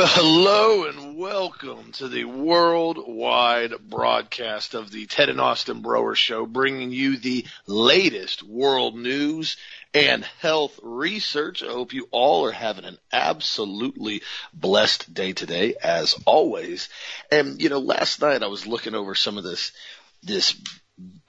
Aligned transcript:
Well, 0.00 0.08
hello 0.08 0.84
and 0.86 1.18
welcome 1.18 1.92
to 1.92 2.08
the 2.08 2.24
worldwide 2.24 3.74
broadcast 3.90 4.72
of 4.72 4.90
the 4.90 5.04
Ted 5.04 5.28
and 5.28 5.38
Austin 5.38 5.82
Broer 5.82 6.14
Show, 6.14 6.46
bringing 6.46 6.90
you 6.90 7.18
the 7.18 7.44
latest 7.66 8.42
world 8.42 8.96
news 8.96 9.58
and 9.92 10.24
health 10.40 10.80
research. 10.82 11.62
I 11.62 11.66
hope 11.66 11.92
you 11.92 12.08
all 12.12 12.46
are 12.46 12.50
having 12.50 12.86
an 12.86 12.96
absolutely 13.12 14.22
blessed 14.54 15.12
day 15.12 15.34
today, 15.34 15.74
as 15.82 16.16
always. 16.24 16.88
And, 17.30 17.60
you 17.60 17.68
know, 17.68 17.80
last 17.80 18.22
night 18.22 18.42
I 18.42 18.46
was 18.46 18.66
looking 18.66 18.94
over 18.94 19.14
some 19.14 19.36
of 19.36 19.44
this, 19.44 19.70
this 20.22 20.58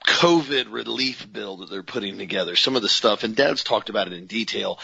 COVID 0.06 0.72
relief 0.72 1.30
bill 1.30 1.58
that 1.58 1.70
they're 1.70 1.82
putting 1.82 2.18
together, 2.18 2.56
some 2.56 2.76
of 2.76 2.82
the 2.82 2.88
stuff, 2.88 3.24
and 3.24 3.36
Dad's 3.36 3.64
talked 3.64 3.88
about 3.88 4.06
it 4.06 4.12
in 4.12 4.26
detail 4.26 4.78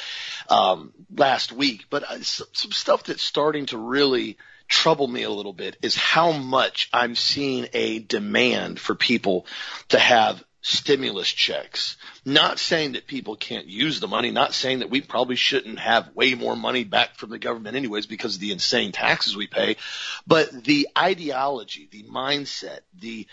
um, 0.48 0.92
last 1.14 1.52
week. 1.52 1.86
But 1.90 2.04
uh, 2.04 2.22
some, 2.22 2.48
some 2.52 2.72
stuff 2.72 3.04
that's 3.04 3.22
starting 3.22 3.66
to 3.66 3.78
really 3.78 4.38
trouble 4.68 5.08
me 5.08 5.22
a 5.22 5.30
little 5.30 5.52
bit 5.52 5.76
is 5.82 5.96
how 5.96 6.32
much 6.32 6.88
I'm 6.92 7.14
seeing 7.14 7.68
a 7.72 7.98
demand 7.98 8.78
for 8.78 8.94
people 8.94 9.46
to 9.88 9.98
have 9.98 10.44
stimulus 10.60 11.28
checks. 11.28 11.96
Not 12.24 12.58
saying 12.58 12.92
that 12.92 13.06
people 13.06 13.36
can't 13.36 13.66
use 13.66 14.00
the 14.00 14.08
money, 14.08 14.30
not 14.30 14.52
saying 14.52 14.80
that 14.80 14.90
we 14.90 15.00
probably 15.00 15.36
shouldn't 15.36 15.78
have 15.78 16.14
way 16.14 16.34
more 16.34 16.56
money 16.56 16.84
back 16.84 17.16
from 17.16 17.30
the 17.30 17.38
government 17.38 17.76
anyways 17.76 18.06
because 18.06 18.34
of 18.34 18.40
the 18.40 18.52
insane 18.52 18.92
taxes 18.92 19.36
we 19.36 19.46
pay, 19.46 19.76
but 20.26 20.64
the 20.64 20.88
ideology, 20.96 21.88
the 21.90 22.02
mindset, 22.04 22.80
the 22.98 23.26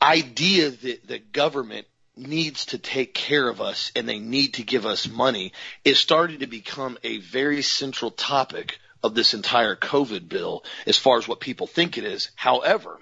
idea 0.00 0.70
that 0.70 1.06
the 1.06 1.18
government 1.18 1.86
needs 2.16 2.66
to 2.66 2.78
take 2.78 3.14
care 3.14 3.48
of 3.48 3.60
us 3.60 3.92
and 3.94 4.08
they 4.08 4.18
need 4.18 4.54
to 4.54 4.62
give 4.62 4.86
us 4.86 5.08
money 5.08 5.52
is 5.84 5.98
starting 5.98 6.40
to 6.40 6.46
become 6.46 6.96
a 7.04 7.18
very 7.18 7.62
central 7.62 8.10
topic 8.10 8.78
of 9.02 9.14
this 9.14 9.34
entire 9.34 9.76
COVID 9.76 10.28
bill 10.28 10.64
as 10.86 10.96
far 10.96 11.18
as 11.18 11.28
what 11.28 11.40
people 11.40 11.66
think 11.66 11.98
it 11.98 12.04
is. 12.04 12.30
However, 12.34 12.98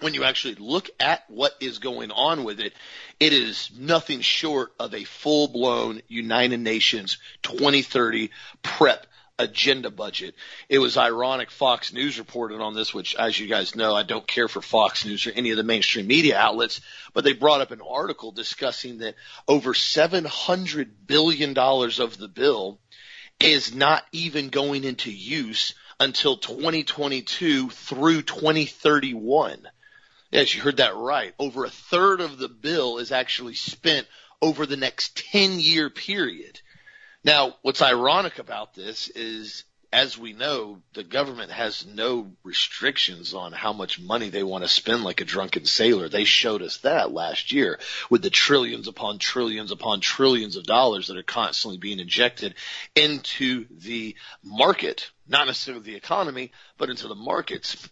when 0.00 0.14
you 0.14 0.24
actually 0.24 0.56
look 0.56 0.90
at 0.98 1.24
what 1.28 1.54
is 1.60 1.78
going 1.78 2.10
on 2.10 2.44
with 2.44 2.60
it, 2.60 2.72
it 3.20 3.32
is 3.32 3.70
nothing 3.78 4.20
short 4.20 4.72
of 4.78 4.94
a 4.94 5.04
full 5.04 5.48
blown 5.48 6.02
United 6.08 6.58
Nations 6.58 7.18
2030 7.42 8.30
prep 8.62 9.06
agenda 9.38 9.90
budget. 9.90 10.34
It 10.68 10.78
was 10.78 10.96
ironic 10.96 11.50
Fox 11.50 11.92
News 11.92 12.18
reported 12.18 12.60
on 12.60 12.74
this, 12.74 12.94
which 12.94 13.14
as 13.16 13.38
you 13.38 13.46
guys 13.46 13.74
know, 13.74 13.94
I 13.94 14.02
don't 14.02 14.26
care 14.26 14.48
for 14.48 14.62
Fox 14.62 15.04
News 15.04 15.26
or 15.26 15.32
any 15.32 15.50
of 15.50 15.56
the 15.56 15.64
mainstream 15.64 16.06
media 16.06 16.38
outlets, 16.38 16.80
but 17.12 17.24
they 17.24 17.32
brought 17.32 17.60
up 17.60 17.70
an 17.70 17.80
article 17.80 18.32
discussing 18.32 18.98
that 18.98 19.16
over 19.48 19.74
$700 19.74 20.88
billion 21.06 21.58
of 21.58 22.18
the 22.18 22.28
bill 22.28 22.78
is 23.40 23.74
not 23.74 24.04
even 24.12 24.48
going 24.48 24.84
into 24.84 25.10
use 25.10 25.74
until 25.98 26.36
2022 26.36 27.70
through 27.70 28.22
2031. 28.22 29.68
Yes, 30.30 30.54
you 30.54 30.62
heard 30.62 30.78
that 30.78 30.96
right. 30.96 31.34
Over 31.38 31.64
a 31.64 31.70
third 31.70 32.20
of 32.20 32.38
the 32.38 32.48
bill 32.48 32.98
is 32.98 33.12
actually 33.12 33.54
spent 33.54 34.06
over 34.40 34.66
the 34.66 34.76
next 34.76 35.16
10 35.30 35.60
year 35.60 35.90
period. 35.90 36.60
Now, 37.24 37.56
what's 37.62 37.80
ironic 37.80 38.38
about 38.38 38.74
this 38.74 39.08
is, 39.08 39.64
as 39.90 40.18
we 40.18 40.34
know, 40.34 40.82
the 40.92 41.02
government 41.02 41.50
has 41.52 41.86
no 41.86 42.32
restrictions 42.42 43.32
on 43.32 43.52
how 43.52 43.72
much 43.72 43.98
money 43.98 44.28
they 44.28 44.42
want 44.42 44.62
to 44.62 44.68
spend 44.68 45.04
like 45.04 45.22
a 45.22 45.24
drunken 45.24 45.64
sailor. 45.64 46.10
They 46.10 46.24
showed 46.24 46.60
us 46.60 46.78
that 46.78 47.12
last 47.12 47.50
year 47.50 47.78
with 48.10 48.20
the 48.20 48.28
trillions 48.28 48.88
upon 48.88 49.18
trillions 49.18 49.70
upon 49.70 50.00
trillions 50.00 50.56
of 50.56 50.64
dollars 50.64 51.08
that 51.08 51.16
are 51.16 51.22
constantly 51.22 51.78
being 51.78 51.98
injected 51.98 52.56
into 52.94 53.64
the 53.70 54.16
market, 54.42 55.10
not 55.26 55.46
necessarily 55.46 55.82
the 55.82 55.96
economy, 55.96 56.52
but 56.76 56.90
into 56.90 57.08
the 57.08 57.14
markets. 57.14 57.88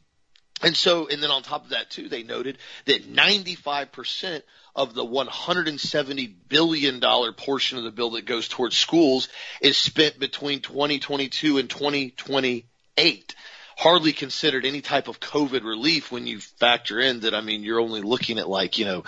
And 0.63 0.77
so, 0.77 1.09
and 1.09 1.23
then 1.23 1.31
on 1.31 1.43
top 1.43 1.65
of 1.65 1.71
that 1.71 1.91
too, 1.91 2.09
they 2.09 2.23
noted 2.23 2.59
that 2.85 3.13
95% 3.13 4.43
of 4.75 4.95
the 4.95 5.05
$170 5.05 6.35
billion 6.49 7.01
portion 7.35 7.79
of 7.79 7.85
the 7.85 7.91
bill 7.91 8.11
that 8.11 8.25
goes 8.25 8.49
towards 8.49 8.77
schools 8.77 9.29
is 9.61 9.77
spent 9.77 10.19
between 10.19 10.61
2022 10.61 11.59
and 11.59 11.69
2028 11.69 13.35
hardly 13.77 14.13
considered 14.13 14.65
any 14.65 14.81
type 14.81 15.09
of 15.09 15.19
COVID 15.19 15.65
relief 15.65 16.13
when 16.13 16.27
you 16.27 16.41
factor 16.41 17.01
in 17.01 17.21
that, 17.21 17.35
I 17.35 17.41
mean, 17.41 17.63
you're 17.65 17.81
only 17.81 18.01
looking 18.01 18.39
at 18.39 18.49
like, 18.49 18.79
you 18.79 18.85
know, 18.85 19.05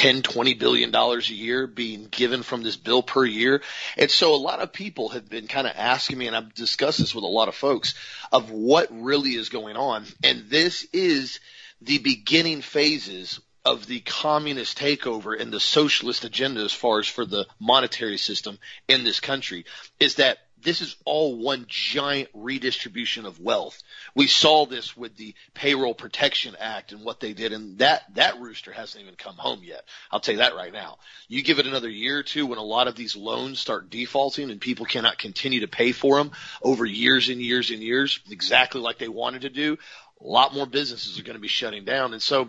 10, 0.00 0.22
20 0.22 0.54
billion 0.54 0.90
dollars 0.90 1.28
a 1.28 1.34
year 1.34 1.66
being 1.66 2.06
given 2.10 2.42
from 2.42 2.62
this 2.62 2.76
bill 2.76 3.02
per 3.02 3.22
year. 3.22 3.60
And 3.98 4.10
so 4.10 4.34
a 4.34 4.36
lot 4.36 4.60
of 4.60 4.72
people 4.72 5.10
have 5.10 5.28
been 5.28 5.46
kind 5.46 5.66
of 5.66 5.74
asking 5.76 6.16
me, 6.16 6.26
and 6.26 6.34
I've 6.34 6.54
discussed 6.54 7.00
this 7.00 7.14
with 7.14 7.22
a 7.22 7.26
lot 7.26 7.48
of 7.48 7.54
folks, 7.54 7.94
of 8.32 8.50
what 8.50 8.88
really 8.90 9.34
is 9.34 9.50
going 9.50 9.76
on. 9.76 10.06
And 10.24 10.48
this 10.48 10.86
is 10.94 11.38
the 11.82 11.98
beginning 11.98 12.62
phases 12.62 13.40
of 13.62 13.86
the 13.86 14.00
communist 14.00 14.78
takeover 14.78 15.38
and 15.38 15.52
the 15.52 15.60
socialist 15.60 16.24
agenda 16.24 16.62
as 16.62 16.72
far 16.72 17.00
as 17.00 17.06
for 17.06 17.26
the 17.26 17.46
monetary 17.58 18.16
system 18.16 18.58
in 18.88 19.04
this 19.04 19.20
country 19.20 19.66
is 19.98 20.14
that 20.14 20.38
this 20.62 20.80
is 20.80 20.96
all 21.04 21.36
one 21.36 21.64
giant 21.68 22.28
redistribution 22.34 23.26
of 23.26 23.40
wealth. 23.40 23.82
We 24.14 24.26
saw 24.26 24.66
this 24.66 24.96
with 24.96 25.16
the 25.16 25.34
Payroll 25.54 25.94
Protection 25.94 26.56
Act 26.58 26.92
and 26.92 27.04
what 27.04 27.20
they 27.20 27.32
did, 27.32 27.52
and 27.52 27.78
that 27.78 28.02
that 28.14 28.40
rooster 28.40 28.72
hasn't 28.72 29.02
even 29.02 29.16
come 29.16 29.36
home 29.36 29.60
yet. 29.62 29.84
I'll 30.10 30.20
tell 30.20 30.34
you 30.34 30.40
that 30.40 30.54
right 30.54 30.72
now. 30.72 30.98
You 31.28 31.42
give 31.42 31.58
it 31.58 31.66
another 31.66 31.88
year 31.88 32.18
or 32.18 32.22
two 32.22 32.46
when 32.46 32.58
a 32.58 32.62
lot 32.62 32.88
of 32.88 32.96
these 32.96 33.16
loans 33.16 33.58
start 33.58 33.90
defaulting 33.90 34.50
and 34.50 34.60
people 34.60 34.86
cannot 34.86 35.18
continue 35.18 35.60
to 35.60 35.68
pay 35.68 35.92
for 35.92 36.18
them 36.18 36.32
over 36.62 36.84
years 36.84 37.28
and 37.28 37.40
years 37.40 37.70
and 37.70 37.82
years, 37.82 38.20
exactly 38.30 38.80
like 38.80 38.98
they 38.98 39.08
wanted 39.08 39.42
to 39.42 39.50
do. 39.50 39.78
A 40.22 40.26
lot 40.26 40.54
more 40.54 40.66
businesses 40.66 41.18
are 41.18 41.22
going 41.22 41.36
to 41.36 41.40
be 41.40 41.48
shutting 41.48 41.84
down, 41.84 42.12
and 42.12 42.22
so 42.22 42.48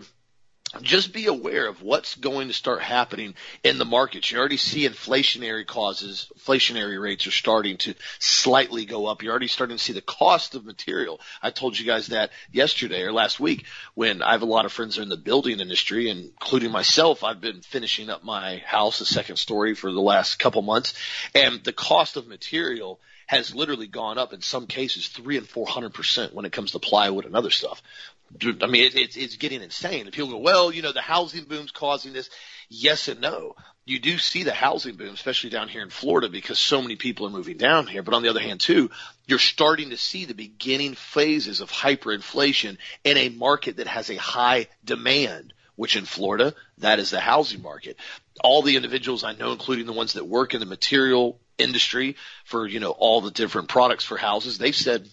just 0.80 1.12
be 1.12 1.26
aware 1.26 1.66
of 1.66 1.82
what's 1.82 2.14
going 2.14 2.48
to 2.48 2.54
start 2.54 2.80
happening 2.80 3.34
in 3.62 3.78
the 3.78 3.84
markets. 3.84 4.30
You 4.30 4.38
already 4.38 4.56
see 4.56 4.88
inflationary 4.88 5.66
causes, 5.66 6.30
inflationary 6.38 7.00
rates 7.00 7.26
are 7.26 7.32
starting 7.32 7.76
to 7.78 7.94
slightly 8.18 8.84
go 8.84 9.06
up. 9.06 9.22
You're 9.22 9.32
already 9.32 9.48
starting 9.48 9.76
to 9.76 9.82
see 9.82 9.92
the 9.92 10.00
cost 10.00 10.54
of 10.54 10.64
material. 10.64 11.20
I 11.42 11.50
told 11.50 11.78
you 11.78 11.86
guys 11.86 12.08
that 12.08 12.30
yesterday 12.52 13.02
or 13.02 13.12
last 13.12 13.38
week 13.38 13.66
when 13.94 14.22
I 14.22 14.32
have 14.32 14.42
a 14.42 14.46
lot 14.46 14.64
of 14.64 14.72
friends 14.72 14.94
that 14.94 15.00
are 15.00 15.04
in 15.04 15.08
the 15.08 15.16
building 15.16 15.60
industry, 15.60 16.08
including 16.08 16.70
myself. 16.70 17.22
I've 17.24 17.40
been 17.40 17.60
finishing 17.60 18.08
up 18.08 18.24
my 18.24 18.58
house, 18.58 19.00
a 19.00 19.04
second 19.06 19.36
story 19.36 19.74
for 19.74 19.92
the 19.92 20.00
last 20.00 20.38
couple 20.38 20.62
months 20.62 20.94
and 21.34 21.62
the 21.64 21.72
cost 21.72 22.16
of 22.16 22.26
material 22.26 23.00
has 23.26 23.54
literally 23.54 23.86
gone 23.86 24.18
up 24.18 24.32
in 24.32 24.42
some 24.42 24.66
cases 24.66 25.08
three 25.08 25.38
and 25.38 25.48
four 25.48 25.66
hundred 25.66 25.94
percent 25.94 26.34
when 26.34 26.44
it 26.44 26.52
comes 26.52 26.72
to 26.72 26.78
plywood 26.78 27.24
and 27.24 27.34
other 27.34 27.50
stuff. 27.50 27.82
I 28.40 28.66
mean, 28.66 28.84
it, 28.84 28.96
it's 28.96 29.16
it's 29.16 29.36
getting 29.36 29.62
insane. 29.62 30.02
And 30.02 30.12
people 30.12 30.30
go, 30.30 30.38
well, 30.38 30.72
you 30.72 30.82
know, 30.82 30.92
the 30.92 31.00
housing 31.00 31.44
boom's 31.44 31.70
causing 31.70 32.12
this. 32.12 32.30
Yes 32.68 33.08
and 33.08 33.20
no. 33.20 33.54
You 33.84 33.98
do 33.98 34.16
see 34.16 34.44
the 34.44 34.54
housing 34.54 34.96
boom, 34.96 35.12
especially 35.12 35.50
down 35.50 35.68
here 35.68 35.82
in 35.82 35.90
Florida, 35.90 36.28
because 36.28 36.58
so 36.58 36.80
many 36.80 36.96
people 36.96 37.26
are 37.26 37.30
moving 37.30 37.56
down 37.56 37.86
here. 37.86 38.02
But 38.02 38.14
on 38.14 38.22
the 38.22 38.28
other 38.28 38.40
hand, 38.40 38.60
too, 38.60 38.90
you're 39.26 39.40
starting 39.40 39.90
to 39.90 39.96
see 39.96 40.24
the 40.24 40.34
beginning 40.34 40.94
phases 40.94 41.60
of 41.60 41.70
hyperinflation 41.70 42.78
in 43.04 43.16
a 43.16 43.28
market 43.28 43.76
that 43.78 43.88
has 43.88 44.08
a 44.08 44.16
high 44.16 44.68
demand 44.84 45.52
which 45.74 45.96
in 45.96 46.04
Florida, 46.04 46.54
that 46.78 46.98
is 46.98 47.10
the 47.10 47.18
housing 47.18 47.62
market. 47.62 47.96
All 48.44 48.62
the 48.62 48.76
individuals 48.76 49.24
I 49.24 49.32
know, 49.32 49.52
including 49.52 49.86
the 49.86 49.92
ones 49.92 50.12
that 50.12 50.26
work 50.26 50.54
in 50.54 50.60
the 50.60 50.66
material 50.66 51.40
industry 51.58 52.16
for, 52.44 52.66
you 52.66 52.78
know, 52.78 52.90
all 52.90 53.20
the 53.20 53.30
different 53.30 53.68
products 53.68 54.04
for 54.04 54.16
houses, 54.16 54.58
they've 54.58 54.76
said 54.76 55.08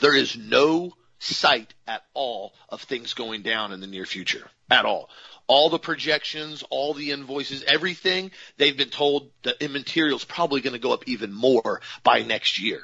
there 0.00 0.14
is 0.14 0.36
no 0.36 0.92
sight 1.18 1.74
at 1.86 2.04
all 2.14 2.54
of 2.68 2.82
things 2.82 3.14
going 3.14 3.42
down 3.42 3.72
in 3.72 3.80
the 3.80 3.86
near 3.86 4.06
future 4.06 4.48
at 4.70 4.84
all. 4.84 5.08
All 5.46 5.70
the 5.70 5.78
projections, 5.78 6.62
all 6.68 6.92
the 6.92 7.10
invoices, 7.10 7.64
everything 7.66 8.32
they've 8.58 8.76
been 8.76 8.90
told 8.90 9.30
that 9.44 9.62
material 9.70 10.18
is 10.18 10.24
probably 10.24 10.60
going 10.60 10.74
to 10.74 10.78
go 10.78 10.92
up 10.92 11.04
even 11.08 11.32
more 11.32 11.80
by 12.02 12.20
next 12.20 12.60
year. 12.60 12.82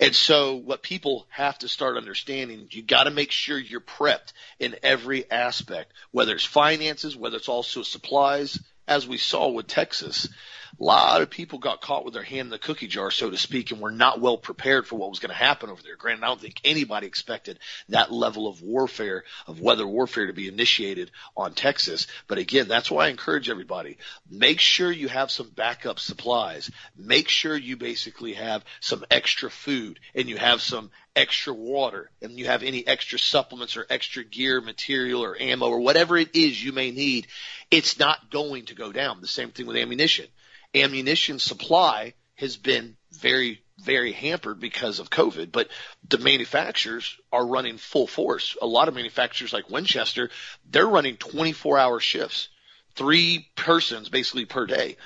And 0.00 0.14
so 0.14 0.56
what 0.56 0.82
people 0.82 1.26
have 1.28 1.58
to 1.58 1.68
start 1.68 1.98
understanding, 1.98 2.68
you 2.70 2.82
got 2.82 3.04
to 3.04 3.10
make 3.10 3.32
sure 3.32 3.58
you're 3.58 3.82
prepped 3.82 4.32
in 4.58 4.76
every 4.82 5.30
aspect, 5.30 5.92
whether 6.10 6.34
it's 6.34 6.44
finances, 6.44 7.14
whether 7.14 7.36
it's 7.36 7.50
also 7.50 7.82
supplies, 7.82 8.58
as 8.88 9.06
we 9.06 9.18
saw 9.18 9.48
with 9.48 9.66
Texas 9.66 10.28
a 10.78 10.84
lot 10.84 11.22
of 11.22 11.30
people 11.30 11.58
got 11.58 11.80
caught 11.80 12.04
with 12.04 12.12
their 12.12 12.22
hand 12.22 12.46
in 12.46 12.50
the 12.50 12.58
cookie 12.58 12.86
jar, 12.86 13.10
so 13.10 13.30
to 13.30 13.38
speak, 13.38 13.70
and 13.70 13.80
were 13.80 13.90
not 13.90 14.20
well 14.20 14.36
prepared 14.36 14.86
for 14.86 14.96
what 14.96 15.08
was 15.08 15.20
going 15.20 15.30
to 15.30 15.36
happen 15.36 15.70
over 15.70 15.80
there. 15.82 15.96
Granted, 15.96 16.24
I 16.24 16.28
don't 16.28 16.40
think 16.40 16.60
anybody 16.64 17.06
expected 17.06 17.58
that 17.88 18.12
level 18.12 18.46
of 18.46 18.60
warfare, 18.60 19.24
of 19.46 19.60
weather 19.60 19.86
warfare 19.86 20.26
to 20.26 20.34
be 20.34 20.48
initiated 20.48 21.10
on 21.34 21.54
Texas. 21.54 22.06
But 22.26 22.38
again, 22.38 22.68
that's 22.68 22.90
why 22.90 23.06
I 23.06 23.10
encourage 23.10 23.48
everybody, 23.48 23.96
make 24.30 24.60
sure 24.60 24.92
you 24.92 25.08
have 25.08 25.30
some 25.30 25.48
backup 25.48 25.98
supplies. 25.98 26.70
Make 26.96 27.28
sure 27.28 27.56
you 27.56 27.76
basically 27.76 28.34
have 28.34 28.64
some 28.80 29.04
extra 29.10 29.50
food 29.50 29.98
and 30.14 30.28
you 30.28 30.36
have 30.36 30.60
some 30.60 30.90
extra 31.14 31.54
water 31.54 32.10
and 32.20 32.38
you 32.38 32.46
have 32.46 32.62
any 32.62 32.86
extra 32.86 33.18
supplements 33.18 33.78
or 33.78 33.86
extra 33.88 34.22
gear, 34.24 34.60
material 34.60 35.24
or 35.24 35.40
ammo 35.40 35.68
or 35.68 35.80
whatever 35.80 36.18
it 36.18 36.36
is 36.36 36.62
you 36.62 36.72
may 36.72 36.90
need, 36.90 37.26
it's 37.70 37.98
not 37.98 38.30
going 38.30 38.66
to 38.66 38.74
go 38.74 38.92
down. 38.92 39.22
The 39.22 39.26
same 39.26 39.50
thing 39.50 39.66
with 39.66 39.76
ammunition 39.76 40.26
ammunition 40.74 41.38
supply 41.38 42.14
has 42.36 42.56
been 42.56 42.96
very 43.12 43.62
very 43.78 44.12
hampered 44.12 44.58
because 44.58 45.00
of 45.00 45.10
COVID, 45.10 45.52
but 45.52 45.68
the 46.08 46.16
manufacturers 46.16 47.14
are 47.30 47.46
running 47.46 47.76
full 47.76 48.06
force. 48.06 48.56
A 48.62 48.66
lot 48.66 48.88
of 48.88 48.94
manufacturers 48.94 49.52
like 49.52 49.68
Winchester, 49.68 50.30
they're 50.70 50.86
running 50.86 51.18
24 51.18 51.78
hour 51.78 52.00
shifts, 52.00 52.48
three 52.94 53.50
persons 53.54 54.08
basically 54.08 54.46
per 54.46 54.64
day, 54.64 54.96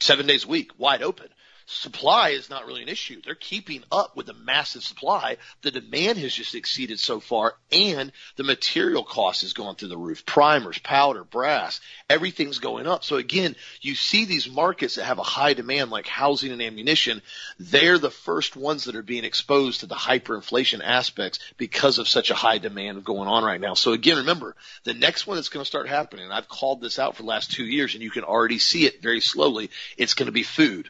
seven 0.00 0.26
days 0.26 0.46
a 0.46 0.48
week, 0.48 0.72
wide 0.78 1.02
open 1.02 1.28
supply 1.70 2.30
is 2.30 2.48
not 2.48 2.66
really 2.66 2.82
an 2.82 2.88
issue. 2.88 3.20
They're 3.22 3.34
keeping 3.34 3.84
up 3.92 4.16
with 4.16 4.24
the 4.24 4.32
massive 4.32 4.82
supply. 4.82 5.36
The 5.60 5.70
demand 5.70 6.16
has 6.18 6.32
just 6.32 6.54
exceeded 6.54 6.98
so 6.98 7.20
far 7.20 7.56
and 7.70 8.10
the 8.36 8.44
material 8.44 9.04
cost 9.04 9.42
has 9.42 9.52
gone 9.52 9.76
through 9.76 9.88
the 9.88 9.98
roof. 9.98 10.24
Primers, 10.24 10.78
powder, 10.78 11.24
brass, 11.24 11.80
everything's 12.08 12.58
going 12.58 12.86
up. 12.86 13.04
So 13.04 13.16
again, 13.16 13.54
you 13.82 13.94
see 13.94 14.24
these 14.24 14.50
markets 14.50 14.94
that 14.94 15.04
have 15.04 15.18
a 15.18 15.22
high 15.22 15.52
demand 15.52 15.90
like 15.90 16.06
housing 16.06 16.52
and 16.52 16.62
ammunition. 16.62 17.20
They're 17.58 17.98
the 17.98 18.10
first 18.10 18.56
ones 18.56 18.84
that 18.84 18.96
are 18.96 19.02
being 19.02 19.24
exposed 19.24 19.80
to 19.80 19.86
the 19.86 19.94
hyperinflation 19.94 20.80
aspects 20.82 21.38
because 21.58 21.98
of 21.98 22.08
such 22.08 22.30
a 22.30 22.34
high 22.34 22.58
demand 22.58 23.04
going 23.04 23.28
on 23.28 23.44
right 23.44 23.60
now. 23.60 23.74
So 23.74 23.92
again, 23.92 24.16
remember 24.16 24.56
the 24.84 24.94
next 24.94 25.26
one 25.26 25.36
that's 25.36 25.50
going 25.50 25.64
to 25.64 25.68
start 25.68 25.86
happening, 25.86 26.32
I've 26.32 26.48
called 26.48 26.80
this 26.80 26.98
out 26.98 27.16
for 27.16 27.24
the 27.24 27.28
last 27.28 27.52
two 27.52 27.66
years 27.66 27.92
and 27.92 28.02
you 28.02 28.10
can 28.10 28.24
already 28.24 28.58
see 28.58 28.86
it 28.86 29.02
very 29.02 29.20
slowly. 29.20 29.68
It's 29.98 30.14
going 30.14 30.26
to 30.26 30.32
be 30.32 30.44
food 30.44 30.88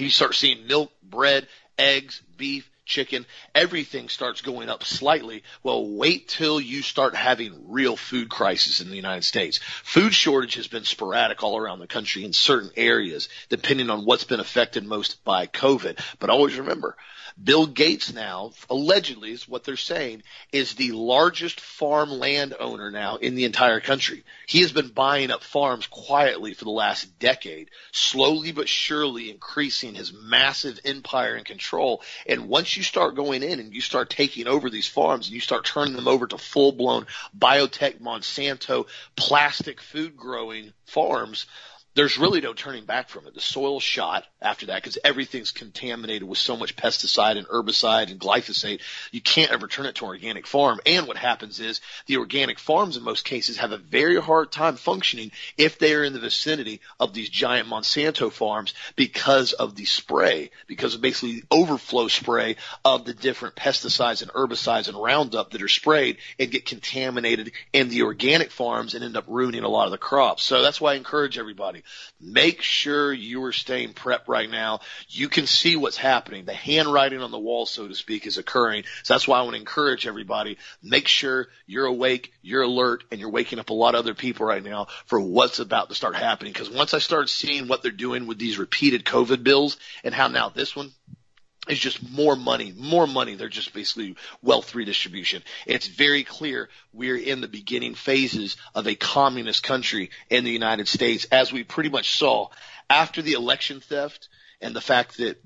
you 0.00 0.10
start 0.10 0.34
seeing 0.34 0.66
milk, 0.66 0.90
bread, 1.02 1.46
eggs, 1.78 2.22
beef, 2.36 2.68
chicken, 2.84 3.24
everything 3.54 4.08
starts 4.08 4.40
going 4.40 4.68
up 4.68 4.84
slightly. 4.84 5.42
Well, 5.62 5.86
wait 5.86 6.28
till 6.28 6.60
you 6.60 6.82
start 6.82 7.14
having 7.14 7.70
real 7.70 7.96
food 7.96 8.28
crisis 8.28 8.80
in 8.80 8.90
the 8.90 8.96
United 8.96 9.24
States. 9.24 9.60
Food 9.84 10.14
shortage 10.14 10.54
has 10.54 10.68
been 10.68 10.84
sporadic 10.84 11.42
all 11.42 11.56
around 11.56 11.78
the 11.78 11.86
country 11.86 12.24
in 12.24 12.32
certain 12.32 12.70
areas, 12.76 13.28
depending 13.48 13.90
on 13.90 14.04
what's 14.04 14.24
been 14.24 14.40
affected 14.40 14.84
most 14.84 15.24
by 15.24 15.46
COVID. 15.46 15.98
But 16.18 16.30
always 16.30 16.58
remember, 16.58 16.96
Bill 17.42 17.66
Gates 17.66 18.12
now, 18.12 18.52
allegedly 18.68 19.32
is 19.32 19.48
what 19.48 19.64
they're 19.64 19.76
saying, 19.76 20.22
is 20.52 20.74
the 20.74 20.92
largest 20.92 21.60
farm 21.60 22.10
land 22.10 22.54
owner 22.58 22.90
now 22.90 23.16
in 23.16 23.34
the 23.34 23.44
entire 23.44 23.80
country. 23.80 24.24
He 24.46 24.60
has 24.60 24.72
been 24.72 24.88
buying 24.88 25.30
up 25.30 25.42
farms 25.42 25.86
quietly 25.86 26.54
for 26.54 26.64
the 26.64 26.70
last 26.70 27.18
decade, 27.18 27.70
slowly 27.92 28.52
but 28.52 28.68
surely 28.68 29.30
increasing 29.30 29.94
his 29.94 30.12
massive 30.12 30.80
empire 30.84 31.34
and 31.34 31.46
control. 31.46 32.02
And 32.26 32.48
once 32.48 32.76
you 32.76 32.82
start 32.82 33.14
going 33.14 33.42
in 33.42 33.60
and 33.60 33.74
you 33.74 33.80
start 33.80 34.10
taking 34.10 34.46
over 34.46 34.70
these 34.70 34.88
farms 34.88 35.26
and 35.26 35.34
you 35.34 35.40
start 35.40 35.64
turning 35.64 35.94
them 35.96 36.08
over 36.08 36.26
to 36.26 36.38
full 36.38 36.72
blown 36.72 37.06
biotech 37.36 38.00
Monsanto 38.00 38.86
plastic 39.16 39.80
food 39.80 40.16
growing 40.16 40.72
farms, 40.84 41.46
there's 41.94 42.18
really 42.18 42.40
no 42.40 42.54
turning 42.54 42.84
back 42.84 43.08
from 43.08 43.26
it. 43.26 43.34
The 43.34 43.40
soil's 43.40 43.82
shot 43.82 44.24
after 44.40 44.66
that 44.66 44.82
because 44.82 44.98
everything's 45.04 45.50
contaminated 45.50 46.26
with 46.26 46.38
so 46.38 46.56
much 46.56 46.74
pesticide 46.74 47.36
and 47.36 47.46
herbicide 47.46 48.10
and 48.10 48.18
glyphosate. 48.18 48.80
You 49.10 49.20
can't 49.20 49.52
ever 49.52 49.68
turn 49.68 49.86
it 49.86 49.96
to 49.96 50.06
an 50.06 50.10
organic 50.10 50.46
farm. 50.46 50.80
And 50.86 51.06
what 51.06 51.18
happens 51.18 51.60
is 51.60 51.80
the 52.06 52.16
organic 52.16 52.58
farms 52.58 52.96
in 52.96 53.02
most 53.02 53.24
cases 53.24 53.58
have 53.58 53.72
a 53.72 53.78
very 53.78 54.18
hard 54.20 54.50
time 54.50 54.76
functioning 54.76 55.32
if 55.58 55.78
they 55.78 55.94
are 55.94 56.02
in 56.02 56.14
the 56.14 56.18
vicinity 56.18 56.80
of 56.98 57.12
these 57.12 57.28
giant 57.28 57.68
Monsanto 57.68 58.32
farms 58.32 58.72
because 58.96 59.52
of 59.52 59.74
the 59.74 59.84
spray, 59.84 60.50
because 60.66 60.94
of 60.94 61.02
basically 61.02 61.40
the 61.40 61.46
overflow 61.50 62.08
spray 62.08 62.56
of 62.84 63.04
the 63.04 63.14
different 63.14 63.54
pesticides 63.54 64.22
and 64.22 64.30
herbicides 64.30 64.88
and 64.88 64.96
Roundup 64.96 65.50
that 65.50 65.62
are 65.62 65.68
sprayed 65.68 66.16
and 66.38 66.50
get 66.50 66.64
contaminated 66.64 67.52
in 67.72 67.90
the 67.90 68.02
organic 68.02 68.50
farms 68.50 68.94
and 68.94 69.04
end 69.04 69.16
up 69.16 69.24
ruining 69.26 69.62
a 69.62 69.68
lot 69.68 69.86
of 69.86 69.90
the 69.90 69.98
crops. 69.98 70.42
So 70.42 70.62
that's 70.62 70.80
why 70.80 70.92
I 70.92 70.96
encourage 70.96 71.38
everybody 71.38 71.81
Make 72.20 72.62
sure 72.62 73.12
you 73.12 73.44
are 73.44 73.52
staying 73.52 73.94
prep 73.94 74.28
right 74.28 74.50
now. 74.50 74.80
You 75.08 75.28
can 75.28 75.46
see 75.46 75.76
what's 75.76 75.96
happening. 75.96 76.44
The 76.44 76.52
handwriting 76.52 77.20
on 77.20 77.30
the 77.30 77.38
wall, 77.38 77.66
so 77.66 77.88
to 77.88 77.94
speak, 77.94 78.26
is 78.26 78.38
occurring. 78.38 78.84
So 79.02 79.14
that's 79.14 79.26
why 79.26 79.38
I 79.38 79.42
want 79.42 79.54
to 79.54 79.60
encourage 79.60 80.06
everybody. 80.06 80.58
Make 80.82 81.08
sure 81.08 81.48
you're 81.66 81.86
awake, 81.86 82.32
you're 82.42 82.62
alert, 82.62 83.04
and 83.10 83.20
you're 83.20 83.30
waking 83.30 83.58
up 83.58 83.70
a 83.70 83.74
lot 83.74 83.94
of 83.94 84.00
other 84.00 84.14
people 84.14 84.46
right 84.46 84.62
now 84.62 84.86
for 85.06 85.20
what's 85.20 85.58
about 85.58 85.88
to 85.88 85.94
start 85.94 86.16
happening. 86.16 86.52
Because 86.52 86.70
once 86.70 86.94
I 86.94 86.98
start 86.98 87.28
seeing 87.28 87.68
what 87.68 87.82
they're 87.82 87.92
doing 87.92 88.26
with 88.26 88.38
these 88.38 88.58
repeated 88.58 89.04
COVID 89.04 89.42
bills 89.42 89.76
and 90.04 90.14
how 90.14 90.28
now 90.28 90.48
this 90.48 90.76
one, 90.76 90.92
is 91.68 91.78
just 91.78 92.10
more 92.10 92.34
money, 92.34 92.74
more 92.76 93.06
money. 93.06 93.34
They're 93.34 93.48
just 93.48 93.72
basically 93.72 94.16
wealth 94.42 94.74
redistribution. 94.74 95.42
It's 95.66 95.86
very 95.86 96.24
clear 96.24 96.68
we're 96.92 97.16
in 97.16 97.40
the 97.40 97.48
beginning 97.48 97.94
phases 97.94 98.56
of 98.74 98.88
a 98.88 98.96
communist 98.96 99.62
country 99.62 100.10
in 100.28 100.44
the 100.44 100.50
United 100.50 100.88
States, 100.88 101.24
as 101.30 101.52
we 101.52 101.62
pretty 101.62 101.90
much 101.90 102.18
saw 102.18 102.48
after 102.90 103.22
the 103.22 103.34
election 103.34 103.80
theft 103.80 104.28
and 104.60 104.74
the 104.74 104.80
fact 104.80 105.18
that 105.18 105.42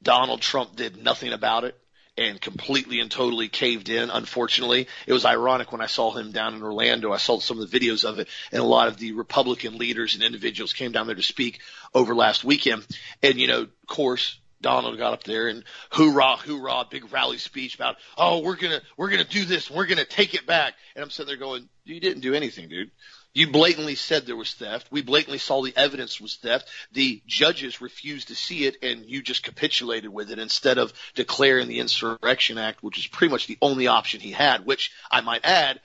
Donald 0.00 0.40
Trump 0.40 0.76
did 0.76 1.02
nothing 1.02 1.32
about 1.32 1.64
it 1.64 1.76
and 2.16 2.40
completely 2.40 3.00
and 3.00 3.10
totally 3.10 3.48
caved 3.48 3.88
in. 3.88 4.10
Unfortunately, 4.10 4.88
it 5.06 5.12
was 5.12 5.24
ironic 5.24 5.70
when 5.70 5.80
I 5.80 5.86
saw 5.86 6.12
him 6.12 6.32
down 6.32 6.54
in 6.54 6.62
Orlando. 6.62 7.12
I 7.12 7.16
saw 7.16 7.38
some 7.38 7.60
of 7.60 7.70
the 7.70 7.78
videos 7.78 8.04
of 8.04 8.18
it, 8.18 8.28
and 8.52 8.60
a 8.60 8.66
lot 8.66 8.88
of 8.88 8.96
the 8.96 9.12
Republican 9.12 9.78
leaders 9.78 10.14
and 10.14 10.22
individuals 10.22 10.72
came 10.72 10.92
down 10.92 11.06
there 11.06 11.16
to 11.16 11.22
speak 11.22 11.60
over 11.94 12.14
last 12.14 12.44
weekend. 12.44 12.86
And 13.22 13.38
you 13.38 13.46
know, 13.46 13.62
of 13.62 13.86
course, 13.86 14.38
Donald 14.60 14.98
got 14.98 15.12
up 15.12 15.24
there 15.24 15.48
and 15.48 15.64
hoorah, 15.90 16.36
hoorah, 16.36 16.86
big 16.90 17.12
rally 17.12 17.38
speech 17.38 17.74
about, 17.74 17.96
oh, 18.16 18.40
we're 18.40 18.56
gonna, 18.56 18.80
we're 18.96 19.10
gonna 19.10 19.24
do 19.24 19.44
this, 19.44 19.70
we're 19.70 19.86
gonna 19.86 20.04
take 20.04 20.34
it 20.34 20.46
back. 20.46 20.74
And 20.94 21.02
I'm 21.02 21.10
sitting 21.10 21.28
there 21.28 21.36
going, 21.36 21.68
you 21.84 22.00
didn't 22.00 22.22
do 22.22 22.34
anything, 22.34 22.68
dude. 22.68 22.90
You 23.34 23.50
blatantly 23.50 23.94
said 23.94 24.26
there 24.26 24.36
was 24.36 24.54
theft. 24.54 24.88
We 24.90 25.02
blatantly 25.02 25.38
saw 25.38 25.62
the 25.62 25.76
evidence 25.76 26.20
was 26.20 26.36
theft. 26.36 26.68
The 26.92 27.22
judges 27.26 27.80
refused 27.80 28.28
to 28.28 28.34
see 28.34 28.64
it 28.64 28.78
and 28.82 29.04
you 29.04 29.22
just 29.22 29.44
capitulated 29.44 30.10
with 30.10 30.30
it 30.30 30.38
instead 30.38 30.78
of 30.78 30.92
declaring 31.14 31.68
the 31.68 31.78
Insurrection 31.78 32.58
Act, 32.58 32.82
which 32.82 32.98
is 32.98 33.06
pretty 33.06 33.30
much 33.30 33.46
the 33.46 33.58
only 33.62 33.86
option 33.86 34.20
he 34.20 34.32
had, 34.32 34.66
which 34.66 34.90
I 35.10 35.20
might 35.20 35.44
add 35.44 35.80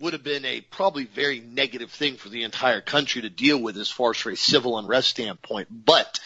would 0.00 0.14
have 0.14 0.24
been 0.24 0.44
a 0.44 0.60
probably 0.60 1.04
very 1.04 1.40
negative 1.40 1.90
thing 1.90 2.16
for 2.16 2.28
the 2.28 2.42
entire 2.42 2.80
country 2.80 3.22
to 3.22 3.30
deal 3.30 3.58
with 3.58 3.76
as 3.76 3.90
far 3.90 4.10
as 4.10 4.26
a 4.26 4.36
civil 4.36 4.78
unrest 4.78 5.08
standpoint. 5.08 5.68
But 5.70 6.18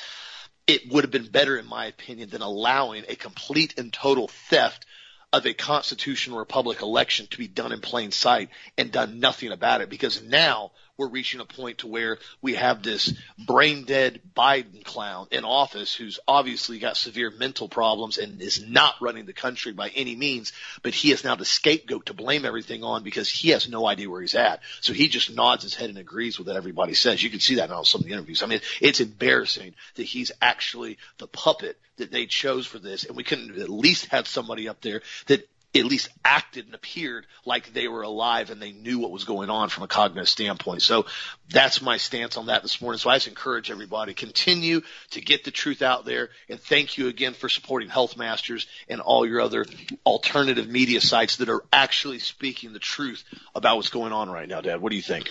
it 0.71 0.89
would 0.93 1.03
have 1.03 1.11
been 1.11 1.27
better, 1.27 1.59
in 1.59 1.67
my 1.67 1.87
opinion, 1.87 2.31
than 2.31 2.43
allowing 2.43 3.05
a 3.09 3.17
complete 3.17 3.77
and 3.77 3.93
total 3.93 4.29
theft 4.29 4.87
of 5.33 5.45
a 5.45 5.53
constitutional 5.53 6.39
republic 6.39 6.81
election 6.81 7.27
to 7.29 7.39
be 7.39 7.49
done 7.49 7.73
in 7.73 7.81
plain 7.81 8.13
sight 8.13 8.51
and 8.79 8.93
done 8.93 9.19
nothing 9.19 9.51
about 9.51 9.81
it. 9.81 9.91
Because 9.91 10.23
now 10.23 10.71
we're 10.97 11.09
reaching 11.09 11.41
a 11.41 11.45
point 11.45 11.79
to 11.79 11.87
where 11.87 12.19
we 12.43 12.55
have 12.55 12.83
this 12.83 13.15
brain 13.39 13.85
dead 13.85 14.21
Biden 14.37 14.85
clown 14.85 15.27
in 15.31 15.45
office 15.45 15.95
who's 15.95 16.19
obviously 16.27 16.79
got 16.79 16.97
severe 16.97 17.31
mental 17.31 17.69
problems 17.69 18.19
and 18.19 18.41
is 18.41 18.65
not 18.67 18.95
running 19.01 19.27
the 19.27 19.33
country 19.33 19.73
by 19.73 19.89
any 19.89 20.17
means, 20.17 20.53
but 20.83 20.95
he 20.95 21.13
is 21.13 21.25
now 21.25 21.35
the 21.35 21.45
scapegoat 21.45 22.07
to 22.07 22.15
blame 22.15 22.45
everything 22.45 22.85
on 22.85 23.03
because 23.03 23.29
he 23.29 23.51
has 23.51 23.69
no 23.69 23.87
idea 23.87 24.11
where 24.11 24.21
he's 24.21 24.35
at. 24.35 24.61
So 24.81 24.93
he 24.93 25.09
just 25.09 25.35
nods 25.35 25.63
his 25.63 25.75
head 25.75 25.89
and 25.89 25.99
agrees 25.99 26.39
with 26.39 26.49
what 26.49 26.57
everybody 26.57 26.95
says. 26.95 27.23
You 27.23 27.31
can 27.31 27.41
see 27.41 27.57
that 27.57 27.71
in 27.71 27.85
some 27.85 28.01
of 28.01 28.07
the 28.07 28.13
interviews. 28.13 28.43
I 28.43 28.47
mean, 28.47 28.61
it's 28.81 29.01
embarrassing 29.01 29.75
that 29.95 30.03
he's 30.03 30.33
actually 30.41 30.99
the 31.19 31.27
puppet 31.27 31.79
that 31.97 32.11
they 32.11 32.27
chose 32.27 32.67
for 32.67 32.79
this 32.79 33.05
and 33.05 33.17
we 33.17 33.25
couldn't 33.25 33.59
at 33.59 33.69
least 33.69 34.07
have 34.07 34.27
somebody 34.27 34.69
up 34.69 34.81
there 34.81 35.03
that 35.27 35.49
at 35.75 35.85
least 35.85 36.09
acted 36.25 36.67
and 36.67 36.75
appeared 36.75 37.27
like 37.45 37.73
they 37.73 37.87
were 37.87 38.03
alive 38.03 38.51
and 38.51 38.61
they 38.61 38.73
knew 38.73 38.99
what 38.99 39.11
was 39.11 39.25
going 39.25 39.51
on 39.51 39.69
from 39.69 39.85
a 39.85 39.89
cognitive 39.89 40.29
standpoint. 40.29 40.83
So 40.83 41.07
that's 41.49 41.81
my 41.81 41.97
stance 41.97 42.37
on 42.37 42.47
that 42.47 42.63
this 42.63 42.81
morning. 42.81 42.99
So 42.99 43.09
I 43.09 43.17
just 43.17 43.29
encourage 43.29 43.71
everybody 43.71 44.13
continue 44.13 44.81
to 45.11 45.21
get 45.21 45.45
the 45.45 45.53
truth 45.53 45.81
out 45.83 46.05
there 46.05 46.31
and 46.49 46.59
thank 46.59 46.99
you 46.99 47.07
again 47.07 47.35
for 47.35 47.49
supporting 47.49 47.89
Health 47.89 48.17
Masters 48.17 48.67
and 48.89 49.01
all 49.01 49.25
your 49.25 49.41
other 49.41 49.65
alternative 50.05 50.69
media 50.69 51.01
sites 51.01 51.37
that 51.37 51.49
are 51.49 51.63
actually 51.73 52.19
speaking 52.19 52.73
the 52.73 52.81
truth 52.81 53.23
about 53.55 53.77
what's 53.77 53.91
going 53.91 54.13
on 54.13 54.29
right 54.29 54.49
now, 54.49 54.61
Dad. 54.61 54.81
What 54.81 54.91
do 54.91 54.97
you 54.97 55.03
think? 55.03 55.31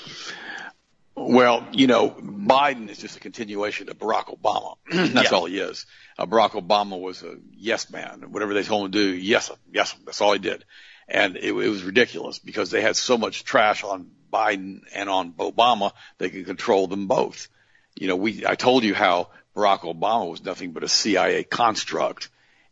Well, 1.20 1.68
you 1.74 1.88
know, 1.88 2.10
Biden 2.10 2.90
is 2.90 2.98
just 2.98 3.18
a 3.18 3.20
continuation 3.20 3.90
of 3.90 3.98
Barack 3.98 4.36
Obama. 4.36 4.76
That's 5.14 5.32
yeah. 5.32 5.38
all 5.38 5.46
he 5.46 5.60
is. 5.60 5.86
Uh, 6.18 6.26
Barack 6.26 6.52
Obama 6.52 7.00
was 7.00 7.24
a 7.24 7.38
yes 7.58 7.92
man. 7.92 8.32
Whatever 8.32 8.54
they 8.54 8.64
told 8.64 8.86
him 8.86 8.92
to 8.94 8.98
do, 8.98 9.16
yes, 9.16 9.52
yes, 9.72 9.96
that's 10.06 10.22
all 10.22 10.34
he 10.34 10.40
did. 10.40 10.64
And 11.08 11.36
it, 11.36 11.52
it 11.52 11.52
was 11.52 11.84
ridiculous 11.84 12.40
because 12.40 12.72
they 12.72 12.82
had 12.82 12.96
so 12.96 13.18
much 13.18 13.44
trash 13.44 13.84
on 13.84 14.12
Biden 14.32 14.82
and 14.94 15.10
on 15.10 15.34
Obama, 15.34 15.92
they 16.20 16.30
could 16.30 16.46
control 16.46 16.88
them 16.88 17.08
both. 17.08 17.50
You 17.96 18.08
know, 18.08 18.16
we, 18.16 18.46
I 18.46 18.56
told 18.56 18.84
you 18.84 18.94
how 18.94 19.30
Barack 19.56 19.82
Obama 19.82 20.30
was 20.30 20.44
nothing 20.44 20.72
but 20.72 20.84
a 20.84 20.88
CIA 20.88 21.44
construct 21.44 22.30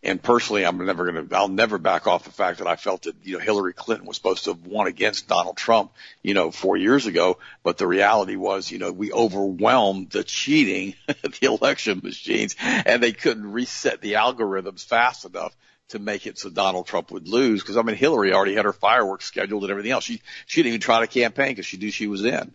and 0.08 0.24
personally, 0.24 0.66
I'm 0.66 0.84
never 0.86 1.12
going 1.12 1.28
to, 1.28 1.36
I'll 1.36 1.50
never 1.50 1.78
back 1.78 2.08
off 2.08 2.24
the 2.24 2.32
fact 2.32 2.60
that 2.60 2.68
I 2.68 2.78
felt 2.78 3.04
that, 3.04 3.16
you 3.24 3.34
know, 3.34 3.40
Hillary 3.40 3.74
Clinton 3.74 4.08
was 4.08 4.16
supposed 4.16 4.46
to 4.46 4.52
have 4.52 4.66
won 4.66 4.88
against 4.88 5.28
Donald 5.28 5.58
Trump, 5.58 5.92
you 6.24 6.34
know, 6.34 6.50
four 6.50 6.78
years 6.78 7.08
ago. 7.08 7.40
But 7.62 7.78
the 7.78 7.88
reality 7.88 8.38
was, 8.38 8.72
you 8.72 8.80
know, 8.80 8.94
we 8.94 9.12
overwhelmed 9.12 10.12
the 10.12 10.24
cheating, 10.24 10.96
the 11.08 11.48
election 11.48 12.00
machines, 12.02 12.56
and 12.60 13.04
they 13.04 13.12
couldn't 13.12 13.52
reset 13.52 14.00
the 14.00 14.14
algorithms 14.14 14.86
fast 14.86 15.26
enough 15.26 15.54
to 15.90 16.00
make 16.00 16.26
it 16.26 16.38
so 16.38 16.50
Donald 16.50 16.88
Trump 16.88 17.12
would 17.12 17.28
lose. 17.28 17.62
Cause 17.64 17.76
I 17.76 17.82
mean, 17.82 17.98
Hillary 17.98 18.34
already 18.34 18.56
had 18.56 18.66
her 18.66 18.74
fireworks 18.74 19.26
scheduled 19.26 19.64
and 19.64 19.72
everything 19.72 19.92
else. 19.92 20.06
She, 20.06 20.22
she 20.46 20.62
didn't 20.64 20.70
even 20.70 20.82
try 20.82 21.02
to 21.02 21.08
campaign 21.08 21.50
because 21.50 21.66
she 21.66 21.78
knew 21.78 21.92
she 21.92 22.08
was 22.08 22.24
in. 22.24 22.54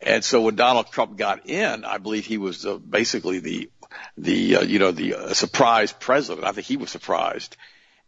And 0.00 0.24
so 0.24 0.42
when 0.42 0.56
Donald 0.56 0.90
Trump 0.90 1.16
got 1.16 1.48
in, 1.48 1.84
I 1.84 1.98
believe 1.98 2.26
he 2.26 2.38
was 2.38 2.66
uh, 2.66 2.76
basically 2.76 3.38
the 3.40 3.70
the 4.16 4.56
uh, 4.56 4.62
you 4.62 4.78
know 4.78 4.92
the 4.92 5.14
uh, 5.14 5.34
surprise 5.34 5.92
president. 5.92 6.46
I 6.46 6.52
think 6.52 6.66
he 6.66 6.76
was 6.76 6.90
surprised. 6.90 7.56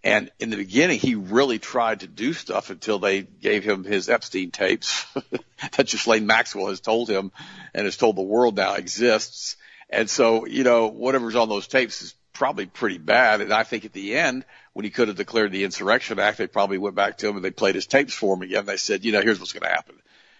And 0.03 0.31
in 0.39 0.49
the 0.49 0.57
beginning, 0.57 0.99
he 0.99 1.15
really 1.15 1.59
tried 1.59 2.01
to 2.01 2.07
do 2.07 2.33
stuff 2.33 2.71
until 2.71 2.99
they 2.99 3.21
gave 3.23 3.65
him 3.65 3.85
his 3.85 4.09
Epstein 4.09 4.51
tapes 4.51 5.05
that 5.77 5.89
Ghislaine 5.89 6.27
Maxwell 6.27 6.69
has 6.69 6.81
told 6.81 7.11
him 7.11 7.33
and 7.75 7.85
has 7.85 7.99
told 7.99 8.17
the 8.17 8.23
world 8.23 8.57
now 8.57 8.75
exists. 8.75 9.57
And 9.91 10.09
so, 10.09 10.47
you 10.47 10.65
know, 10.65 10.87
whatever's 10.87 11.37
on 11.37 11.51
those 11.51 11.67
tapes 11.67 12.01
is 12.01 12.15
probably 12.33 12.65
pretty 12.65 12.97
bad. 12.97 13.43
And 13.43 13.53
I 13.53 13.63
think 13.65 13.85
at 13.85 13.93
the 13.93 14.17
end, 14.17 14.47
when 14.73 14.85
he 14.85 14.91
could 14.91 15.09
have 15.09 15.19
declared 15.19 15.53
the 15.53 15.65
Insurrection 15.65 16.19
Act, 16.19 16.39
they 16.39 16.47
probably 16.47 16.79
went 16.79 16.95
back 16.95 17.19
to 17.19 17.29
him 17.29 17.37
and 17.37 17.45
they 17.45 17.51
played 17.51 17.75
his 17.75 17.87
tapes 17.87 18.15
for 18.15 18.35
him 18.35 18.41
again. 18.41 18.65
They 18.65 18.79
said, 18.79 19.05
you 19.05 19.13
know, 19.13 19.21
here's 19.21 19.39
what's 19.39 19.53
going 19.53 19.65
to 19.65 19.77
happen. 19.77 19.97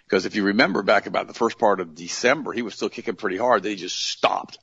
Because 0.07 0.25
if 0.25 0.35
you 0.35 0.45
remember 0.45 0.83
back 0.83 1.07
about 1.07 1.29
the 1.29 1.35
first 1.35 1.59
part 1.59 1.81
of 1.81 1.95
December, 1.95 2.53
he 2.53 2.63
was 2.63 2.75
still 2.75 2.89
kicking 2.89 3.17
pretty 3.17 3.37
hard. 3.37 3.63
Then 3.63 3.73
he 3.73 3.77
just 3.77 4.09
stopped. 4.09 4.59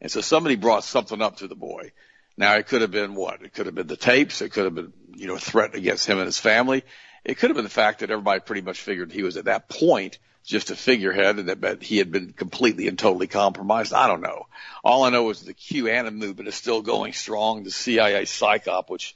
And 0.00 0.10
so 0.10 0.20
somebody 0.20 0.56
brought 0.56 0.84
something 0.84 1.20
up 1.20 1.38
to 1.38 1.48
the 1.48 1.56
boy. 1.56 1.92
Now 2.36 2.54
it 2.54 2.68
could 2.68 2.82
have 2.82 2.90
been 2.90 3.14
what? 3.14 3.42
It 3.42 3.52
could 3.52 3.66
have 3.66 3.74
been 3.74 3.88
the 3.88 3.96
tapes. 3.96 4.42
It 4.42 4.50
could 4.52 4.64
have 4.64 4.74
been, 4.74 4.92
you 5.16 5.26
know, 5.26 5.34
a 5.34 5.40
threat 5.40 5.74
against 5.74 6.06
him 6.06 6.18
and 6.18 6.26
his 6.26 6.38
family. 6.38 6.84
It 7.24 7.36
could 7.38 7.50
have 7.50 7.56
been 7.56 7.64
the 7.64 7.70
fact 7.70 8.00
that 8.00 8.10
everybody 8.10 8.40
pretty 8.40 8.62
much 8.62 8.80
figured 8.80 9.10
he 9.10 9.24
was 9.24 9.36
at 9.36 9.46
that 9.46 9.68
point 9.68 10.18
just 10.44 10.70
a 10.70 10.76
figurehead 10.76 11.38
and 11.38 11.48
that 11.48 11.82
he 11.82 11.98
had 11.98 12.10
been 12.10 12.32
completely 12.32 12.88
and 12.88 12.98
totally 12.98 13.26
compromised. 13.26 13.92
I 13.92 14.06
don't 14.06 14.22
know. 14.22 14.46
All 14.82 15.02
I 15.02 15.10
know 15.10 15.28
is 15.28 15.42
the 15.42 15.52
QAnon 15.52 16.14
movement 16.14 16.48
is 16.48 16.54
still 16.54 16.80
going 16.80 17.12
strong. 17.12 17.64
The 17.64 17.70
CIA 17.70 18.22
psyop, 18.22 18.88
which 18.88 19.14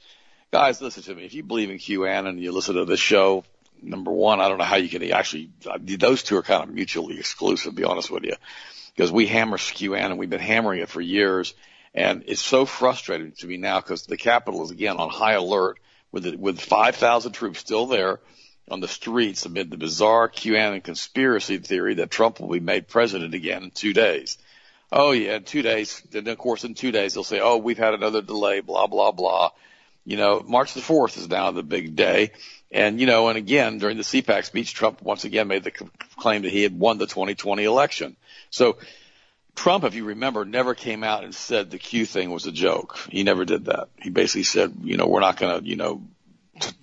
guys, 0.51 0.81
listen 0.81 1.01
to 1.03 1.15
me. 1.15 1.25
If 1.25 1.33
you 1.33 1.41
believe 1.41 1.71
in 1.71 1.77
QAnon 1.77 2.27
and 2.27 2.39
you 2.39 2.51
listen 2.51 2.75
to 2.75 2.85
this 2.85 2.99
show, 2.99 3.45
number 3.81 4.11
one, 4.11 4.41
I 4.41 4.49
don't 4.49 4.59
know 4.59 4.63
how 4.63 4.75
you 4.75 4.89
can 4.89 5.09
actually, 5.11 5.49
those 5.79 6.21
two 6.21 6.37
are 6.37 6.43
kind 6.43 6.63
of 6.63 6.69
mutually 6.69 7.17
exclusive, 7.17 7.71
to 7.71 7.75
be 7.75 7.83
honest 7.83 8.11
with 8.11 8.25
you, 8.25 8.35
because 8.95 9.11
we 9.11 9.27
hammer 9.27 9.57
QAnon. 9.57 10.05
And 10.05 10.17
we've 10.17 10.29
been 10.29 10.39
hammering 10.39 10.81
it 10.81 10.89
for 10.89 11.01
years. 11.01 11.53
And 11.93 12.23
it's 12.27 12.41
so 12.41 12.65
frustrating 12.65 13.33
to 13.33 13.47
me 13.47 13.57
now 13.57 13.79
because 13.79 14.05
the 14.05 14.17
capital 14.17 14.63
is 14.63 14.71
again 14.71 14.97
on 14.97 15.09
high 15.09 15.33
alert 15.33 15.79
with, 16.11 16.25
it, 16.25 16.39
with 16.39 16.59
5,000 16.59 17.31
troops 17.31 17.59
still 17.59 17.85
there 17.85 18.19
on 18.69 18.79
the 18.79 18.87
streets 18.87 19.45
amid 19.45 19.69
the 19.69 19.77
bizarre 19.77 20.29
QAnon 20.29 20.83
conspiracy 20.83 21.57
theory 21.57 21.95
that 21.95 22.11
Trump 22.11 22.39
will 22.39 22.49
be 22.49 22.59
made 22.59 22.87
president 22.87 23.33
again 23.33 23.63
in 23.63 23.71
two 23.71 23.93
days. 23.93 24.37
Oh 24.91 25.11
yeah, 25.11 25.35
in 25.35 25.43
two 25.43 25.61
days. 25.61 26.01
Then 26.11 26.27
of 26.27 26.37
course 26.37 26.63
in 26.63 26.73
two 26.73 26.91
days 26.91 27.13
they'll 27.13 27.23
say, 27.23 27.39
oh, 27.41 27.57
we've 27.57 27.77
had 27.77 27.93
another 27.93 28.21
delay, 28.21 28.61
blah, 28.61 28.87
blah, 28.87 29.11
blah. 29.11 29.49
You 30.05 30.17
know, 30.17 30.43
March 30.45 30.73
the 30.73 30.81
4th 30.81 31.17
is 31.17 31.29
now 31.29 31.51
the 31.51 31.63
big 31.63 31.95
day. 31.95 32.31
And, 32.73 32.99
you 32.99 33.05
know, 33.05 33.29
and 33.29 33.37
again, 33.37 33.77
during 33.77 33.97
the 33.97 34.03
CPAC 34.03 34.45
speech, 34.45 34.73
Trump 34.73 35.01
once 35.01 35.25
again 35.25 35.47
made 35.47 35.63
the 35.63 35.71
claim 36.17 36.41
that 36.41 36.51
he 36.51 36.63
had 36.63 36.77
won 36.77 36.97
the 36.97 37.05
2020 37.05 37.63
election. 37.63 38.15
So 38.49 38.77
Trump, 39.55 39.83
if 39.83 39.93
you 39.93 40.05
remember, 40.05 40.43
never 40.43 40.73
came 40.73 41.03
out 41.03 41.23
and 41.23 41.35
said 41.35 41.69
the 41.69 41.77
Q 41.77 42.07
thing 42.07 42.31
was 42.31 42.47
a 42.47 42.51
joke. 42.51 42.97
He 43.09 43.21
never 43.23 43.45
did 43.45 43.65
that. 43.65 43.89
He 44.01 44.09
basically 44.09 44.43
said, 44.43 44.73
you 44.83 44.97
know, 44.97 45.05
we're 45.05 45.19
not 45.19 45.37
going 45.37 45.61
to, 45.61 45.67
you 45.67 45.75
know, 45.75 46.01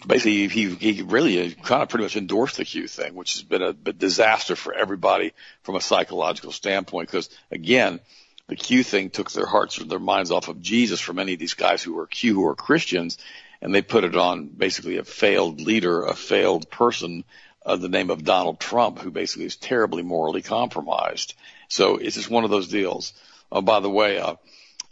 basically 0.07 0.49
he 0.49 0.75
he 0.75 1.03
really 1.03 1.53
kind 1.55 1.83
of 1.83 1.89
pretty 1.89 2.05
much 2.05 2.17
endorsed 2.17 2.57
the 2.57 2.65
Q 2.65 2.87
thing, 2.87 3.15
which 3.15 3.35
has 3.35 3.43
been 3.43 3.63
a, 3.63 3.71
a 3.71 3.93
disaster 3.93 4.55
for 4.55 4.73
everybody 4.73 5.33
from 5.63 5.75
a 5.75 5.81
psychological 5.81 6.53
standpoint. 6.53 7.09
Because 7.09 7.31
again, 7.51 7.99
the 8.47 8.57
Q 8.57 8.85
thing 8.85 9.11
took 9.11 9.31
their 9.33 9.47
hearts 9.47 9.81
or 9.81 9.85
their 9.85 9.99
minds 9.99 10.31
off 10.31 10.49
of 10.49 10.61
Jesus 10.61 11.01
for 11.01 11.13
many 11.13 11.33
of 11.33 11.39
these 11.41 11.55
guys 11.55 11.83
who 11.83 11.95
were 11.95 12.07
Q 12.07 12.35
who 12.35 12.47
are 12.47 12.55
Christians, 12.55 13.19
and 13.63 13.75
they 13.75 13.83
put 13.83 14.05
it 14.05 14.17
on 14.17 14.47
basically 14.47 14.97
a 14.97 15.05
failed 15.05 15.61
leader, 15.61 16.05
a 16.05 16.15
failed 16.15 16.71
person 16.71 17.25
of 17.63 17.81
the 17.81 17.89
name 17.89 18.11
of 18.11 18.25
Donald 18.25 18.59
Trump, 18.59 18.99
who 18.99 19.11
basically 19.11 19.45
is 19.45 19.57
terribly 19.57 20.03
morally 20.03 20.43
compromised. 20.43 21.35
So 21.69 21.97
it's 21.97 22.17
just 22.17 22.31
one 22.31 22.45
of 22.45 22.51
those 22.51 22.69
deals. 22.69 23.13
Oh, 23.53 23.61
by 23.61 23.81
the 23.81 23.91
way, 23.91 24.19
uh, 24.19 24.37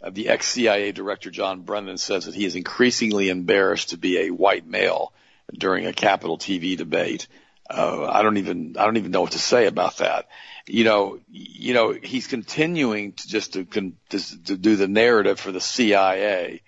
uh, 0.01 0.11
the 0.11 0.29
ex-CIA 0.29 0.91
director 0.91 1.29
John 1.31 1.61
Brennan 1.61 1.97
says 1.97 2.25
that 2.25 2.35
he 2.35 2.45
is 2.45 2.55
increasingly 2.55 3.29
embarrassed 3.29 3.89
to 3.89 3.97
be 3.97 4.19
a 4.19 4.29
white 4.29 4.67
male 4.67 5.11
during 5.51 5.85
a 5.85 5.93
Capitol 5.93 6.37
TV 6.37 6.77
debate. 6.77 7.27
Uh, 7.69 8.05
I 8.05 8.21
don't 8.21 8.37
even 8.37 8.75
I 8.77 8.85
don't 8.85 8.97
even 8.97 9.11
know 9.11 9.21
what 9.21 9.33
to 9.33 9.39
say 9.39 9.67
about 9.67 9.97
that. 9.97 10.27
You 10.65 10.83
know, 10.83 11.19
you 11.29 11.73
know, 11.73 11.91
he's 11.91 12.27
continuing 12.27 13.13
to 13.13 13.27
just 13.27 13.53
to, 13.53 13.65
to, 13.65 13.93
to 14.45 14.57
do 14.57 14.75
the 14.75 14.87
narrative 14.87 15.39
for 15.39 15.51
the 15.51 15.61
CIA 15.61 16.61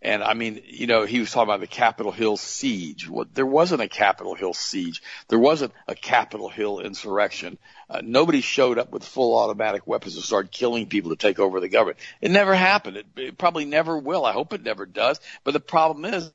and 0.00 0.22
I 0.22 0.34
mean, 0.34 0.62
you 0.64 0.86
know, 0.86 1.04
he 1.04 1.18
was 1.18 1.32
talking 1.32 1.48
about 1.48 1.60
the 1.60 1.66
Capitol 1.66 2.12
Hill 2.12 2.36
siege. 2.36 3.08
Well, 3.08 3.26
there 3.34 3.46
wasn't 3.46 3.82
a 3.82 3.88
Capitol 3.88 4.36
Hill 4.36 4.54
siege. 4.54 5.02
There 5.26 5.40
wasn't 5.40 5.72
a 5.88 5.96
Capitol 5.96 6.48
Hill 6.48 6.78
insurrection. 6.78 7.58
Uh, 7.90 8.00
nobody 8.04 8.40
showed 8.40 8.78
up 8.78 8.92
with 8.92 9.04
full 9.04 9.36
automatic 9.36 9.88
weapons 9.88 10.14
and 10.14 10.24
started 10.24 10.52
killing 10.52 10.86
people 10.86 11.10
to 11.10 11.16
take 11.16 11.40
over 11.40 11.58
the 11.58 11.68
government. 11.68 11.98
It 12.20 12.30
never 12.30 12.54
happened. 12.54 12.98
It, 12.98 13.06
it 13.16 13.38
probably 13.38 13.64
never 13.64 13.98
will. 13.98 14.24
I 14.24 14.32
hope 14.32 14.52
it 14.52 14.62
never 14.62 14.86
does. 14.86 15.18
But 15.42 15.52
the 15.52 15.60
problem 15.60 16.04
is, 16.04 16.30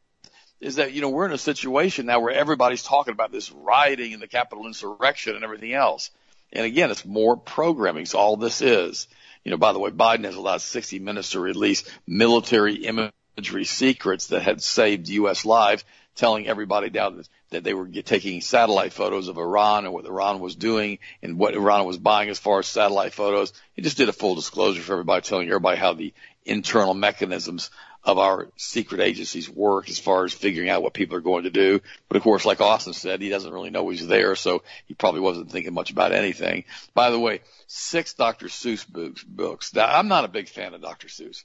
is 0.60 0.76
that, 0.76 0.92
you 0.92 1.02
know, 1.02 1.10
we're 1.10 1.26
in 1.26 1.34
a 1.34 1.38
situation 1.38 2.06
now 2.06 2.20
where 2.20 2.34
everybody's 2.34 2.84
talking 2.84 3.14
about 3.14 3.32
this 3.32 3.50
rioting 3.52 4.12
and 4.14 4.22
the 4.22 4.28
Capitol 4.28 4.68
insurrection 4.68 5.36
and 5.36 5.44
everything 5.44 5.74
else. 5.74 6.10
And 6.52 6.66
again, 6.66 6.92
it's 6.92 7.06
more 7.06 7.38
programming. 7.38 8.08
So 8.08 8.20
all 8.20 8.36
this 8.36 8.62
is. 8.62 9.08
You 9.46 9.52
know, 9.52 9.58
by 9.58 9.72
the 9.72 9.80
way, 9.80 9.92
Biden 9.92 10.26
has 10.26 10.36
allowed 10.36 10.62
60 10.62 11.00
Minutes 11.00 11.32
to 11.32 11.40
release 11.40 11.84
military 12.08 12.76
images 12.76 13.14
imagery 13.38 13.66
secrets 13.66 14.28
that 14.28 14.42
had 14.42 14.62
saved 14.62 15.10
U.S. 15.10 15.46
lives, 15.46 15.84
telling 16.16 16.48
everybody 16.48 16.90
down 16.90 17.24
that 17.50 17.64
they 17.64 17.74
were 17.74 17.88
taking 17.88 18.42
satellite 18.42 18.94
photos 18.94 19.28
of 19.28 19.38
Iran 19.38 19.86
and 19.86 19.94
what 19.94 20.06
Iran 20.06 20.40
was 20.40 20.56
doing 20.56 21.00
and 21.22 21.38
what 21.38 21.56
Iran 21.56 21.86
was 21.86 21.98
buying 21.98 22.30
as 22.30 22.40
far 22.40 22.60
as 22.60 22.68
satellite 22.68 23.14
photos. 23.14 23.54
He 23.74 23.82
just 23.82 23.98
did 23.98 24.10
a 24.10 24.14
full 24.14 24.36
disclosure 24.36 24.82
for 24.82 24.94
everybody, 24.94 25.22
telling 25.22 25.48
everybody 25.48 25.78
how 25.78 25.94
the 25.94 26.14
internal 26.46 26.94
mechanisms 26.94 27.70
of 28.04 28.18
our 28.18 28.50
secret 28.58 29.00
agencies 29.00 29.50
work 29.50 29.90
as 29.90 29.98
far 29.98 30.26
as 30.26 30.34
figuring 30.34 30.70
out 30.70 30.84
what 30.84 30.94
people 30.94 31.16
are 31.16 31.22
going 31.22 31.44
to 31.44 31.50
do. 31.50 31.80
But 32.10 32.18
of 32.18 32.24
course, 32.24 32.46
like 32.46 32.60
Austin 32.60 32.94
said, 32.94 33.22
he 33.22 33.30
doesn't 33.30 33.54
really 33.54 33.70
know 33.70 33.88
he's 33.90 34.06
there, 34.06 34.36
so 34.36 34.64
he 34.88 34.94
probably 34.94 35.22
wasn't 35.22 35.52
thinking 35.52 35.74
much 35.74 35.90
about 35.90 36.12
anything. 36.12 36.66
By 36.94 37.12
the 37.12 37.20
way, 37.20 37.42
six 37.68 38.14
Dr. 38.14 38.48
Seuss 38.48 38.86
books. 38.86 39.24
books. 39.24 39.74
Now, 39.74 39.86
I'm 39.88 40.10
not 40.10 40.26
a 40.26 40.30
big 40.30 40.50
fan 40.50 40.74
of 40.74 40.82
Dr. 40.82 41.08
Seuss. 41.08 41.44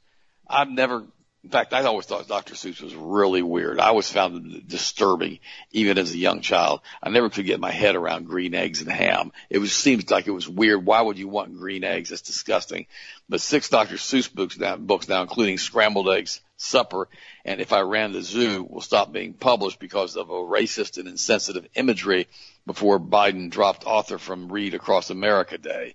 I've 0.49 0.71
never 0.71 1.04
in 1.49 1.52
fact, 1.52 1.73
I 1.73 1.83
always 1.85 2.05
thought 2.05 2.28
Dr. 2.28 2.52
Seuss 2.52 2.83
was 2.83 2.95
really 2.95 3.40
weird. 3.40 3.81
I 3.81 3.87
always 3.87 4.11
found 4.11 4.55
it 4.55 4.69
disturbing, 4.69 5.38
even 5.73 5.97
as 5.97 6.12
a 6.12 6.19
young 6.19 6.43
child. 6.43 6.83
I 7.02 7.09
never 7.09 7.31
could 7.31 7.47
get 7.47 7.59
my 7.59 7.71
head 7.71 7.97
around 7.97 8.26
green 8.26 8.55
eggs 8.55 8.83
and 8.83 8.93
ham. 8.93 9.33
It 9.49 9.57
was 9.57 9.73
seems 9.73 10.11
like 10.11 10.26
it 10.26 10.33
was 10.33 10.47
weird. 10.47 10.85
Why 10.85 11.00
would 11.00 11.19
you 11.19 11.26
want 11.26 11.57
green 11.57 11.85
eggs? 11.85 12.12
It's 12.12 12.21
disgusting. 12.21 12.87
But 13.31 13.40
six 13.40 13.71
Dr. 13.71 13.95
Seuss 13.95 14.31
books 14.31 14.59
now, 14.59 14.76
books 14.76 15.09
now, 15.09 15.23
including 15.23 15.57
Scrambled 15.57 16.11
Eggs 16.11 16.43
Super 16.59 17.09
and 17.47 17.62
If 17.62 17.73
I 17.73 17.81
Ran 17.81 18.12
the 18.12 18.21
Zoo, 18.21 18.67
will 18.69 18.83
stop 18.83 19.11
being 19.11 19.33
published 19.33 19.78
because 19.78 20.17
of 20.17 20.28
a 20.28 20.35
racist 20.35 20.99
and 20.99 21.09
insensitive 21.09 21.67
imagery 21.75 22.28
before 22.67 23.00
Biden 23.00 23.49
dropped 23.49 23.87
author 23.87 24.19
from 24.19 24.52
Read 24.52 24.75
Across 24.75 25.09
America 25.09 25.57
Day. 25.57 25.95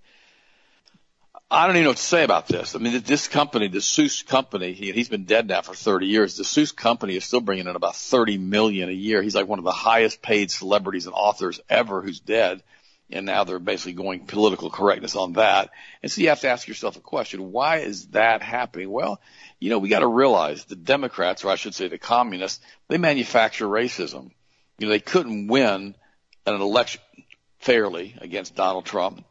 I 1.53 1.67
don't 1.67 1.75
even 1.75 1.83
know 1.83 1.89
what 1.91 1.98
to 1.98 2.03
say 2.03 2.24
about 2.24 2.48
this. 2.48 2.75
I 2.75 2.79
mean, 2.79 3.00
this 3.01 3.27
company, 3.27 3.67
the 3.67 3.77
Seuss 3.77 4.25
company, 4.25 4.74
he, 4.74 4.91
he's 4.91 5.07
been 5.07 5.25
dead 5.25 5.48
now 5.48 5.62
for 5.62 5.75
30 5.75 6.07
years. 6.07 6.36
The 6.36 6.43
Seuss 6.43 6.75
company 6.75 7.15
is 7.15 7.25
still 7.25 7.41
bringing 7.41 7.67
in 7.67 7.75
about 7.75 7.95
30 7.95 8.39
million 8.39 8.89
a 8.89 8.93
year. 8.93 9.22
He's 9.22 9.36
like 9.36 9.48
one 9.48 9.60
of 9.60 9.65
the 9.65 9.72
highest 9.72 10.24
paid 10.24 10.50
celebrities 10.50 11.05
and 11.05 11.13
authors 11.13 11.62
ever 11.69 12.01
who's 12.01 12.19
dead. 12.19 12.63
And 13.12 13.27
now 13.27 13.43
they're 13.43 13.60
basically 13.60 13.93
going 13.93 14.25
political 14.25 14.72
correctness 14.72 15.15
on 15.15 15.33
that. 15.33 15.69
And 16.01 16.12
so 16.12 16.22
you 16.22 16.29
have 16.29 16.39
to 16.39 16.50
ask 16.50 16.67
yourself 16.67 16.98
a 16.98 17.01
question. 17.01 17.51
Why 17.51 17.77
is 17.77 18.07
that 18.07 18.41
happening? 18.41 18.89
Well, 18.89 19.22
you 19.60 19.69
know, 19.69 19.77
we 19.77 19.89
got 19.89 20.00
to 20.00 20.07
realize 20.07 20.65
the 20.65 20.75
Democrats, 20.75 21.45
or 21.45 21.51
I 21.51 21.55
should 21.55 21.75
say 21.75 21.88
the 21.88 22.00
communists, 22.00 22.65
they 22.88 22.98
manufacture 22.98 23.67
racism. 23.67 24.31
You 24.79 24.88
know, 24.88 24.89
they 24.89 25.00
couldn't 25.00 25.50
win 25.50 25.93
an 26.48 26.62
election 26.62 27.01
fairly 27.60 28.15
against 28.19 28.55
Donald 28.55 28.86
Trump 28.86 29.24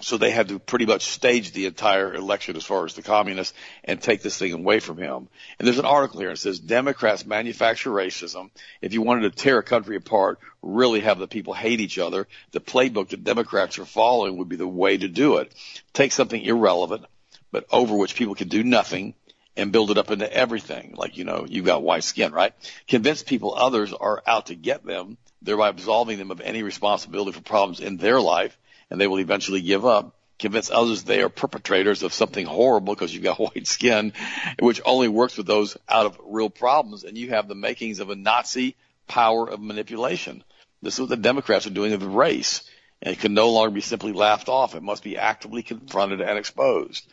so 0.00 0.16
they 0.16 0.30
had 0.30 0.48
to 0.48 0.58
pretty 0.58 0.86
much 0.86 1.04
stage 1.04 1.52
the 1.52 1.66
entire 1.66 2.14
election 2.14 2.56
as 2.56 2.64
far 2.64 2.84
as 2.84 2.94
the 2.94 3.02
communists 3.02 3.56
and 3.84 4.00
take 4.00 4.22
this 4.22 4.38
thing 4.38 4.52
away 4.52 4.80
from 4.80 4.96
him. 4.96 5.28
And 5.58 5.66
there's 5.66 5.78
an 5.78 5.84
article 5.84 6.20
here 6.20 6.30
that 6.30 6.38
says 6.38 6.58
Democrats 6.58 7.26
manufacture 7.26 7.90
racism. 7.90 8.50
If 8.80 8.92
you 8.92 9.02
wanted 9.02 9.22
to 9.22 9.42
tear 9.42 9.58
a 9.58 9.62
country 9.62 9.96
apart, 9.96 10.38
really 10.62 11.00
have 11.00 11.18
the 11.18 11.28
people 11.28 11.54
hate 11.54 11.80
each 11.80 11.98
other, 11.98 12.26
the 12.52 12.60
playbook 12.60 13.10
that 13.10 13.24
Democrats 13.24 13.78
are 13.78 13.84
following 13.84 14.38
would 14.38 14.48
be 14.48 14.56
the 14.56 14.66
way 14.66 14.96
to 14.96 15.08
do 15.08 15.36
it. 15.36 15.52
Take 15.92 16.12
something 16.12 16.42
irrelevant, 16.42 17.04
but 17.52 17.66
over 17.70 17.94
which 17.94 18.14
people 18.14 18.34
can 18.34 18.48
do 18.48 18.62
nothing 18.62 19.14
and 19.56 19.72
build 19.72 19.90
it 19.90 19.98
up 19.98 20.10
into 20.10 20.32
everything. 20.32 20.94
Like, 20.96 21.18
you 21.18 21.24
know, 21.24 21.44
you've 21.46 21.66
got 21.66 21.82
white 21.82 22.04
skin, 22.04 22.32
right? 22.32 22.54
Convince 22.88 23.22
people 23.22 23.54
others 23.54 23.92
are 23.92 24.22
out 24.26 24.46
to 24.46 24.54
get 24.54 24.84
them, 24.84 25.18
thereby 25.42 25.68
absolving 25.68 26.18
them 26.18 26.30
of 26.30 26.40
any 26.40 26.62
responsibility 26.62 27.32
for 27.32 27.42
problems 27.42 27.80
in 27.80 27.96
their 27.96 28.20
life 28.20 28.56
and 28.90 29.00
they 29.00 29.06
will 29.06 29.20
eventually 29.20 29.60
give 29.60 29.86
up. 29.86 30.16
Convince 30.38 30.70
others 30.70 31.02
they 31.02 31.22
are 31.22 31.28
perpetrators 31.28 32.02
of 32.02 32.14
something 32.14 32.46
horrible 32.46 32.94
because 32.94 33.12
you've 33.12 33.22
got 33.22 33.38
white 33.54 33.66
skin, 33.66 34.12
which 34.58 34.80
only 34.84 35.08
works 35.08 35.36
with 35.36 35.46
those 35.46 35.76
out 35.88 36.06
of 36.06 36.20
real 36.24 36.50
problems. 36.50 37.04
And 37.04 37.16
you 37.16 37.30
have 37.30 37.46
the 37.46 37.54
makings 37.54 38.00
of 38.00 38.10
a 38.10 38.16
Nazi 38.16 38.74
power 39.06 39.48
of 39.48 39.60
manipulation. 39.60 40.42
This 40.82 40.94
is 40.94 41.00
what 41.00 41.10
the 41.10 41.16
Democrats 41.16 41.66
are 41.66 41.70
doing 41.70 41.92
with 41.92 42.02
race. 42.02 42.62
And 43.02 43.12
it 43.12 43.20
can 43.20 43.34
no 43.34 43.50
longer 43.50 43.70
be 43.70 43.80
simply 43.80 44.12
laughed 44.12 44.48
off. 44.48 44.74
It 44.74 44.82
must 44.82 45.02
be 45.02 45.18
actively 45.18 45.62
confronted 45.62 46.20
and 46.20 46.38
exposed. 46.38 47.06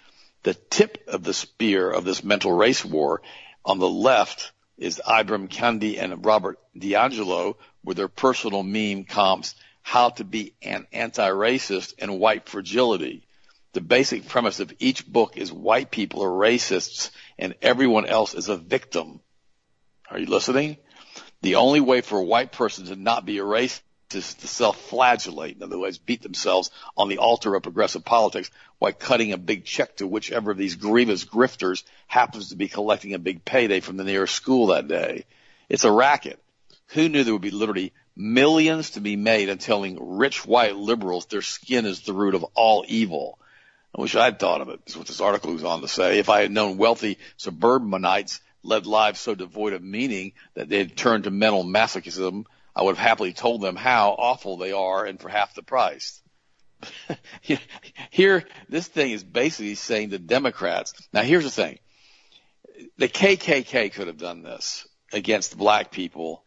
The 0.44 0.54
tip 0.54 1.04
of 1.08 1.24
the 1.24 1.34
spear 1.34 1.90
of 1.90 2.06
this 2.06 2.24
mental 2.24 2.52
race 2.52 2.84
war 2.86 3.22
on 3.66 3.80
the 3.80 3.90
left 3.90 4.52
is 4.78 5.02
Ibram 5.06 5.50
Kendi 5.50 6.02
and 6.02 6.26
Robert 6.26 6.60
DiAngelo 6.78 7.56
with 7.84 7.98
their 7.98 8.08
personal 8.08 8.64
Mein 8.64 9.06
Kampfs, 9.06 9.56
how 9.88 10.10
to 10.10 10.26
be 10.26 10.54
an 10.62 10.86
anti-racist 10.92 11.94
and 11.98 12.20
white 12.20 12.50
fragility. 12.50 13.26
The 13.72 13.80
basic 13.80 14.28
premise 14.28 14.60
of 14.60 14.74
each 14.80 15.08
book 15.08 15.38
is 15.38 15.50
white 15.50 15.92
people 15.92 16.26
are 16.26 16.30
racists 16.30 17.10
and 17.40 17.56
everyone 17.62 18.06
else 18.06 18.34
is 18.34 18.50
a 18.50 18.58
victim. 18.58 19.22
Are 20.12 20.20
you 20.20 20.26
listening? 20.26 20.76
The 21.42 21.56
only 21.56 21.80
way 21.80 22.02
for 22.02 22.20
a 22.20 22.24
white 22.24 22.52
person 22.52 22.88
to 22.88 22.98
not 22.98 23.26
be 23.26 23.38
a 23.38 23.44
racist 23.44 23.80
is 24.14 24.34
to 24.34 24.48
self-flagellate. 24.50 25.56
In 25.56 25.64
other 25.64 25.80
words, 25.80 26.00
beat 26.00 26.22
themselves 26.22 26.70
on 26.98 27.08
the 27.08 27.20
altar 27.20 27.56
of 27.56 27.64
progressive 27.64 28.04
politics 28.04 28.52
while 28.80 28.92
cutting 28.92 29.32
a 29.32 29.38
big 29.38 29.64
check 29.64 29.96
to 29.98 30.06
whichever 30.06 30.52
of 30.52 30.58
these 30.58 30.76
grievous 30.76 31.24
grifters 31.24 31.84
happens 32.08 32.50
to 32.50 32.58
be 32.58 32.68
collecting 32.68 33.14
a 33.14 33.20
big 33.20 33.46
payday 33.46 33.80
from 33.80 33.96
the 33.96 34.04
nearest 34.04 34.36
school 34.36 34.68
that 34.68 34.90
day. 34.90 35.24
It's 35.70 35.86
a 35.86 35.92
racket. 35.94 36.44
Who 36.88 37.08
knew 37.08 37.24
there 37.24 37.34
would 37.34 37.42
be 37.42 37.52
literally 37.52 37.94
millions 38.18 38.92
to 38.92 39.02
be 39.02 39.16
made 39.16 39.50
on 39.50 39.58
telling 39.60 40.18
rich 40.18 40.46
white 40.46 40.76
liberals 40.76 41.28
their 41.28 41.42
skin 41.42 41.86
is 41.86 42.02
the 42.02 42.14
root 42.14 42.36
of 42.36 42.44
all 42.56 42.84
evil? 42.88 43.40
I 43.96 44.02
wish 44.02 44.16
I'd 44.16 44.40
thought 44.40 44.62
of 44.62 44.70
it, 44.70 44.82
is 44.86 44.98
what 44.98 45.08
this 45.08 45.22
article 45.22 45.54
goes 45.54 45.64
on 45.64 45.82
to 45.82 45.88
say. 45.88 46.20
If 46.20 46.30
I 46.30 46.42
had 46.42 46.52
known 46.52 46.78
wealthy 46.78 47.18
suburbanites 47.38 48.42
led 48.64 48.86
lives 48.86 49.20
so 49.20 49.36
devoid 49.36 49.74
of 49.74 49.84
meaning 49.84 50.34
that 50.56 50.68
they 50.68 50.80
had 50.80 50.98
turned 50.98 51.24
to 51.24 51.32
mental 51.32 51.64
masochism, 51.64 52.46
I 52.76 52.84
would 52.84 52.96
have 52.96 53.08
happily 53.08 53.34
told 53.34 53.62
them 53.62 53.76
how 53.76 54.12
awful 54.12 54.58
they 54.58 54.72
are 54.72 55.06
and 55.06 55.20
for 55.20 55.30
half 55.30 55.56
the 55.56 55.64
price. 55.64 56.22
Here, 58.12 58.44
this 58.70 58.88
thing 58.88 59.12
is 59.12 59.24
basically 59.24 59.76
saying 59.76 60.10
the 60.10 60.20
Democrats. 60.20 60.94
Now, 61.12 61.24
here's 61.24 61.44
the 61.44 61.50
thing: 61.50 61.80
the 62.98 63.08
KKK 63.08 63.94
could 63.94 64.08
have 64.08 64.20
done 64.20 64.44
this 64.44 64.88
against 65.12 65.58
black 65.58 65.92
people 65.92 66.44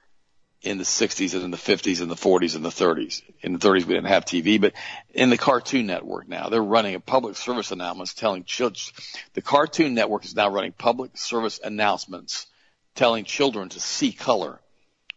in 0.63 0.77
the 0.77 0.85
60s 0.85 1.35
and 1.35 1.43
in 1.43 1.51
the 1.51 1.57
50s 1.57 2.03
and 2.03 2.11
the 2.11 2.17
40s 2.17 2.55
and 2.55 2.65
the 2.65 2.71
30s. 2.71 3.23
In 3.41 3.55
the 3.55 3.59
30s, 3.59 3.87
we 3.87 3.95
didn't 3.95 4.09
have 4.09 4.27
TV, 4.27 4.61
but 4.61 4.75
in 5.15 5.31
the 5.31 5.39
Cartoon 5.39 5.87
Network 5.87 6.29
now, 6.29 6.49
they're 6.49 6.63
running 6.63 6.95
a 6.95 7.01
public 7.01 7.37
service 7.37 7.71
announcement 7.71 8.15
telling 8.17 8.45
children, 8.45 8.95
the 9.33 9.43
Cartoon 9.43 9.95
Network 9.95 10.25
is 10.25 10.37
now 10.37 10.51
running 10.51 10.73
public 10.73 11.17
service 11.17 11.61
announcements 11.63 12.47
telling 12.95 13.25
children 13.25 13.71
to 13.71 13.81
see 13.81 14.13
color 14.13 14.61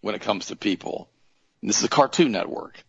when 0.01 0.15
it 0.15 0.21
comes 0.21 0.47
to 0.47 0.55
people. 0.55 1.09
And 1.61 1.69
this 1.69 1.79
is 1.79 1.83
a 1.83 1.89
Cartoon 1.89 2.31
Network. 2.31 2.81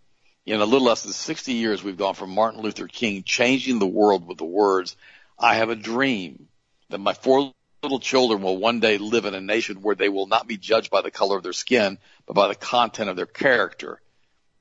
In 0.47 0.61
a 0.61 0.65
little 0.65 0.87
less 0.87 1.03
than 1.03 1.13
60 1.13 1.55
years, 1.55 1.83
we've 1.83 1.97
gone 1.97 2.15
from 2.15 2.31
Martin 2.31 2.61
Luther 2.61 2.87
King 2.87 3.23
changing 3.25 3.79
the 3.79 3.87
world 3.87 4.27
with 4.27 4.39
the 4.39 4.45
words, 4.45 4.95
I 5.39 5.57
have 5.57 5.71
a 5.71 5.77
dream 5.77 6.49
that 6.91 6.99
my 6.99 7.15
four 7.15 7.53
little 7.85 8.01
children 8.01 8.43
will 8.43 8.57
one 8.57 8.81
day 8.81 8.99
live 8.99 9.27
in 9.27 9.35
a 9.35 9.41
nation 9.41 9.83
where 9.83 9.95
they 9.95 10.09
will 10.09 10.27
not 10.27 10.49
be 10.49 10.57
judged 10.57 10.91
by 10.91 11.03
the 11.03 11.11
color 11.11 11.37
of 11.37 11.43
their 11.43 11.53
skin, 11.53 11.99
but 12.27 12.35
by 12.35 12.49
the 12.49 12.55
content 12.55 13.11
of 13.11 13.17
their 13.17 13.27
character. 13.27 14.01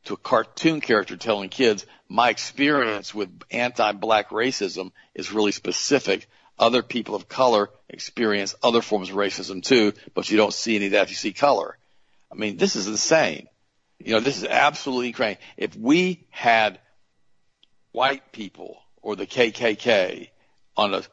To 0.06 0.14
a 0.14 0.18
cartoon 0.18 0.82
character 0.82 1.16
telling 1.16 1.50
kids, 1.50 1.86
my 2.10 2.30
experience 2.30 3.16
with 3.16 3.30
anti-black 3.50 4.30
racism 4.30 4.92
is 5.16 5.32
really 5.32 5.54
specific. 5.54 6.28
Other 6.60 6.84
people 6.84 7.16
of 7.16 7.30
color 7.30 7.70
experience 7.90 8.54
other 8.62 8.82
forms 8.82 9.10
of 9.10 9.16
racism 9.16 9.64
too, 9.64 9.94
but 10.14 10.30
you 10.30 10.38
don't 10.38 10.54
see 10.54 10.76
any 10.76 10.88
of 10.88 10.92
that 10.92 11.04
if 11.04 11.10
you 11.10 11.16
see 11.16 11.32
color. 11.32 11.78
I 12.32 12.36
mean, 12.36 12.58
this 12.58 12.76
is 12.76 12.88
insane. 12.88 13.48
You 14.00 14.14
know, 14.14 14.20
this 14.20 14.38
is 14.38 14.44
absolutely 14.44 15.14
crazy. 15.14 15.40
If 15.56 15.78
we 15.78 16.28
had 16.30 16.80
white 17.94 18.34
people 18.34 18.82
or 19.02 19.16
the 19.16 19.26
KKK 19.26 20.30
on 20.76 20.94
a 20.94 21.04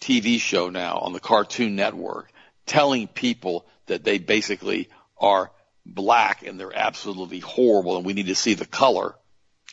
TV 0.00 0.40
show 0.40 0.70
now 0.70 0.98
on 0.98 1.12
the 1.12 1.20
Cartoon 1.20 1.76
Network 1.76 2.32
telling 2.66 3.06
people 3.06 3.66
that 3.86 4.04
they 4.04 4.18
basically 4.18 4.88
are 5.18 5.50
black 5.84 6.46
and 6.46 6.58
they're 6.58 6.76
absolutely 6.76 7.40
horrible 7.40 7.96
and 7.96 8.06
we 8.06 8.12
need 8.12 8.26
to 8.26 8.34
see 8.34 8.54
the 8.54 8.66
color 8.66 9.14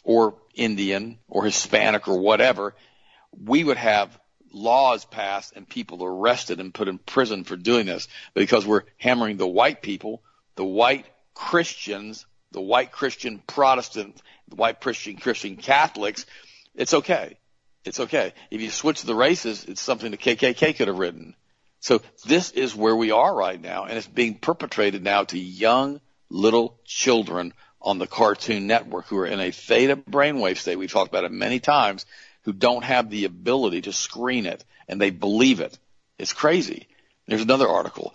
or 0.03 0.35
Indian 0.53 1.19
or 1.27 1.45
Hispanic 1.45 2.07
or 2.07 2.19
whatever, 2.19 2.75
we 3.31 3.63
would 3.63 3.77
have 3.77 4.17
laws 4.51 5.05
passed 5.05 5.53
and 5.55 5.67
people 5.67 6.03
arrested 6.03 6.59
and 6.59 6.73
put 6.73 6.87
in 6.87 6.97
prison 6.97 7.43
for 7.43 7.55
doing 7.55 7.85
this 7.85 8.07
because 8.33 8.65
we're 8.65 8.83
hammering 8.97 9.37
the 9.37 9.47
white 9.47 9.81
people, 9.81 10.23
the 10.55 10.65
white 10.65 11.05
Christians, 11.33 12.25
the 12.51 12.61
white 12.61 12.91
Christian 12.91 13.41
Protestant, 13.45 14.21
the 14.47 14.55
white 14.55 14.81
Christian 14.81 15.17
Christian 15.17 15.57
Catholics. 15.57 16.25
It's 16.73 16.93
okay 16.93 17.37
it's 17.87 18.01
okay. 18.01 18.33
If 18.51 18.61
you 18.61 18.69
switch 18.69 19.01
the 19.01 19.15
races, 19.15 19.65
it's 19.65 19.81
something 19.81 20.11
the 20.11 20.17
KKK 20.17 20.75
could 20.75 20.87
have 20.87 20.99
written. 20.99 21.35
So 21.79 22.01
this 22.25 22.51
is 22.51 22.75
where 22.75 22.95
we 22.95 23.11
are 23.11 23.33
right 23.33 23.59
now, 23.59 23.85
and 23.85 23.97
it's 23.97 24.07
being 24.07 24.35
perpetrated 24.35 25.03
now 25.03 25.23
to 25.25 25.39
young 25.39 26.01
little 26.29 26.77
children 26.85 27.53
on 27.81 27.99
the 27.99 28.07
Cartoon 28.07 28.67
Network 28.67 29.07
who 29.07 29.17
are 29.19 29.25
in 29.25 29.39
a 29.39 29.51
theta 29.51 29.95
brainwave 29.95 30.57
state. 30.57 30.77
We've 30.77 30.91
talked 30.91 31.09
about 31.09 31.23
it 31.23 31.31
many 31.31 31.59
times, 31.59 32.05
who 32.43 32.53
don't 32.53 32.83
have 32.83 33.09
the 33.09 33.25
ability 33.25 33.81
to 33.81 33.93
screen 33.93 34.45
it, 34.45 34.65
and 34.87 34.99
they 34.99 35.09
believe 35.09 35.61
it. 35.61 35.77
It's 36.17 36.33
crazy. 36.33 36.87
There's 37.27 37.43
another 37.43 37.67
article. 37.67 38.13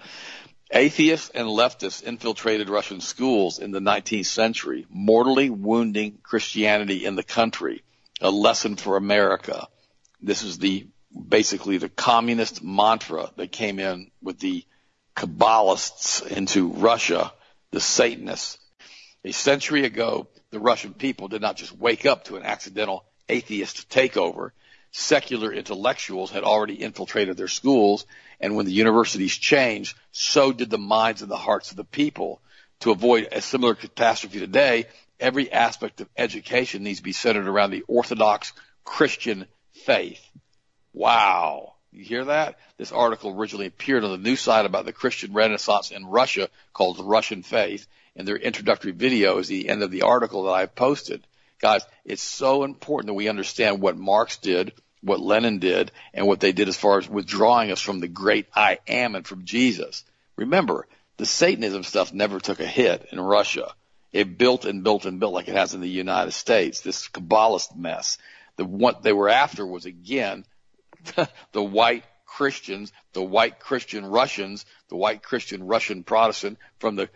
Atheists 0.71 1.31
and 1.31 1.47
leftists 1.47 2.03
infiltrated 2.03 2.69
Russian 2.69 3.01
schools 3.01 3.59
in 3.59 3.71
the 3.71 3.81
19th 3.81 4.27
century, 4.27 4.87
mortally 4.91 5.51
wounding 5.51 6.19
Christianity 6.23 7.05
in 7.05 7.15
the 7.15 7.23
country 7.23 7.83
a 8.23 8.31
lesson 8.31 8.77
for 8.77 8.97
America. 8.97 9.67
This 10.23 10.43
is 10.43 10.59
the 10.59 10.87
basically 11.29 11.77
the 11.77 11.89
communist 11.89 12.63
mantra 12.63 13.31
that 13.37 13.53
came 13.53 13.79
in 13.79 14.11
with 14.23 14.39
the 14.39 14.65
Kabbalists 15.15 16.27
into 16.27 16.69
Russia, 16.69 17.33
the 17.71 17.81
Satanists. 17.81 18.59
A 19.25 19.33
century 19.33 19.85
ago, 19.85 20.29
the 20.51 20.59
Russian 20.59 20.95
people 20.95 21.29
did 21.29 21.43
not 21.43 21.57
just 21.57 21.77
wake 21.77 22.07
up 22.07 22.25
to 22.25 22.37
an 22.37 22.45
accidental 22.45 23.05
atheist 23.29 23.91
takeover. 23.91 24.53
Secular 24.93 25.53
intellectuals 25.53 26.31
had 26.31 26.45
already 26.45 26.75
infiltrated 26.75 27.37
their 27.37 27.49
schools, 27.49 28.07
and 28.41 28.57
when 28.57 28.67
the 28.67 28.73
universities 28.73 29.37
changed, 29.37 29.97
so 30.13 30.53
did 30.53 30.71
the 30.71 30.79
minds 30.79 31.23
and 31.23 31.31
the 31.31 31.37
hearts 31.37 31.71
of 31.71 31.77
the 31.77 31.85
people. 31.85 32.41
To 32.81 32.91
avoid 32.91 33.29
a 33.31 33.41
similar 33.41 33.75
catastrophe 33.75 34.41
today, 34.41 34.87
every 35.23 35.51
aspect 35.51 36.01
of 36.01 36.09
education 36.17 36.83
needs 36.83 36.99
to 36.99 37.05
be 37.05 37.13
centered 37.13 37.49
around 37.49 37.71
the 37.71 37.85
Orthodox 37.87 38.53
Christian 38.85 39.47
faith. 39.73 40.21
Wow. 40.93 41.75
You 41.93 42.05
hear 42.05 42.25
that? 42.25 42.59
This 42.79 42.93
article 42.93 43.31
originally 43.31 43.67
appeared 43.67 44.05
on 44.05 44.11
the 44.11 44.19
news 44.19 44.41
site 44.41 44.67
about 44.67 44.85
the 44.85 44.93
Christian 44.93 45.33
Renaissance 45.33 45.91
in 45.91 46.07
Russia 46.07 46.49
called 46.73 46.99
Russian 47.01 47.43
Faith, 47.43 47.87
and 48.17 48.27
their 48.27 48.37
introductory 48.37 48.93
video 48.93 49.39
is 49.39 49.49
the 49.49 49.69
end 49.69 49.83
of 49.83 49.91
the 49.91 50.03
article 50.03 50.45
that 50.45 50.53
I 50.53 50.67
posted. 50.67 51.27
Guys, 51.61 51.83
it's 52.05 52.23
so 52.23 52.65
important 52.65 53.07
that 53.07 53.15
we 53.15 53.29
understand 53.29 53.81
what 53.81 53.97
Marx 53.97 54.39
did, 54.39 54.73
what 55.03 55.21
Lenin 55.21 55.59
did, 55.59 55.93
and 56.13 56.27
what 56.27 56.41
they 56.41 56.53
did 56.53 56.69
as 56.69 56.77
far 56.77 56.99
as 56.99 57.09
withdrawing 57.09 57.71
us 57.71 57.81
from 57.81 58.01
the 58.01 58.09
great 58.09 58.47
I 58.55 58.79
am 58.89 59.15
and 59.15 59.27
from 59.27 59.45
Jesus. 59.45 60.05
Remember, 60.37 60.87
the 61.19 61.27
Satanism 61.27 61.85
stuff 61.85 62.13
never 62.13 62.41
took 62.41 62.59
a 62.61 62.67
hit 62.67 63.07
in 63.13 63.21
Russia. 63.21 63.73
It 64.13 64.37
built 64.37 64.65
and 64.65 64.85
built 64.85 65.07
and 65.07 65.19
built 65.19 65.33
like 65.33 65.49
it 65.49 65.57
has 65.57 65.75
in 65.75 65.81
the 65.81 65.89
United 65.89 66.33
States. 66.33 66.81
This 66.81 67.09
Kabbalist 67.09 67.77
mess. 67.77 68.19
The 68.57 68.65
what 68.65 69.03
they 69.03 69.13
were 69.13 69.31
after 69.31 69.67
was 69.67 69.87
again 69.87 70.45
the 71.53 71.63
white 71.63 72.05
Christians, 72.27 72.93
the 73.13 73.23
white 73.23 73.59
Christian 73.59 74.07
Russians, 74.07 74.65
the 74.89 74.97
white 74.97 75.23
Christian 75.23 75.67
Russian 75.67 76.03
Protestant 76.05 76.59
from 76.79 76.97
the 76.97 77.09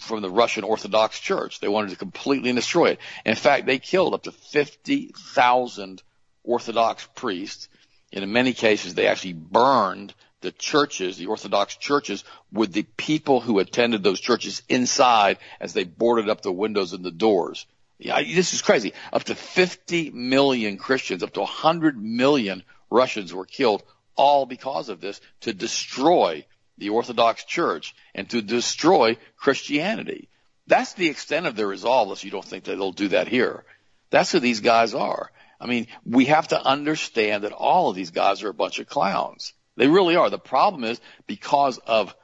from 0.00 0.22
the 0.22 0.30
Russian 0.30 0.64
Orthodox 0.64 1.18
Church. 1.18 1.60
They 1.60 1.68
wanted 1.68 1.90
to 1.90 1.96
completely 1.96 2.52
destroy 2.52 2.90
it. 2.90 3.00
In 3.24 3.34
fact, 3.34 3.66
they 3.66 3.78
killed 3.78 4.14
up 4.14 4.22
to 4.24 4.32
50,000 4.32 6.02
Orthodox 6.44 7.08
priests. 7.14 7.68
And 8.12 8.22
in 8.22 8.32
many 8.32 8.52
cases, 8.52 8.94
they 8.94 9.08
actually 9.08 9.32
burned 9.32 10.14
the 10.40 10.52
churches, 10.52 11.16
the 11.16 11.26
Orthodox 11.26 11.76
churches, 11.76 12.24
with 12.52 12.72
the 12.72 12.84
people 12.96 13.40
who 13.40 13.58
attended 13.58 14.02
those 14.02 14.20
churches 14.20 14.62
inside 14.68 15.38
as 15.60 15.72
they 15.72 15.84
boarded 15.84 16.28
up 16.28 16.42
the 16.42 16.52
windows 16.52 16.92
and 16.92 17.04
the 17.04 17.10
doors. 17.10 17.66
Yeah, 17.98 18.22
this 18.22 18.52
is 18.52 18.62
crazy. 18.62 18.92
Up 19.12 19.24
to 19.24 19.34
50 19.34 20.10
million 20.10 20.76
Christians, 20.76 21.22
up 21.22 21.32
to 21.34 21.40
100 21.40 21.96
million 21.96 22.62
Russians 22.90 23.32
were 23.32 23.46
killed 23.46 23.82
all 24.16 24.46
because 24.46 24.88
of 24.88 25.00
this 25.00 25.20
to 25.40 25.52
destroy 25.52 26.44
the 26.78 26.90
Orthodox 26.90 27.44
Church 27.44 27.94
and 28.14 28.28
to 28.30 28.42
destroy 28.42 29.16
Christianity. 29.38 30.28
That's 30.66 30.94
the 30.94 31.08
extent 31.08 31.46
of 31.46 31.56
their 31.56 31.66
resolve, 31.66 32.08
unless 32.08 32.24
you 32.24 32.30
don't 32.30 32.44
think 32.44 32.64
that 32.64 32.76
they'll 32.76 32.92
do 32.92 33.08
that 33.08 33.28
here. 33.28 33.64
That's 34.10 34.32
who 34.32 34.40
these 34.40 34.60
guys 34.60 34.94
are. 34.94 35.30
I 35.60 35.66
mean, 35.66 35.86
we 36.04 36.26
have 36.26 36.48
to 36.48 36.60
understand 36.62 37.44
that 37.44 37.52
all 37.52 37.88
of 37.88 37.96
these 37.96 38.10
guys 38.10 38.42
are 38.42 38.50
a 38.50 38.54
bunch 38.54 38.78
of 38.78 38.88
clowns. 38.88 39.54
They 39.76 39.88
really 39.88 40.16
are. 40.16 40.30
The 40.30 40.38
problem 40.38 40.84
is 40.84 41.00
because 41.26 41.78
of 41.78 42.14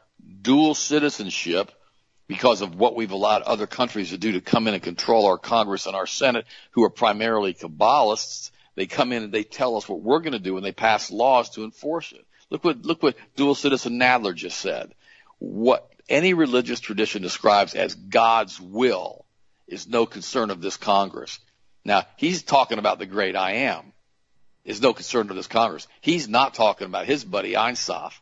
dual 0.40 0.74
citizenship, 0.74 1.70
because 2.26 2.62
of 2.62 2.74
what 2.76 2.96
we've 2.96 3.10
allowed 3.10 3.42
other 3.42 3.66
countries 3.66 4.10
to 4.10 4.18
do 4.18 4.32
to 4.32 4.40
come 4.40 4.66
in 4.68 4.74
and 4.74 4.82
control 4.82 5.26
our 5.26 5.38
Congress 5.38 5.86
and 5.86 5.94
our 5.94 6.06
Senate, 6.06 6.46
who 6.72 6.82
are 6.84 6.90
primarily 6.90 7.54
Kabbalists, 7.54 8.50
they 8.74 8.86
come 8.86 9.12
in 9.12 9.22
and 9.22 9.32
they 9.32 9.44
tell 9.44 9.76
us 9.76 9.88
what 9.88 10.00
we're 10.00 10.20
going 10.20 10.32
to 10.32 10.38
do 10.38 10.56
and 10.56 10.64
they 10.64 10.72
pass 10.72 11.10
laws 11.10 11.50
to 11.50 11.64
enforce 11.64 12.12
it. 12.12 12.24
Look 12.48 12.64
what, 12.64 12.82
look 12.82 13.02
what 13.02 13.16
dual 13.36 13.54
citizen 13.54 13.98
Nadler 13.98 14.34
just 14.34 14.58
said. 14.58 14.94
What 15.38 15.90
any 16.08 16.34
religious 16.34 16.80
tradition 16.80 17.22
describes 17.22 17.74
as 17.74 17.94
God's 17.94 18.60
will 18.60 19.26
is 19.66 19.88
no 19.88 20.06
concern 20.06 20.50
of 20.50 20.60
this 20.60 20.76
Congress. 20.76 21.38
Now, 21.84 22.04
he's 22.16 22.42
talking 22.42 22.78
about 22.78 22.98
the 22.98 23.06
great 23.06 23.36
I 23.36 23.52
am 23.52 23.91
is 24.64 24.80
no 24.80 24.92
concern 24.92 25.28
of 25.30 25.36
this 25.36 25.46
Congress. 25.46 25.88
He's 26.00 26.28
not 26.28 26.54
talking 26.54 26.86
about 26.86 27.06
his 27.06 27.24
buddy 27.24 27.56
Ein 27.56 27.76
Sof, 27.76 28.20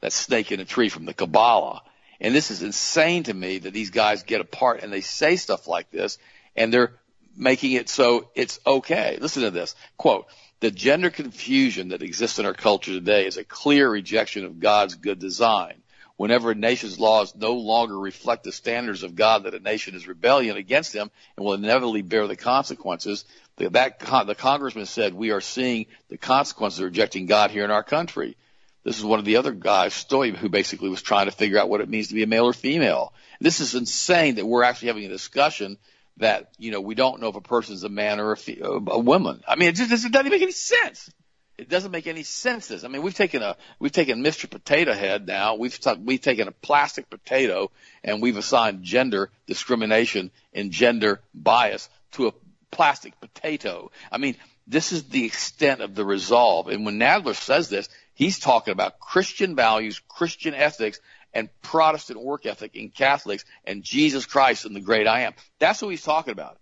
that 0.00 0.12
snake 0.12 0.52
in 0.52 0.60
a 0.60 0.64
tree 0.64 0.88
from 0.88 1.04
the 1.04 1.14
Kabbalah. 1.14 1.82
And 2.20 2.34
this 2.34 2.50
is 2.50 2.62
insane 2.62 3.24
to 3.24 3.34
me 3.34 3.58
that 3.58 3.72
these 3.72 3.90
guys 3.90 4.22
get 4.22 4.40
apart 4.40 4.82
and 4.82 4.92
they 4.92 5.00
say 5.00 5.36
stuff 5.36 5.66
like 5.66 5.90
this 5.90 6.18
and 6.54 6.72
they're 6.72 6.92
making 7.36 7.72
it 7.72 7.88
so 7.88 8.30
it's 8.34 8.60
okay. 8.66 9.18
Listen 9.20 9.42
to 9.42 9.50
this 9.50 9.74
quote. 9.96 10.26
The 10.60 10.70
gender 10.70 11.10
confusion 11.10 11.88
that 11.88 12.02
exists 12.02 12.38
in 12.38 12.46
our 12.46 12.54
culture 12.54 12.92
today 12.92 13.26
is 13.26 13.36
a 13.36 13.44
clear 13.44 13.90
rejection 13.90 14.44
of 14.44 14.60
God's 14.60 14.94
good 14.94 15.18
design. 15.18 15.81
Whenever 16.16 16.50
a 16.50 16.54
nation's 16.54 16.98
laws 16.98 17.34
no 17.34 17.54
longer 17.54 17.98
reflect 17.98 18.44
the 18.44 18.52
standards 18.52 19.02
of 19.02 19.14
God, 19.14 19.44
that 19.44 19.54
a 19.54 19.60
nation 19.60 19.94
is 19.94 20.06
rebellion 20.06 20.56
against 20.56 20.92
Him 20.92 21.10
and 21.36 21.44
will 21.44 21.54
inevitably 21.54 22.02
bear 22.02 22.26
the 22.26 22.36
consequences. 22.36 23.24
The, 23.56 23.70
that, 23.70 23.98
the 23.98 24.34
congressman 24.34 24.86
said, 24.86 25.14
we 25.14 25.30
are 25.30 25.40
seeing 25.40 25.86
the 26.08 26.18
consequences 26.18 26.80
of 26.80 26.86
rejecting 26.86 27.26
God 27.26 27.50
here 27.50 27.64
in 27.64 27.70
our 27.70 27.82
country. 27.82 28.36
This 28.84 28.98
is 28.98 29.04
one 29.04 29.18
of 29.18 29.24
the 29.24 29.36
other 29.36 29.52
guys, 29.52 29.94
Stoy, 29.94 30.34
who 30.34 30.48
basically 30.48 30.88
was 30.88 31.02
trying 31.02 31.26
to 31.26 31.32
figure 31.32 31.58
out 31.58 31.68
what 31.68 31.80
it 31.80 31.88
means 31.88 32.08
to 32.08 32.14
be 32.14 32.24
a 32.24 32.26
male 32.26 32.46
or 32.46 32.52
female. 32.52 33.12
This 33.40 33.60
is 33.60 33.74
insane 33.74 34.36
that 34.36 34.46
we're 34.46 34.64
actually 34.64 34.88
having 34.88 35.04
a 35.04 35.08
discussion 35.08 35.78
that 36.18 36.52
you 36.58 36.70
know 36.70 36.80
we 36.80 36.94
don't 36.94 37.20
know 37.20 37.28
if 37.28 37.36
a 37.36 37.40
person's 37.40 37.84
a 37.84 37.88
man 37.88 38.20
or 38.20 38.32
a, 38.32 38.36
fe- 38.36 38.60
a 38.60 38.98
woman. 38.98 39.42
I 39.46 39.56
mean, 39.56 39.68
it 39.68 39.76
just 39.76 39.90
it 40.04 40.12
doesn't 40.12 40.26
even 40.26 40.30
make 40.30 40.42
any 40.42 40.52
sense. 40.52 41.10
It 41.58 41.68
doesn't 41.68 41.90
make 41.90 42.06
any 42.06 42.22
sense. 42.22 42.72
I 42.84 42.88
mean, 42.88 43.02
we've 43.02 43.14
taken 43.14 43.42
a 43.42 43.56
we've 43.78 43.92
taken 43.92 44.24
Mr. 44.24 44.48
Potato 44.48 44.92
Head 44.92 45.26
now. 45.26 45.56
We've 45.56 45.78
t- 45.78 45.94
we've 46.02 46.20
taken 46.20 46.48
a 46.48 46.52
plastic 46.52 47.10
potato 47.10 47.70
and 48.02 48.22
we've 48.22 48.36
assigned 48.36 48.82
gender 48.82 49.30
discrimination 49.46 50.30
and 50.52 50.70
gender 50.70 51.20
bias 51.34 51.88
to 52.12 52.28
a 52.28 52.32
plastic 52.70 53.20
potato. 53.20 53.90
I 54.10 54.18
mean, 54.18 54.36
this 54.66 54.92
is 54.92 55.04
the 55.04 55.24
extent 55.24 55.82
of 55.82 55.94
the 55.94 56.04
resolve. 56.04 56.68
And 56.68 56.86
when 56.86 56.98
Nadler 56.98 57.34
says 57.34 57.68
this, 57.68 57.88
he's 58.14 58.38
talking 58.38 58.72
about 58.72 58.98
Christian 58.98 59.54
values, 59.54 60.00
Christian 60.08 60.54
ethics, 60.54 61.00
and 61.34 61.48
Protestant 61.62 62.20
work 62.22 62.46
ethic 62.46 62.74
in 62.74 62.90
Catholics 62.90 63.44
and 63.64 63.82
Jesus 63.82 64.26
Christ 64.26 64.64
and 64.64 64.74
the 64.74 64.80
great 64.80 65.06
I 65.06 65.22
am. 65.22 65.34
That's 65.58 65.82
what 65.82 65.90
he's 65.90 66.02
talking 66.02 66.32
about. 66.32 66.58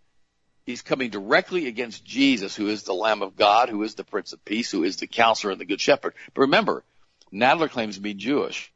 He's 0.66 0.82
coming 0.82 1.10
directly 1.10 1.66
against 1.66 2.04
Jesus, 2.04 2.54
who 2.54 2.68
is 2.68 2.82
the 2.82 2.92
Lamb 2.92 3.22
of 3.22 3.36
God, 3.36 3.68
who 3.68 3.82
is 3.82 3.94
the 3.94 4.04
Prince 4.04 4.32
of 4.32 4.44
Peace, 4.44 4.70
who 4.70 4.84
is 4.84 4.96
the 4.96 5.06
Counselor 5.06 5.52
and 5.52 5.60
the 5.60 5.64
Good 5.64 5.80
Shepherd. 5.80 6.14
But 6.34 6.42
remember, 6.42 6.84
Nadler 7.32 7.70
claims 7.70 7.96
to 7.96 8.02
be 8.02 8.14
Jewish. 8.14 8.72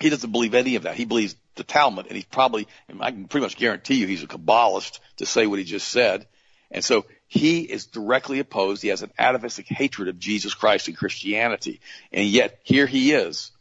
He 0.00 0.10
doesn't 0.10 0.32
believe 0.32 0.54
any 0.54 0.76
of 0.76 0.82
that. 0.82 0.96
He 0.96 1.04
believes 1.04 1.36
the 1.54 1.64
Talmud, 1.64 2.06
and 2.06 2.16
he's 2.16 2.24
probably, 2.24 2.66
I 3.00 3.10
can 3.10 3.26
pretty 3.26 3.44
much 3.44 3.56
guarantee 3.56 3.96
you, 3.96 4.06
he's 4.06 4.22
a 4.22 4.26
Kabbalist 4.26 4.98
to 5.16 5.26
say 5.26 5.46
what 5.46 5.58
he 5.58 5.64
just 5.64 5.88
said. 5.88 6.26
And 6.70 6.84
so 6.84 7.06
he 7.28 7.60
is 7.60 7.86
directly 7.86 8.40
opposed. 8.40 8.82
He 8.82 8.88
has 8.88 9.02
an 9.02 9.12
atavistic 9.18 9.66
hatred 9.66 10.08
of 10.08 10.18
Jesus 10.18 10.54
Christ 10.54 10.88
and 10.88 10.96
Christianity. 10.96 11.80
And 12.12 12.26
yet 12.26 12.58
here 12.64 12.86
he 12.86 13.12
is. 13.12 13.52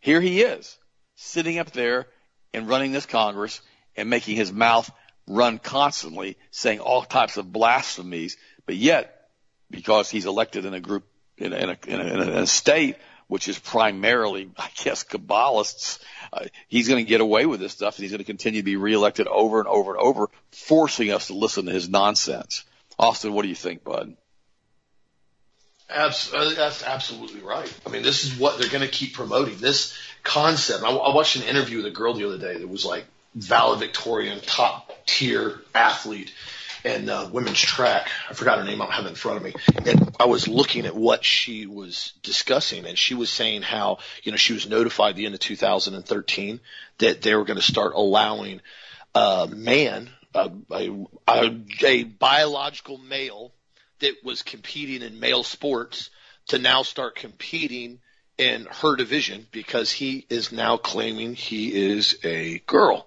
Here 0.00 0.20
he 0.20 0.40
is 0.40 0.78
sitting 1.16 1.58
up 1.58 1.70
there 1.70 2.06
and 2.52 2.68
running 2.68 2.92
this 2.92 3.06
Congress 3.06 3.60
and 3.96 4.10
making 4.10 4.36
his 4.36 4.52
mouth 4.52 4.90
run 5.26 5.58
constantly, 5.58 6.36
saying 6.50 6.80
all 6.80 7.02
types 7.02 7.36
of 7.36 7.52
blasphemies. 7.52 8.36
But 8.66 8.76
yet, 8.76 9.28
because 9.70 10.10
he's 10.10 10.26
elected 10.26 10.64
in 10.64 10.74
a 10.74 10.80
group, 10.80 11.04
in 11.38 11.52
a, 11.52 11.56
in 11.56 11.70
a, 11.70 11.78
in 11.86 12.00
a, 12.00 12.22
in 12.22 12.28
a 12.38 12.46
state 12.46 12.96
which 13.32 13.48
is 13.48 13.58
primarily, 13.58 14.50
I 14.58 14.68
guess, 14.84 15.04
Kabbalists, 15.04 16.00
uh, 16.34 16.44
he's 16.68 16.86
going 16.86 17.02
to 17.02 17.08
get 17.08 17.22
away 17.22 17.46
with 17.46 17.60
this 17.60 17.72
stuff 17.72 17.96
and 17.96 18.02
he's 18.02 18.10
going 18.10 18.18
to 18.18 18.24
continue 18.24 18.60
to 18.60 18.64
be 18.64 18.76
reelected 18.76 19.26
over 19.26 19.58
and 19.58 19.66
over 19.68 19.92
and 19.92 20.00
over, 20.02 20.28
forcing 20.50 21.10
us 21.10 21.28
to 21.28 21.34
listen 21.34 21.64
to 21.64 21.72
his 21.72 21.88
nonsense. 21.88 22.62
Austin, 22.98 23.32
what 23.32 23.40
do 23.40 23.48
you 23.48 23.54
think, 23.54 23.84
bud? 23.84 24.14
Abs- 25.88 26.34
uh, 26.34 26.52
that's 26.54 26.82
absolutely 26.82 27.40
right. 27.40 27.72
I 27.86 27.88
mean, 27.88 28.02
this 28.02 28.24
is 28.24 28.38
what 28.38 28.58
they're 28.58 28.68
going 28.68 28.86
to 28.86 28.88
keep 28.88 29.14
promoting. 29.14 29.56
This 29.56 29.96
concept. 30.22 30.82
I, 30.82 30.90
I 30.90 31.14
watched 31.14 31.36
an 31.36 31.44
interview 31.44 31.78
with 31.78 31.86
a 31.86 31.90
girl 31.90 32.12
the 32.12 32.26
other 32.26 32.36
day 32.36 32.58
that 32.58 32.68
was 32.68 32.84
like 32.84 33.06
valedictorian, 33.34 34.40
top 34.40 34.91
tier 35.06 35.60
athlete 35.74 36.32
in 36.84 37.08
uh, 37.08 37.28
women's 37.32 37.60
track. 37.60 38.08
I 38.28 38.34
forgot 38.34 38.58
her 38.58 38.64
name. 38.64 38.80
I 38.82 38.86
don't 38.86 38.94
have 38.94 39.06
it 39.06 39.10
in 39.10 39.14
front 39.14 39.38
of 39.38 39.44
me. 39.44 39.54
And 39.86 40.16
I 40.18 40.26
was 40.26 40.48
looking 40.48 40.86
at 40.86 40.94
what 40.94 41.24
she 41.24 41.66
was 41.66 42.12
discussing, 42.22 42.86
and 42.86 42.98
she 42.98 43.14
was 43.14 43.30
saying 43.30 43.62
how 43.62 43.98
you 44.22 44.32
know 44.32 44.36
she 44.36 44.52
was 44.52 44.68
notified 44.68 45.16
the 45.16 45.26
end 45.26 45.34
of 45.34 45.40
2013 45.40 46.60
that 46.98 47.22
they 47.22 47.34
were 47.34 47.44
going 47.44 47.58
to 47.58 47.62
start 47.62 47.94
allowing 47.94 48.60
a 49.14 49.48
man, 49.50 50.10
a, 50.34 50.50
a, 50.70 51.06
a, 51.28 51.60
a 51.84 52.04
biological 52.04 52.98
male 52.98 53.52
that 54.00 54.24
was 54.24 54.42
competing 54.42 55.02
in 55.02 55.20
male 55.20 55.44
sports 55.44 56.10
to 56.48 56.58
now 56.58 56.82
start 56.82 57.14
competing 57.14 58.00
in 58.38 58.66
her 58.66 58.96
division 58.96 59.46
because 59.52 59.92
he 59.92 60.26
is 60.28 60.50
now 60.50 60.76
claiming 60.76 61.34
he 61.34 61.90
is 61.90 62.18
a 62.24 62.58
girl. 62.60 63.06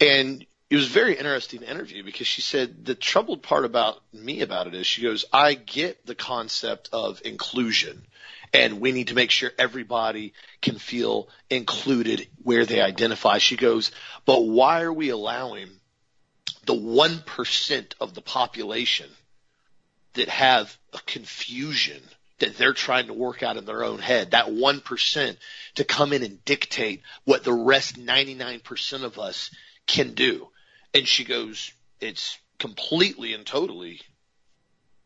And 0.00 0.44
it 0.70 0.76
was 0.76 0.88
very 0.88 1.16
interesting 1.16 1.62
interview 1.62 2.02
because 2.02 2.26
she 2.26 2.40
said 2.40 2.84
the 2.84 2.94
troubled 2.94 3.42
part 3.42 3.64
about 3.64 4.00
me 4.12 4.40
about 4.40 4.66
it 4.66 4.74
is 4.74 4.86
she 4.86 5.02
goes, 5.02 5.24
I 5.32 5.54
get 5.54 6.04
the 6.06 6.14
concept 6.14 6.90
of 6.92 7.22
inclusion 7.24 8.06
and 8.52 8.80
we 8.80 8.92
need 8.92 9.08
to 9.08 9.14
make 9.14 9.30
sure 9.30 9.50
everybody 9.58 10.32
can 10.62 10.78
feel 10.78 11.28
included 11.50 12.28
where 12.42 12.64
they 12.64 12.80
identify. 12.80 13.38
She 13.38 13.56
goes, 13.56 13.90
but 14.24 14.40
why 14.40 14.82
are 14.82 14.92
we 14.92 15.10
allowing 15.10 15.68
the 16.64 16.74
1% 16.74 17.94
of 18.00 18.14
the 18.14 18.22
population– 18.22 19.10
that 20.14 20.28
have 20.28 20.76
a 20.92 20.98
confusion 21.06 22.00
that 22.38 22.56
they're 22.56 22.72
trying 22.72 23.06
to 23.06 23.12
work 23.12 23.42
out 23.42 23.56
in 23.56 23.64
their 23.64 23.84
own 23.84 23.98
head, 23.98 24.32
that 24.32 24.46
1% 24.46 25.36
to 25.76 25.84
come 25.84 26.12
in 26.12 26.22
and 26.22 26.44
dictate 26.44 27.02
what 27.24 27.44
the 27.44 27.52
rest 27.52 27.96
99% 27.96 29.04
of 29.04 29.18
us 29.18 29.50
can 29.86 30.14
do. 30.14 30.48
And 30.94 31.06
she 31.08 31.24
goes, 31.24 31.72
it's 32.00 32.38
completely 32.58 33.34
and 33.34 33.44
totally 33.44 34.00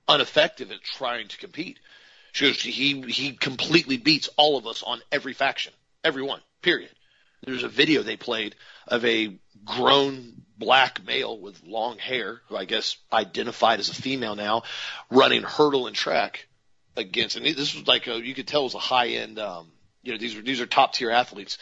ineffective 0.08 0.70
at 0.70 0.82
trying 0.82 1.28
to 1.28 1.38
compete. 1.38 1.78
She 2.32 2.46
goes, 2.46 2.60
he, 2.60 3.00
he 3.02 3.32
completely 3.32 3.96
beats 3.96 4.28
all 4.36 4.58
of 4.58 4.66
us 4.66 4.82
on 4.82 5.00
every 5.10 5.32
faction, 5.32 5.72
every 6.04 6.22
one, 6.22 6.40
period. 6.62 6.90
There's 7.42 7.62
a 7.62 7.68
video 7.68 8.02
they 8.02 8.16
played 8.16 8.54
of 8.86 9.04
a 9.04 9.38
grown 9.64 10.42
black 10.58 11.04
male 11.06 11.38
with 11.38 11.62
long 11.64 11.98
hair, 11.98 12.42
who 12.48 12.56
I 12.56 12.64
guess 12.64 12.96
identified 13.12 13.80
as 13.80 13.88
a 13.88 13.94
female 13.94 14.34
now, 14.34 14.64
running 15.10 15.42
hurdle 15.42 15.86
and 15.86 15.96
track 15.96 16.48
against. 16.96 17.36
And 17.36 17.46
this 17.46 17.74
was 17.74 17.86
like 17.86 18.08
a, 18.08 18.16
you 18.24 18.34
could 18.34 18.48
tell 18.48 18.62
it 18.62 18.64
was 18.64 18.74
a 18.74 18.78
high 18.78 19.08
end. 19.08 19.38
Um, 19.38 19.68
you 20.02 20.12
know, 20.12 20.18
these 20.18 20.36
are 20.36 20.42
these 20.42 20.60
are 20.60 20.66
top 20.66 20.94
tier 20.94 21.10
athletes, 21.10 21.58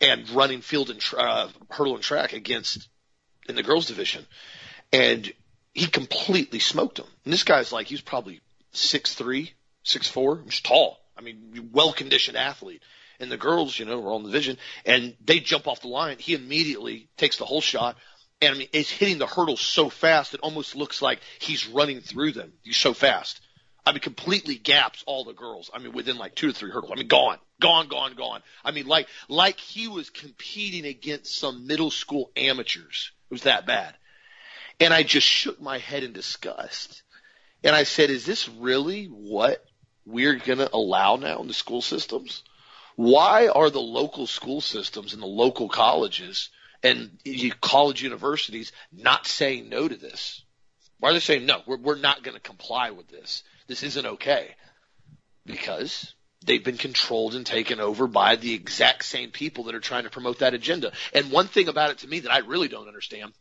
and 0.00 0.28
running 0.30 0.60
field 0.60 0.90
and 0.90 1.00
tra- 1.00 1.22
uh, 1.22 1.48
hurdle 1.70 1.94
and 1.94 2.02
track 2.02 2.32
against 2.32 2.88
in 3.48 3.56
the 3.56 3.62
girls 3.62 3.86
division, 3.86 4.26
and 4.92 5.32
he 5.72 5.86
completely 5.86 6.58
smoked 6.58 6.98
him. 6.98 7.06
And 7.24 7.32
this 7.32 7.44
guy's 7.44 7.72
like 7.72 7.86
he's 7.86 8.00
probably 8.00 8.40
six 8.72 9.14
three, 9.14 9.52
six 9.82 10.08
four, 10.08 10.42
tall. 10.62 10.98
I 11.16 11.20
mean, 11.20 11.70
well 11.72 11.92
conditioned 11.92 12.36
athlete 12.36 12.82
and 13.20 13.30
the 13.30 13.36
girls, 13.36 13.78
you 13.78 13.84
know, 13.84 14.00
were 14.00 14.12
on 14.12 14.24
the 14.24 14.30
vision, 14.30 14.58
and 14.84 15.14
they 15.24 15.40
jump 15.40 15.66
off 15.66 15.80
the 15.80 15.88
line. 15.88 16.18
He 16.18 16.34
immediately 16.34 17.08
takes 17.16 17.36
the 17.36 17.44
whole 17.44 17.60
shot, 17.60 17.96
and 18.40 18.54
I 18.54 18.58
mean, 18.58 18.68
it's 18.72 18.90
hitting 18.90 19.18
the 19.18 19.26
hurdles 19.26 19.60
so 19.60 19.88
fast 19.88 20.34
it 20.34 20.40
almost 20.40 20.76
looks 20.76 21.00
like 21.00 21.20
he's 21.38 21.66
running 21.68 22.00
through 22.00 22.32
them. 22.32 22.52
He's 22.62 22.76
so 22.76 22.94
fast. 22.94 23.40
I 23.86 23.92
mean, 23.92 24.00
completely 24.00 24.56
gaps 24.56 25.04
all 25.06 25.24
the 25.24 25.34
girls. 25.34 25.70
I 25.72 25.78
mean, 25.78 25.92
within 25.92 26.16
like 26.16 26.34
two 26.34 26.48
to 26.48 26.54
three 26.54 26.70
hurdles. 26.70 26.92
I 26.92 26.96
mean, 26.96 27.08
gone, 27.08 27.38
gone, 27.60 27.88
gone, 27.88 28.14
gone. 28.14 28.42
I 28.64 28.70
mean, 28.70 28.86
like, 28.86 29.08
like 29.28 29.58
he 29.58 29.88
was 29.88 30.10
competing 30.10 30.86
against 30.86 31.36
some 31.36 31.66
middle 31.66 31.90
school 31.90 32.30
amateurs. 32.36 33.12
It 33.30 33.34
was 33.34 33.42
that 33.42 33.66
bad. 33.66 33.94
And 34.80 34.92
I 34.92 35.02
just 35.02 35.26
shook 35.26 35.60
my 35.60 35.78
head 35.78 36.04
in 36.04 36.12
disgust. 36.12 37.02
And 37.62 37.74
I 37.74 37.84
said, 37.84 38.10
is 38.10 38.26
this 38.26 38.48
really 38.48 39.06
what 39.06 39.64
we're 40.04 40.36
going 40.36 40.58
to 40.58 40.74
allow 40.74 41.16
now 41.16 41.40
in 41.40 41.48
the 41.48 41.54
school 41.54 41.80
systems? 41.80 42.42
Why 42.96 43.48
are 43.48 43.70
the 43.70 43.80
local 43.80 44.26
school 44.26 44.60
systems 44.60 45.14
and 45.14 45.22
the 45.22 45.26
local 45.26 45.68
colleges 45.68 46.50
and 46.82 47.18
college 47.60 48.02
universities 48.02 48.72
not 48.92 49.26
saying 49.26 49.68
no 49.68 49.88
to 49.88 49.96
this? 49.96 50.44
Why 50.98 51.10
are 51.10 51.12
they 51.14 51.20
saying 51.20 51.46
no? 51.46 51.62
We're, 51.66 51.78
we're 51.78 51.98
not 51.98 52.22
going 52.22 52.34
to 52.34 52.40
comply 52.40 52.90
with 52.90 53.08
this. 53.08 53.42
This 53.66 53.82
isn't 53.82 54.06
okay. 54.06 54.54
Because 55.46 56.13
they've 56.44 56.64
been 56.64 56.76
controlled 56.76 57.34
and 57.34 57.46
taken 57.46 57.80
over 57.80 58.06
by 58.06 58.36
the 58.36 58.54
exact 58.54 59.04
same 59.04 59.30
people 59.30 59.64
that 59.64 59.74
are 59.74 59.80
trying 59.80 60.04
to 60.04 60.10
promote 60.10 60.40
that 60.40 60.54
agenda. 60.54 60.92
And 61.12 61.30
one 61.30 61.46
thing 61.46 61.68
about 61.68 61.90
it 61.90 61.98
to 61.98 62.08
me 62.08 62.20
that 62.20 62.32
I 62.32 62.38
really 62.38 62.68
don't 62.68 62.88
understand 62.88 63.32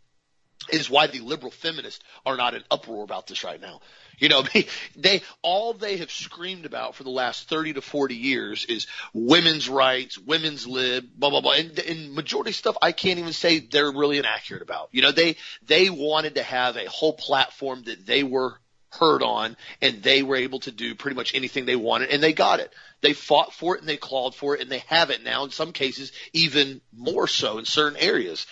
is 0.72 0.90
why 0.90 1.08
the 1.08 1.20
liberal 1.20 1.52
feminists 1.52 2.04
are 2.26 2.38
not 2.38 2.54
in 2.54 2.64
uproar 2.72 3.04
about 3.04 3.28
this 3.28 3.44
right 3.44 3.60
now. 3.60 3.82
You 4.18 4.30
know, 4.30 4.44
they, 4.96 5.22
all 5.42 5.74
they 5.74 5.98
have 5.98 6.12
screamed 6.12 6.66
about 6.66 6.96
for 6.96 7.04
the 7.04 7.10
last 7.10 7.50
30 7.50 7.74
to 7.74 7.82
40 7.82 8.16
years 8.16 8.66
is 8.66 8.88
women's 9.14 9.68
rights, 9.68 10.18
women's 10.18 10.66
lib, 10.66 11.06
blah, 11.16 11.30
blah, 11.30 11.42
blah. 11.42 11.54
And, 11.54 11.78
and 11.80 12.14
majority 12.14 12.52
stuff 12.52 12.78
I 12.82 12.92
can't 12.92 13.20
even 13.20 13.34
say 13.34 13.60
they're 13.60 13.92
really 13.92 14.18
inaccurate 14.18 14.62
about. 14.62 14.90
You 14.92 15.02
know, 15.02 15.12
they, 15.12 15.36
they 15.66 15.90
wanted 15.90 16.36
to 16.36 16.44
have 16.44 16.78
a 16.78 16.90
whole 16.90 17.14
platform 17.14 17.84
that 17.84 18.06
they 18.06 18.24
were 18.24 18.60
heard 19.00 19.24
on 19.24 19.58
and 19.82 20.04
they 20.04 20.24
were 20.24 20.36
able 20.36 20.60
to 20.62 20.72
do 20.72 20.96
pretty 20.96 21.16
much 21.16 21.36
anything 21.36 21.66
they 21.66 21.76
wanted 21.76 22.10
and 22.10 22.22
they 22.22 22.34
got 22.34 22.60
it. 22.60 22.74
They 23.02 23.14
fought 23.14 23.54
for 23.54 23.76
it 23.76 23.82
and 23.82 23.90
they 23.90 23.98
clawed 23.98 24.36
for 24.36 24.56
it 24.56 24.62
and 24.62 24.72
they 24.72 24.84
have 24.88 25.10
it 25.10 25.24
now 25.24 25.44
in 25.44 25.52
some 25.52 25.72
cases 25.72 26.12
even 26.32 26.82
more 26.96 27.28
so 27.28 27.58
in 27.58 27.66
certain 27.66 27.98
areas. 28.00 28.46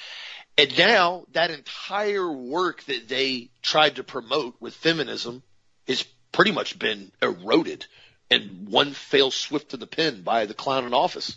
And 0.58 0.78
now 0.78 1.26
that 1.32 1.52
entire 1.52 2.32
work 2.32 2.84
that 2.84 3.08
they 3.08 3.50
tried 3.62 3.96
to 3.96 4.04
promote 4.04 4.56
with 4.60 4.74
feminism 4.74 5.44
has 5.88 6.04
pretty 6.32 6.52
much 6.52 6.78
been 6.78 7.12
eroded 7.22 7.86
and 8.30 8.68
one 8.70 8.92
fell 8.94 9.32
swift 9.32 9.72
to 9.72 9.78
the 9.78 9.88
pen 9.88 10.22
by 10.22 10.46
the 10.46 10.54
clown 10.54 10.86
in 10.86 10.94
office. 10.94 11.36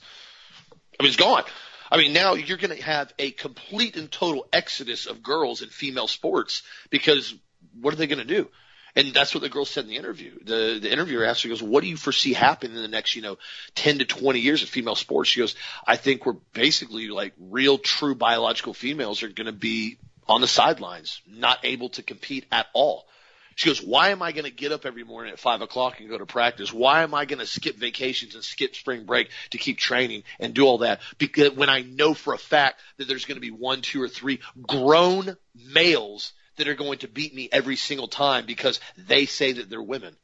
I 0.99 1.03
mean, 1.03 1.09
it's 1.09 1.17
gone. 1.17 1.43
I 1.91 1.99
mean, 1.99 2.13
now 2.13 2.35
you're 2.35 2.59
going 2.59 2.77
to 2.77 2.83
have 2.83 3.13
a 3.19 3.31
complete 3.33 3.97
and 3.97 4.11
total 4.11 4.47
exodus 4.53 5.07
of 5.07 5.23
girls 5.23 5.63
in 5.63 5.69
female 5.69 6.09
sports 6.09 6.63
because 6.91 7.35
what 7.81 7.93
are 7.93 7.97
they 7.97 8.07
going 8.07 8.19
to 8.19 8.25
do? 8.25 8.49
And 8.97 9.13
that's 9.13 9.35
what 9.35 9.43
the 9.43 9.49
girl 9.49 9.65
said 9.65 9.85
in 9.85 9.91
the 9.91 9.97
interview. 9.97 10.39
The 10.45 10.79
the 10.81 10.93
interviewer 10.93 11.25
asked 11.25 11.43
her, 11.43 11.49
goes, 11.49 11.63
"What 11.63 11.83
do 11.83 11.89
you 11.89 11.97
foresee 11.97 12.33
happening 12.33 12.77
in 12.77 12.83
the 12.83 12.89
next, 12.89 13.17
you 13.17 13.23
know, 13.23 13.39
10 13.75 13.99
to 13.99 14.05
20 14.05 14.39
years 14.39 14.63
of 14.63 14.69
female 14.69 14.95
sports?" 14.95 15.31
She 15.31 15.41
goes, 15.41 15.57
"I 15.87 15.97
think 15.97 16.25
we're 16.25 16.37
basically 16.53 17.09
like 17.09 17.33
real, 17.39 17.79
true 17.79 18.15
biological 18.15 18.73
females 18.73 19.23
are 19.23 19.29
going 19.29 19.47
to 19.47 19.53
be 19.53 19.99
on 20.29 20.41
the 20.41 20.49
sidelines, 20.49 21.21
not 21.27 21.59
able 21.65 21.89
to 21.91 22.03
compete 22.03 22.47
at 22.53 22.67
all." 22.73 23.07
She 23.57 23.69
goes, 23.69 23.83
why 23.83 24.09
am 24.09 24.23
I 24.23 24.33
going 24.33 24.45
to 24.45 24.51
get 24.51 24.73
up 24.73 24.85
every 24.85 25.05
morning 25.05 25.33
at 25.33 25.39
five 25.39 25.61
o'clock 25.61 26.01
and 26.01 26.09
go 26.09 26.19
to 26.19 26.27
practice? 26.27 26.73
Why 26.73 27.03
am 27.03 27.15
I 27.15 27.25
going 27.25 27.39
to 27.39 27.47
skip 27.47 27.77
vacations 27.77 28.35
and 28.35 28.43
skip 28.43 28.75
spring 28.75 29.05
break 29.05 29.31
to 29.51 29.59
keep 29.59 29.79
training 29.79 30.25
and 30.41 30.55
do 30.55 30.65
all 30.65 30.79
that? 30.79 31.01
Because 31.19 31.53
when 31.53 31.69
I 31.69 31.83
know 31.83 32.15
for 32.15 32.35
a 32.35 32.39
fact 32.39 32.81
that 32.97 33.07
there's 33.07 33.27
going 33.27 33.37
to 33.37 33.41
be 33.41 33.53
one, 33.53 33.81
two, 33.81 34.03
or 34.03 34.09
three 34.09 34.41
grown 34.67 35.37
males 35.55 36.33
that 36.57 36.69
are 36.69 36.75
going 36.75 36.99
to 36.99 37.09
beat 37.09 37.35
me 37.35 37.49
every 37.51 37.77
single 37.77 38.09
time 38.09 38.47
because 38.47 38.81
they 38.97 39.27
say 39.27 39.53
that 39.53 39.71
they're 39.71 39.83
women. 39.83 40.17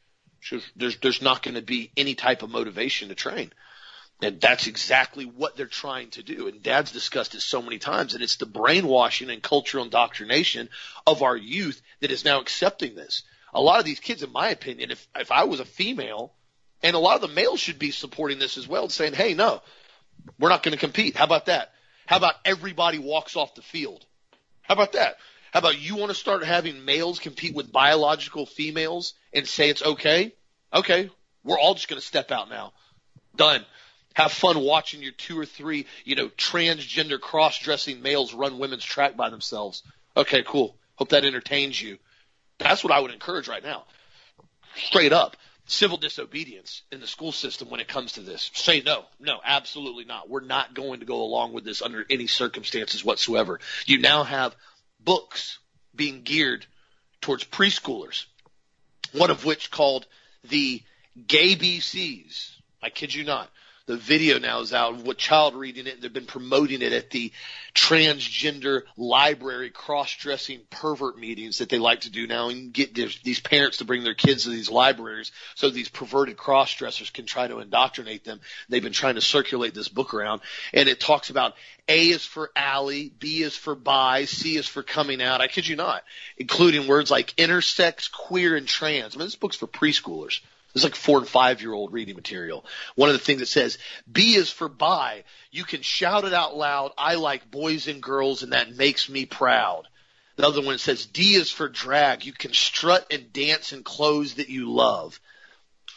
There's, 0.77 0.97
there's 0.99 1.23
not 1.23 1.43
going 1.43 1.57
to 1.57 1.63
be 1.63 1.91
any 1.97 2.15
type 2.15 2.43
of 2.43 2.51
motivation 2.51 3.09
to 3.09 3.15
train. 3.15 3.53
And 4.23 4.41
that's 4.41 4.67
exactly 4.67 5.25
what 5.25 5.57
they're 5.57 5.67
trying 5.67 6.11
to 6.11 6.23
do. 6.23 6.47
And 6.47 6.63
dad's 6.63 6.93
discussed 6.93 7.35
it 7.35 7.41
so 7.41 7.63
many 7.63 7.79
times 7.79 8.15
and 8.15 8.23
it's 8.23 8.37
the 8.37 8.47
brainwashing 8.47 9.31
and 9.31 9.43
cultural 9.43 9.85
indoctrination 9.85 10.69
of 11.07 11.23
our 11.23 11.37
youth 11.37 11.81
that 12.01 12.11
is 12.11 12.25
now 12.25 12.41
accepting 12.41 12.95
this. 12.95 13.23
A 13.55 13.61
lot 13.61 13.79
of 13.79 13.85
these 13.85 14.01
kids, 14.01 14.23
in 14.23 14.33
my 14.33 14.49
opinion, 14.49 14.91
if, 14.91 15.09
if 15.17 15.33
I 15.33 15.45
was 15.45 15.61
a 15.61 15.65
female 15.65 16.33
and 16.83 16.95
a 16.95 16.99
lot 16.99 17.17
of 17.17 17.23
the 17.23 17.35
males 17.35 17.61
should 17.61 17.79
be 17.79 17.91
supporting 17.91 18.39
this 18.39 18.59
as 18.59 18.69
well 18.69 18.89
saying, 18.89 19.15
Hey, 19.15 19.35
no, 19.35 19.63
we're 20.39 20.51
not 20.51 20.63
going 20.63 20.73
to 20.73 20.79
compete. 20.79 21.17
How 21.17 21.25
about 21.25 21.47
that? 21.47 21.73
How 22.07 22.17
about 22.17 22.35
everybody 22.45 22.99
walks 22.99 23.37
off 23.37 23.55
the 23.55 23.63
field? 23.63 24.05
How 24.63 24.75
about 24.75 24.93
that? 24.93 25.17
How 25.53 25.59
about 25.59 25.81
you 25.81 25.97
want 25.97 26.11
to 26.11 26.15
start 26.15 26.45
having 26.45 26.85
males 26.85 27.19
compete 27.19 27.55
with 27.55 27.73
biological 27.73 28.47
females 28.47 29.15
and 29.33 29.47
say 29.47 29.69
it's 29.69 29.83
okay? 29.83 30.33
Okay. 30.73 31.11
We're 31.43 31.59
all 31.59 31.75
just 31.75 31.89
going 31.89 32.01
to 32.01 32.07
step 32.07 32.31
out 32.31 32.49
now. 32.51 32.73
Done. 33.35 33.65
Have 34.15 34.33
fun 34.33 34.61
watching 34.61 35.03
your 35.03 35.13
two 35.13 35.39
or 35.39 35.47
three, 35.47 35.87
you 36.05 36.17
know, 36.17 36.29
transgender 36.29 37.21
cross-dressing 37.21 38.03
males 38.03 38.35
run 38.35 38.59
women's 38.59 38.85
track 38.85 39.17
by 39.17 39.31
themselves. 39.31 39.83
Okay, 40.17 40.43
cool. 40.45 40.77
Hope 40.97 41.11
that 41.11 41.25
entertains 41.25 41.81
you. 41.81 41.99
That's 42.59 42.85
what 42.85 42.93
I 42.93 43.01
would 43.01 43.13
encourage 43.13 43.49
right 43.49 43.63
now. 43.63 43.85
Straight 44.77 45.13
up. 45.13 45.37
Civil 45.67 45.99
disobedience 45.99 46.83
in 46.91 46.99
the 46.99 47.07
school 47.07 47.31
system 47.31 47.71
when 47.71 47.79
it 47.79 47.87
comes 47.87 48.13
to 48.13 48.21
this. 48.21 48.51
Say 48.55 48.83
no. 48.85 49.05
No, 49.21 49.39
absolutely 49.45 50.05
not. 50.05 50.29
We're 50.29 50.41
not 50.41 50.75
going 50.75 50.99
to 50.99 51.07
go 51.07 51.23
along 51.23 51.53
with 51.53 51.65
this 51.65 51.81
under 51.81 52.05
any 52.11 52.27
circumstances 52.27 53.05
whatsoever. 53.05 53.61
You 53.87 54.01
now 54.01 54.25
have 54.25 54.57
books 55.05 55.59
being 55.95 56.23
geared 56.23 56.67
towards 57.21 57.45
preschoolers. 57.45 58.27
One 59.13 59.31
of 59.31 59.45
which 59.45 59.71
called 59.71 60.07
the 60.45 60.83
Gay 61.27 61.57
BCs. 61.57 62.51
I 62.83 62.91
kid 62.91 63.13
you 63.13 63.25
not 63.25 63.51
the 63.91 63.97
video 63.97 64.39
now 64.39 64.61
is 64.61 64.73
out 64.73 64.95
of 64.95 65.03
what 65.05 65.19
child 65.19 65.57
reading 65.57 65.89
it. 65.89 66.01
They've 66.01 66.13
been 66.13 66.25
promoting 66.25 66.81
it 66.81 66.93
at 66.93 67.11
the 67.11 67.33
transgender 67.75 68.83
library 68.97 69.71
cross-dressing 69.71 70.61
pervert 70.71 71.19
meetings 71.19 71.59
that 71.59 71.71
they 71.71 71.81
like 71.81 72.03
to 72.03 72.11
do 72.11 72.29
now 72.29 72.51
and 72.51 72.73
get 72.73 72.95
these 72.95 73.41
parents 73.41 73.79
to 73.79 73.85
bring 73.85 74.05
their 74.05 74.15
kids 74.15 74.45
to 74.45 74.51
these 74.51 74.71
libraries 74.71 75.33
so 75.57 75.71
these 75.71 75.89
perverted 75.89 76.37
cross-dressers 76.37 77.11
can 77.11 77.27
try 77.27 77.49
to 77.49 77.59
indoctrinate 77.59 78.23
them. 78.23 78.41
They've 78.69 78.81
been 78.81 78.93
trying 78.93 79.17
to 79.17 79.21
circulate 79.21 79.75
this 79.75 79.89
book 79.89 80.15
around 80.15 80.41
and 80.73 80.89
it 80.89 81.01
talks 81.01 81.31
about 81.31 81.55
A 81.89 82.11
is 82.11 82.25
for 82.25 82.53
alley, 82.55 83.13
B 83.19 83.43
is 83.43 83.57
for 83.57 83.75
bi, 83.75 84.27
C 84.27 84.57
is 84.57 84.69
for 84.69 84.85
coming 84.85 85.21
out. 85.21 85.41
I 85.41 85.49
kid 85.49 85.67
you 85.67 85.75
not, 85.75 86.05
including 86.39 86.87
words 86.87 87.11
like 87.11 87.35
intersex, 87.35 88.09
queer, 88.09 88.55
and 88.55 88.69
trans. 88.69 89.17
I 89.17 89.19
mean, 89.19 89.27
this 89.27 89.35
book's 89.35 89.57
for 89.57 89.67
preschoolers. 89.67 90.39
It's 90.75 90.85
like 90.85 90.95
four 90.95 91.19
and 91.19 91.29
five 91.29 91.61
year 91.61 91.73
old 91.73 91.93
reading 91.93 92.15
material. 92.15 92.65
One 92.95 93.09
of 93.09 93.15
the 93.15 93.25
things 93.25 93.41
that 93.41 93.47
says 93.47 93.79
B 94.11 94.35
is 94.35 94.51
for 94.51 94.69
bi. 94.69 95.25
You 95.51 95.65
can 95.65 95.83
shout 95.83 96.25
it 96.25 96.33
out 96.33 96.57
loud. 96.57 96.93
I 96.97 97.17
like 97.17 97.51
boys 97.51 97.89
and 97.89 98.03
girls 98.03 98.43
and 98.43 98.53
that 98.53 98.77
makes 98.77 99.09
me 99.09 99.27
proud. 99.27 99.89
The 100.37 100.47
other 100.47 100.63
one 100.63 100.79
says 100.79 101.07
D 101.07 101.35
is 101.35 101.51
for 101.51 101.69
drag. 101.69 102.25
You 102.25 102.33
can 102.33 102.53
strut 102.53 103.07
and 103.13 103.33
dance 103.33 103.73
in 103.73 103.83
clothes 103.83 104.35
that 104.35 104.49
you 104.49 104.73
love. 104.73 105.21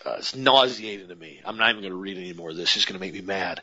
Uh, 0.06 0.16
it's 0.18 0.36
nauseating 0.36 1.08
to 1.08 1.16
me. 1.16 1.40
I'm 1.46 1.58
not 1.58 1.70
even 1.70 1.82
going 1.82 1.94
to 1.94 1.98
read 1.98 2.18
any 2.18 2.34
more 2.34 2.50
of 2.50 2.58
this. 2.58 2.76
It's 2.76 2.86
going 2.86 3.00
to 3.00 3.00
make 3.00 3.14
me 3.14 3.22
mad. 3.22 3.62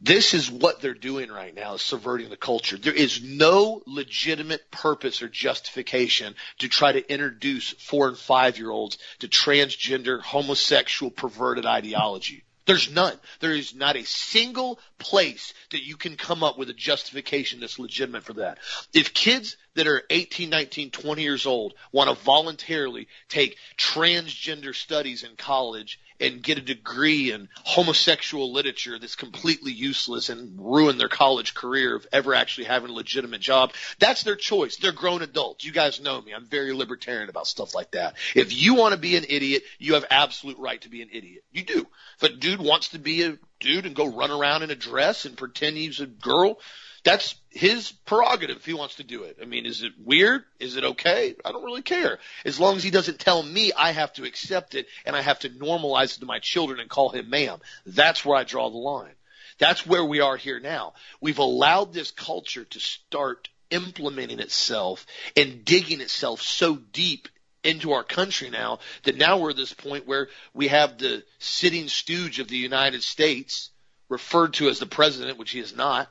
This 0.00 0.34
is 0.34 0.50
what 0.50 0.80
they're 0.80 0.92
doing 0.92 1.30
right 1.30 1.54
now 1.54 1.74
is 1.74 1.82
subverting 1.82 2.28
the 2.28 2.36
culture. 2.36 2.76
There 2.76 2.92
is 2.92 3.22
no 3.22 3.82
legitimate 3.86 4.70
purpose 4.70 5.22
or 5.22 5.28
justification 5.28 6.34
to 6.58 6.68
try 6.68 6.92
to 6.92 7.12
introduce 7.12 7.70
four 7.70 8.08
and 8.08 8.18
five 8.18 8.58
year 8.58 8.70
olds 8.70 8.98
to 9.20 9.28
transgender, 9.28 10.20
homosexual, 10.20 11.10
perverted 11.10 11.64
ideology. 11.64 12.44
There's 12.66 12.90
none. 12.90 13.18
There 13.38 13.54
is 13.54 13.74
not 13.74 13.96
a 13.96 14.04
single 14.04 14.80
place 14.98 15.54
that 15.70 15.84
you 15.84 15.96
can 15.96 16.16
come 16.16 16.42
up 16.42 16.58
with 16.58 16.68
a 16.68 16.74
justification 16.74 17.60
that's 17.60 17.78
legitimate 17.78 18.24
for 18.24 18.34
that. 18.34 18.58
If 18.92 19.14
kids 19.14 19.56
that 19.74 19.86
are 19.86 20.02
18, 20.10 20.50
19, 20.50 20.90
20 20.90 21.22
years 21.22 21.46
old 21.46 21.74
want 21.92 22.10
to 22.10 22.24
voluntarily 22.24 23.06
take 23.28 23.56
transgender 23.78 24.74
studies 24.74 25.22
in 25.22 25.36
college 25.36 26.00
and 26.20 26.42
get 26.42 26.58
a 26.58 26.62
degree 26.62 27.32
in 27.32 27.48
homosexual 27.64 28.52
literature 28.52 28.98
that's 28.98 29.16
completely 29.16 29.72
useless 29.72 30.28
and 30.28 30.58
ruin 30.58 30.98
their 30.98 31.08
college 31.08 31.54
career 31.54 31.96
of 31.96 32.06
ever 32.12 32.34
actually 32.34 32.64
having 32.64 32.90
a 32.90 32.94
legitimate 32.94 33.40
job. 33.40 33.72
That's 33.98 34.22
their 34.22 34.36
choice. 34.36 34.76
They're 34.76 34.92
grown 34.92 35.22
adults. 35.22 35.64
You 35.64 35.72
guys 35.72 36.00
know 36.00 36.20
me. 36.20 36.32
I'm 36.32 36.46
very 36.46 36.72
libertarian 36.72 37.28
about 37.28 37.46
stuff 37.46 37.74
like 37.74 37.92
that. 37.92 38.16
If 38.34 38.56
you 38.56 38.74
want 38.74 38.94
to 38.94 39.00
be 39.00 39.16
an 39.16 39.24
idiot, 39.28 39.62
you 39.78 39.94
have 39.94 40.04
absolute 40.10 40.58
right 40.58 40.80
to 40.82 40.88
be 40.88 41.02
an 41.02 41.10
idiot. 41.12 41.44
You 41.52 41.64
do. 41.64 41.86
If 42.20 42.30
a 42.30 42.34
dude 42.34 42.60
wants 42.60 42.90
to 42.90 42.98
be 42.98 43.22
a 43.22 43.38
dude 43.60 43.86
and 43.86 43.94
go 43.94 44.06
run 44.06 44.30
around 44.30 44.62
in 44.62 44.70
a 44.70 44.76
dress 44.76 45.24
and 45.24 45.36
pretend 45.36 45.76
he's 45.76 46.00
a 46.00 46.06
girl, 46.06 46.58
that's 47.06 47.36
his 47.50 47.92
prerogative 48.04 48.56
if 48.56 48.66
he 48.66 48.74
wants 48.74 48.96
to 48.96 49.04
do 49.04 49.22
it. 49.22 49.38
I 49.40 49.44
mean, 49.44 49.64
is 49.64 49.84
it 49.84 49.92
weird? 50.04 50.42
Is 50.58 50.74
it 50.74 50.82
okay? 50.82 51.36
I 51.44 51.52
don't 51.52 51.62
really 51.62 51.82
care. 51.82 52.18
As 52.44 52.58
long 52.58 52.76
as 52.76 52.82
he 52.82 52.90
doesn't 52.90 53.20
tell 53.20 53.44
me 53.44 53.70
I 53.72 53.92
have 53.92 54.12
to 54.14 54.24
accept 54.24 54.74
it 54.74 54.88
and 55.04 55.14
I 55.14 55.22
have 55.22 55.38
to 55.40 55.48
normalize 55.48 56.16
it 56.16 56.20
to 56.20 56.26
my 56.26 56.40
children 56.40 56.80
and 56.80 56.90
call 56.90 57.10
him 57.10 57.30
ma'am. 57.30 57.60
That's 57.86 58.24
where 58.24 58.36
I 58.36 58.42
draw 58.42 58.70
the 58.70 58.78
line. 58.78 59.14
That's 59.58 59.86
where 59.86 60.04
we 60.04 60.18
are 60.18 60.36
here 60.36 60.58
now. 60.58 60.94
We've 61.20 61.38
allowed 61.38 61.92
this 61.92 62.10
culture 62.10 62.64
to 62.64 62.80
start 62.80 63.50
implementing 63.70 64.40
itself 64.40 65.06
and 65.36 65.64
digging 65.64 66.00
itself 66.00 66.42
so 66.42 66.74
deep 66.74 67.28
into 67.62 67.92
our 67.92 68.02
country 68.02 68.50
now 68.50 68.80
that 69.04 69.16
now 69.16 69.38
we're 69.38 69.50
at 69.50 69.56
this 69.56 69.72
point 69.72 70.08
where 70.08 70.26
we 70.54 70.66
have 70.68 70.98
the 70.98 71.22
sitting 71.38 71.86
stooge 71.86 72.40
of 72.40 72.48
the 72.48 72.56
United 72.56 73.04
States 73.04 73.70
referred 74.08 74.54
to 74.54 74.68
as 74.68 74.80
the 74.80 74.86
president, 74.86 75.38
which 75.38 75.52
he 75.52 75.60
is 75.60 75.76
not, 75.76 76.08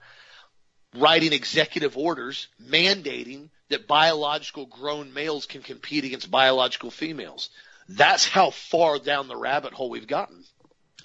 writing 0.97 1.33
executive 1.33 1.97
orders 1.97 2.47
mandating 2.61 3.49
that 3.69 3.87
biological 3.87 4.65
grown 4.65 5.13
males 5.13 5.45
can 5.45 5.61
compete 5.61 6.03
against 6.03 6.29
biological 6.29 6.91
females. 6.91 7.49
That's 7.89 8.27
how 8.27 8.51
far 8.51 8.99
down 8.99 9.27
the 9.27 9.35
rabbit 9.35 9.73
hole 9.73 9.89
we've 9.89 10.07
gotten. 10.07 10.43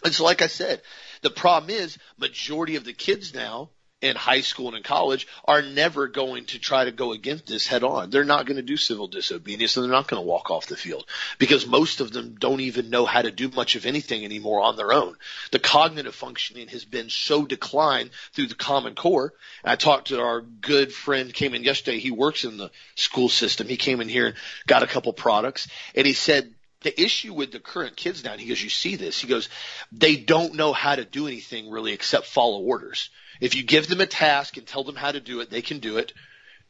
And 0.05 0.15
so, 0.15 0.25
like 0.25 0.43
I 0.43 0.47
said, 0.47 0.81
the 1.23 1.31
problem 1.31 1.71
is 1.71 1.99
majority 2.19 2.77
of 2.77 2.85
the 2.85 2.93
kids 2.93 3.35
now 3.35 3.71
in 4.01 4.17
high 4.17 4.41
school 4.41 4.69
and 4.69 4.79
in 4.79 4.83
college 4.83 5.27
are 5.45 5.61
never 5.61 6.09
going 6.09 6.47
to 6.47 6.59
try 6.59 6.85
to 6.85 6.91
go 6.91 7.13
against 7.13 7.47
this 7.47 7.67
head 7.67 7.85
on. 7.85 8.09
They're 8.09 8.25
not 8.25 8.47
going 8.47 8.57
to 8.57 8.63
do 8.63 8.77
civil 8.77 9.09
disobedience 9.09 9.77
and 9.77 9.85
they're 9.85 9.93
not 9.93 10.09
going 10.09 10.23
to 10.23 10.27
walk 10.27 10.51
off 10.51 10.67
the 10.67 10.77
field 10.77 11.05
because 11.39 11.67
most 11.67 12.01
of 12.01 12.11
them 12.11 12.37
don't 12.39 12.61
even 12.61 12.89
know 12.89 13.05
how 13.05 13.21
to 13.21 13.31
do 13.31 13.51
much 13.51 13.77
of 13.77 13.85
anything 13.85 14.25
anymore 14.25 14.63
on 14.63 14.77
their 14.77 14.93
own. 14.93 15.17
The 15.51 15.59
cognitive 15.59 16.15
functioning 16.15 16.69
has 16.69 16.85
been 16.85 17.11
so 17.11 17.45
declined 17.45 18.11
through 18.33 18.47
the 18.47 18.55
Common 18.55 18.95
Core. 18.95 19.35
I 19.65 19.77
talked 19.77 20.09
to 20.09 20.21
our 20.21 20.41
good 20.41 20.93
friend 20.93 21.33
came 21.33 21.55
in 21.55 21.65
yesterday. 21.65 21.99
He 21.99 22.11
works 22.11 22.45
in 22.45 22.57
the 22.57 22.71
school 22.95 23.29
system. 23.29 23.69
He 23.69 23.77
came 23.77 24.01
in 24.01 24.09
here 24.09 24.27
and 24.27 24.37
got 24.67 24.83
a 24.83 24.87
couple 24.87 25.13
products 25.13 25.69
and 25.95 26.07
he 26.07 26.15
said 26.15 26.55
the 26.83 26.99
issue 26.99 27.35
with 27.35 27.53
the 27.53 27.61
current 27.61 27.97
kids 27.97 28.25
now, 28.25 28.37
he 28.37 28.49
goes, 28.49 28.63
you 28.63 28.71
see 28.71 28.97
this. 28.97 29.21
He 29.21 29.29
goes, 29.29 29.51
they 29.93 30.17
don't 30.17 30.55
know 30.55 30.73
how 30.73 30.97
to 30.97 31.05
do 31.05 31.27
anything 31.27 31.71
really 31.71 31.93
except 31.93 32.25
follow 32.25 32.61
orders. 32.61 33.11
If 33.41 33.55
you 33.55 33.63
give 33.63 33.89
them 33.89 34.01
a 34.01 34.07
task 34.07 34.57
and 34.57 34.67
tell 34.67 34.85
them 34.85 34.97
how 34.97 35.13
to 35.13 35.21
do 35.21 35.41
it, 35.41 35.51
they 35.51 35.63
can 35.63 35.79
do 35.79 35.99
it. 35.99 36.13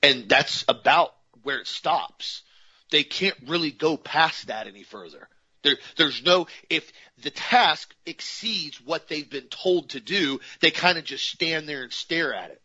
And 0.03 0.29
that's 0.29 0.65
about 0.69 1.15
where 1.43 1.59
it 1.59 1.67
stops. 1.67 2.43
They 2.91 3.03
can't 3.03 3.37
really 3.47 3.71
go 3.71 3.97
past 3.97 4.47
that 4.47 4.67
any 4.67 4.83
further. 4.83 5.29
There, 5.63 5.77
there's 5.97 6.25
no, 6.25 6.47
if 6.71 6.91
the 7.23 7.31
task 7.31 7.95
exceeds 8.07 8.81
what 8.81 9.09
they've 9.09 9.29
been 9.29 9.49
told 9.49 9.91
to 9.91 10.01
do, 10.01 10.41
they 10.61 10.71
kind 10.71 10.97
of 10.97 11.05
just 11.05 11.29
stand 11.29 11.69
there 11.69 11.83
and 11.83 11.93
stare 11.93 12.33
at 12.35 12.51
it. 12.51 12.63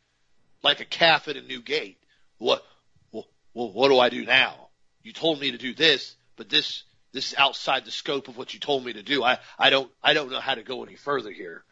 Like 0.64 0.80
a 0.80 0.86
calf 0.86 1.28
at 1.28 1.36
a 1.36 1.42
new 1.42 1.62
gate. 1.62 1.98
What, 2.38 2.64
well, 3.12 3.28
what 3.54 3.90
do 3.90 4.00
I 4.00 4.10
do 4.10 4.26
now? 4.26 4.70
You 5.04 5.14
told 5.14 5.40
me 5.40 5.52
to 5.52 5.58
do 5.58 5.74
this, 5.74 6.16
but 6.36 6.50
this, 6.50 6.84
this 7.12 7.32
is 7.32 7.36
outside 7.38 7.86
the 7.86 7.92
scope 7.92 8.28
of 8.28 8.38
what 8.38 8.54
you 8.54 8.60
told 8.60 8.86
me 8.86 8.94
to 8.94 9.04
do. 9.04 9.24
I, 9.24 9.40
I 9.60 9.70
don't, 9.70 9.92
I 10.02 10.14
don't 10.14 10.32
know 10.32 10.40
how 10.40 10.56
to 10.56 10.64
go 10.64 10.84
any 10.84 10.96
further 10.96 11.32
here. 11.32 11.64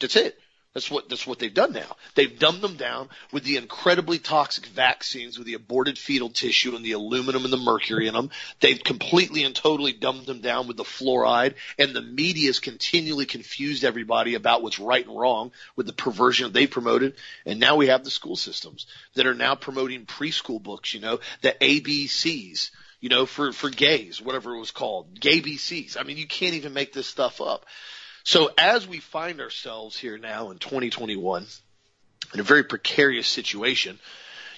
That's 0.00 0.16
it. 0.16 0.38
That's 0.74 0.90
what 0.90 1.10
that's 1.10 1.26
what 1.26 1.38
they've 1.38 1.52
done 1.52 1.74
now. 1.74 1.96
They've 2.14 2.38
dumbed 2.38 2.62
them 2.62 2.76
down 2.76 3.10
with 3.30 3.44
the 3.44 3.58
incredibly 3.58 4.18
toxic 4.18 4.64
vaccines, 4.66 5.36
with 5.36 5.46
the 5.46 5.52
aborted 5.54 5.98
fetal 5.98 6.30
tissue 6.30 6.74
and 6.74 6.82
the 6.82 6.92
aluminum 6.92 7.44
and 7.44 7.52
the 7.52 7.58
mercury 7.58 8.06
in 8.06 8.14
them. 8.14 8.30
They've 8.60 8.82
completely 8.82 9.44
and 9.44 9.54
totally 9.54 9.92
dumbed 9.92 10.24
them 10.24 10.40
down 10.40 10.68
with 10.68 10.78
the 10.78 10.84
fluoride, 10.84 11.56
and 11.78 11.94
the 11.94 12.00
media 12.00 12.48
has 12.48 12.58
continually 12.58 13.26
confused 13.26 13.84
everybody 13.84 14.34
about 14.34 14.62
what's 14.62 14.78
right 14.78 15.06
and 15.06 15.18
wrong 15.18 15.52
with 15.76 15.86
the 15.86 15.92
perversion 15.92 16.52
they 16.52 16.66
promoted. 16.66 17.16
And 17.44 17.60
now 17.60 17.76
we 17.76 17.88
have 17.88 18.02
the 18.02 18.10
school 18.10 18.36
systems 18.36 18.86
that 19.14 19.26
are 19.26 19.34
now 19.34 19.54
promoting 19.54 20.06
preschool 20.06 20.62
books. 20.62 20.94
You 20.94 21.00
know, 21.00 21.20
the 21.42 21.54
ABCs. 21.60 22.70
You 23.00 23.08
know, 23.08 23.26
for 23.26 23.52
for 23.52 23.68
gays, 23.68 24.22
whatever 24.22 24.54
it 24.54 24.60
was 24.60 24.70
called, 24.70 25.18
gay 25.18 25.40
BCs. 25.40 25.96
I 25.98 26.04
mean, 26.04 26.18
you 26.18 26.26
can't 26.28 26.54
even 26.54 26.72
make 26.72 26.92
this 26.92 27.08
stuff 27.08 27.40
up. 27.40 27.66
So 28.24 28.50
as 28.56 28.86
we 28.86 28.98
find 28.98 29.40
ourselves 29.40 29.96
here 29.96 30.18
now 30.18 30.50
in 30.50 30.58
2021 30.58 31.46
in 32.34 32.40
a 32.40 32.44
very 32.44 32.64
precarious 32.64 33.26
situation, 33.26 33.98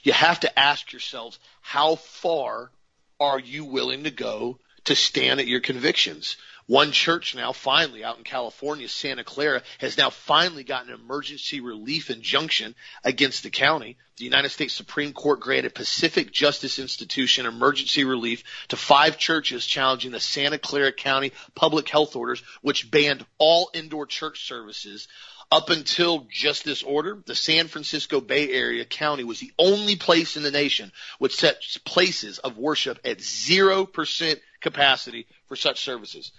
you 0.03 0.13
have 0.13 0.41
to 0.41 0.59
ask 0.59 0.93
yourselves, 0.93 1.39
how 1.63 1.97
far 1.97 2.71
are 3.19 3.39
you 3.39 3.65
willing 3.65 4.05
to 4.05 4.11
go 4.11 4.59
to 4.85 4.95
stand 4.95 5.41
at 5.41 5.47
your 5.47 5.61
convictions? 5.61 6.37
One 6.67 6.93
church 6.93 7.35
now 7.35 7.53
finally 7.53 8.05
out 8.05 8.17
in 8.17 8.25
California, 8.25 8.89
Santa 8.89 9.23
Clara, 9.23 9.63
has 9.81 9.99
now 9.99 10.09
finally 10.09 10.65
gotten 10.65 10.89
an 10.89 10.99
emergency 10.99 11.61
relief 11.61 12.09
injunction 12.09 12.75
against 13.05 13.43
the 13.43 13.51
county. 13.51 13.99
The 14.17 14.25
United 14.25 14.49
States 14.49 14.73
Supreme 14.73 15.13
Court 15.13 15.41
granted 15.41 15.75
Pacific 15.75 16.33
Justice 16.33 16.79
Institution 16.79 17.45
emergency 17.45 18.05
relief 18.05 18.45
to 18.69 18.77
five 18.77 19.19
churches 19.19 19.67
challenging 19.67 20.13
the 20.13 20.21
Santa 20.21 20.59
Clara 20.59 20.93
County 20.93 21.33
public 21.55 21.87
health 21.91 22.17
orders, 22.17 22.43
which 22.63 22.91
banned 22.91 23.27
all 23.37 23.71
indoor 23.75 24.07
church 24.07 24.47
services. 24.47 25.07
Up 25.53 25.69
until 25.69 26.27
just 26.31 26.65
this 26.65 26.83
order, 26.83 27.23
the 27.27 27.35
San 27.35 27.69
Francisco 27.69 28.23
Bay 28.23 28.51
Area 28.51 28.87
County 28.87 29.23
was 29.23 29.39
the 29.39 29.53
only 29.59 29.97
place 29.97 30.39
in 30.39 30.43
the 30.43 30.51
nation 30.51 30.91
which 31.19 31.37
set 31.37 31.61
places 31.85 32.39
of 32.39 32.57
worship 32.57 32.99
at 33.05 33.19
0% 33.19 34.41
capacity 34.63 35.27
for 35.47 35.57
such 35.57 35.85
services. 35.85 36.33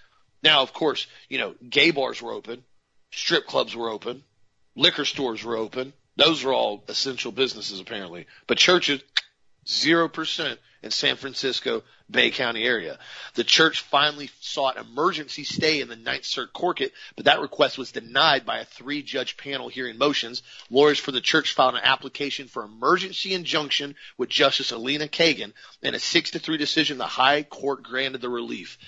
Now, 0.46 0.62
of 0.62 0.72
course, 0.72 1.08
you 1.28 1.38
know, 1.38 1.56
gay 1.68 1.90
bars 1.90 2.22
were 2.22 2.30
open, 2.30 2.62
strip 3.10 3.48
clubs 3.48 3.74
were 3.74 3.90
open, 3.90 4.22
liquor 4.76 5.04
stores 5.04 5.42
were 5.42 5.56
open. 5.56 5.92
Those 6.14 6.44
are 6.44 6.52
all 6.52 6.84
essential 6.86 7.32
businesses 7.32 7.80
apparently. 7.80 8.28
But 8.46 8.56
churches, 8.56 9.02
0% 9.66 10.56
in 10.84 10.90
San 10.92 11.16
Francisco 11.16 11.82
Bay 12.08 12.30
County 12.30 12.62
area. 12.62 12.96
The 13.34 13.42
church 13.42 13.80
finally 13.80 14.30
sought 14.40 14.76
emergency 14.76 15.42
stay 15.42 15.80
in 15.80 15.88
the 15.88 15.96
Ninth 15.96 16.24
Circuit, 16.24 16.52
Court, 16.52 16.80
but 17.16 17.24
that 17.24 17.40
request 17.40 17.76
was 17.76 17.90
denied 17.90 18.46
by 18.46 18.60
a 18.60 18.64
three 18.64 19.02
judge 19.02 19.36
panel 19.36 19.68
hearing 19.68 19.98
motions. 19.98 20.44
Lawyers 20.70 21.00
for 21.00 21.10
the 21.10 21.20
church 21.20 21.54
filed 21.54 21.74
an 21.74 21.80
application 21.82 22.46
for 22.46 22.62
emergency 22.62 23.34
injunction 23.34 23.96
with 24.16 24.28
Justice 24.28 24.70
Elena 24.70 25.08
Kagan. 25.08 25.52
In 25.82 25.96
a 25.96 25.98
six 25.98 26.30
to 26.30 26.38
three 26.38 26.56
decision, 26.56 26.98
the 26.98 27.04
high 27.04 27.42
court 27.42 27.82
granted 27.82 28.20
the 28.20 28.28
relief. 28.28 28.78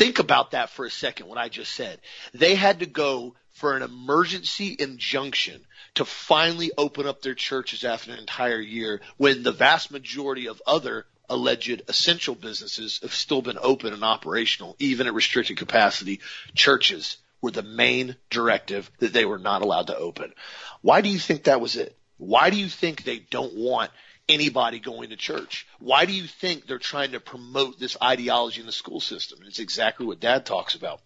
Think 0.00 0.18
about 0.18 0.52
that 0.52 0.70
for 0.70 0.86
a 0.86 0.90
second, 0.90 1.26
what 1.26 1.36
I 1.36 1.50
just 1.50 1.74
said. 1.74 2.00
They 2.32 2.54
had 2.54 2.80
to 2.80 2.86
go 2.86 3.34
for 3.50 3.76
an 3.76 3.82
emergency 3.82 4.74
injunction 4.78 5.60
to 5.96 6.06
finally 6.06 6.72
open 6.78 7.06
up 7.06 7.20
their 7.20 7.34
churches 7.34 7.84
after 7.84 8.10
an 8.10 8.18
entire 8.18 8.62
year 8.62 9.02
when 9.18 9.42
the 9.42 9.52
vast 9.52 9.90
majority 9.90 10.48
of 10.48 10.62
other 10.66 11.04
alleged 11.28 11.82
essential 11.86 12.34
businesses 12.34 13.00
have 13.02 13.12
still 13.12 13.42
been 13.42 13.58
open 13.60 13.92
and 13.92 14.02
operational, 14.02 14.74
even 14.78 15.06
at 15.06 15.12
restricted 15.12 15.58
capacity. 15.58 16.20
Churches 16.54 17.18
were 17.42 17.50
the 17.50 17.62
main 17.62 18.16
directive 18.30 18.90
that 19.00 19.12
they 19.12 19.26
were 19.26 19.38
not 19.38 19.60
allowed 19.60 19.88
to 19.88 19.98
open. 19.98 20.32
Why 20.80 21.02
do 21.02 21.10
you 21.10 21.18
think 21.18 21.44
that 21.44 21.60
was 21.60 21.76
it? 21.76 21.94
Why 22.16 22.48
do 22.48 22.56
you 22.56 22.70
think 22.70 23.04
they 23.04 23.18
don't 23.18 23.54
want 23.54 23.90
anybody 24.30 24.78
going 24.78 25.10
to 25.10 25.16
church. 25.16 25.66
Why 25.78 26.06
do 26.06 26.12
you 26.12 26.24
think 26.24 26.66
they're 26.66 26.78
trying 26.78 27.12
to 27.12 27.20
promote 27.20 27.78
this 27.78 27.96
ideology 28.02 28.60
in 28.60 28.66
the 28.66 28.72
school 28.72 29.00
system? 29.00 29.40
And 29.40 29.48
it's 29.48 29.58
exactly 29.58 30.06
what 30.06 30.20
dad 30.20 30.46
talks 30.46 30.74
about. 30.74 31.00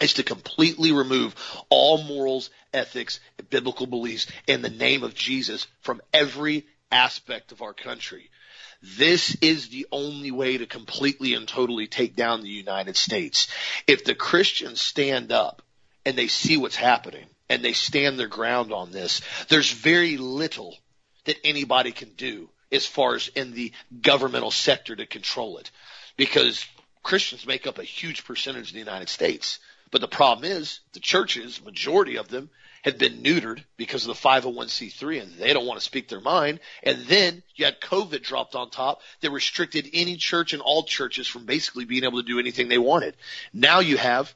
It's 0.00 0.14
to 0.14 0.22
completely 0.22 0.92
remove 0.92 1.34
all 1.68 2.02
morals, 2.02 2.50
ethics, 2.72 3.20
biblical 3.50 3.86
beliefs 3.86 4.26
in 4.46 4.62
the 4.62 4.70
name 4.70 5.02
of 5.02 5.14
Jesus 5.14 5.66
from 5.80 6.00
every 6.12 6.66
aspect 6.90 7.52
of 7.52 7.62
our 7.62 7.74
country. 7.74 8.30
This 8.82 9.36
is 9.42 9.68
the 9.68 9.86
only 9.92 10.30
way 10.30 10.56
to 10.56 10.66
completely 10.66 11.34
and 11.34 11.46
totally 11.46 11.86
take 11.86 12.16
down 12.16 12.40
the 12.40 12.48
United 12.48 12.96
States. 12.96 13.48
If 13.86 14.04
the 14.04 14.14
Christians 14.14 14.80
stand 14.80 15.32
up 15.32 15.62
and 16.06 16.16
they 16.16 16.28
see 16.28 16.56
what's 16.56 16.76
happening 16.76 17.26
and 17.50 17.62
they 17.62 17.74
stand 17.74 18.18
their 18.18 18.26
ground 18.26 18.72
on 18.72 18.90
this, 18.90 19.20
there's 19.48 19.70
very 19.70 20.16
little 20.16 20.78
that 21.30 21.38
anybody 21.44 21.92
can 21.92 22.10
do 22.16 22.48
as 22.72 22.86
far 22.86 23.14
as 23.14 23.28
in 23.28 23.52
the 23.52 23.72
governmental 24.02 24.50
sector 24.50 24.96
to 24.96 25.06
control 25.06 25.58
it. 25.58 25.70
Because 26.16 26.66
Christians 27.04 27.46
make 27.46 27.68
up 27.68 27.78
a 27.78 27.84
huge 27.84 28.24
percentage 28.24 28.68
of 28.68 28.72
the 28.72 28.80
United 28.80 29.08
States. 29.08 29.60
But 29.92 30.00
the 30.00 30.08
problem 30.08 30.50
is 30.50 30.80
the 30.92 30.98
churches, 30.98 31.64
majority 31.64 32.16
of 32.16 32.26
them, 32.26 32.50
have 32.82 32.98
been 32.98 33.22
neutered 33.22 33.62
because 33.76 34.06
of 34.06 34.08
the 34.08 34.28
501c3 34.28 35.22
and 35.22 35.32
they 35.34 35.52
don't 35.52 35.66
want 35.66 35.78
to 35.78 35.84
speak 35.84 36.08
their 36.08 36.20
mind. 36.20 36.58
And 36.82 37.04
then 37.04 37.44
you 37.54 37.64
had 37.64 37.80
COVID 37.80 38.22
dropped 38.22 38.56
on 38.56 38.70
top 38.70 39.00
that 39.20 39.30
restricted 39.30 39.88
any 39.92 40.16
church 40.16 40.52
and 40.52 40.62
all 40.62 40.82
churches 40.82 41.28
from 41.28 41.46
basically 41.46 41.84
being 41.84 42.02
able 42.02 42.20
to 42.20 42.26
do 42.26 42.40
anything 42.40 42.68
they 42.68 42.78
wanted. 42.78 43.14
Now 43.52 43.78
you 43.78 43.98
have 43.98 44.34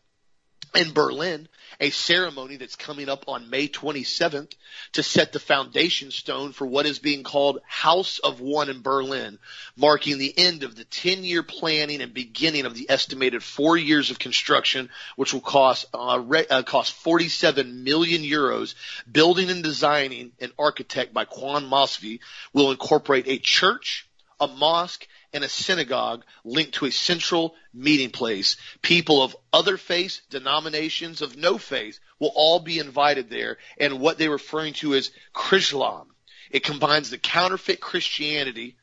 in 0.76 0.92
Berlin, 0.92 1.48
a 1.80 1.90
ceremony 1.90 2.56
that's 2.56 2.76
coming 2.76 3.08
up 3.08 3.24
on 3.28 3.50
May 3.50 3.68
27th 3.68 4.52
to 4.92 5.02
set 5.02 5.32
the 5.32 5.40
foundation 5.40 6.10
stone 6.10 6.52
for 6.52 6.66
what 6.66 6.86
is 6.86 6.98
being 6.98 7.22
called 7.22 7.60
House 7.66 8.18
of 8.18 8.40
One 8.40 8.68
in 8.68 8.82
Berlin, 8.82 9.38
marking 9.76 10.18
the 10.18 10.36
end 10.36 10.62
of 10.62 10.76
the 10.76 10.84
10 10.84 11.24
year 11.24 11.42
planning 11.42 12.00
and 12.00 12.14
beginning 12.14 12.66
of 12.66 12.74
the 12.74 12.90
estimated 12.90 13.42
four 13.42 13.76
years 13.76 14.10
of 14.10 14.18
construction, 14.18 14.90
which 15.16 15.32
will 15.32 15.40
cost, 15.40 15.86
uh, 15.94 16.20
re- 16.24 16.46
uh, 16.48 16.62
cost 16.62 16.92
47 16.92 17.84
million 17.84 18.22
euros. 18.22 18.74
Building 19.10 19.50
and 19.50 19.62
designing 19.62 20.32
an 20.40 20.52
architect 20.58 21.12
by 21.12 21.24
Kuehn 21.24 21.68
Malvezzi 21.68 22.20
will 22.52 22.70
incorporate 22.70 23.28
a 23.28 23.38
church, 23.38 24.08
a 24.40 24.46
mosque, 24.46 25.06
and 25.34 25.42
a 25.42 25.48
synagogue 25.48 26.24
linked 26.44 26.74
to 26.74 26.86
a 26.86 26.92
central 26.92 27.56
meeting 27.74 28.10
place. 28.10 28.56
People 28.80 29.22
of 29.22 29.36
other 29.52 29.76
faiths, 29.76 30.22
denominations 30.30 31.20
of 31.20 31.36
no 31.36 31.58
faith 31.58 31.98
will 32.20 32.32
all 32.34 32.60
be 32.60 32.78
invited 32.78 33.28
there 33.28 33.58
and 33.78 34.00
what 34.00 34.16
they're 34.16 34.30
referring 34.30 34.74
to 34.74 34.94
as 34.94 35.10
Chrislam. 35.34 36.06
It 36.50 36.62
combines 36.62 37.10
the 37.10 37.18
counterfeit 37.18 37.80
Christianity 37.80 38.76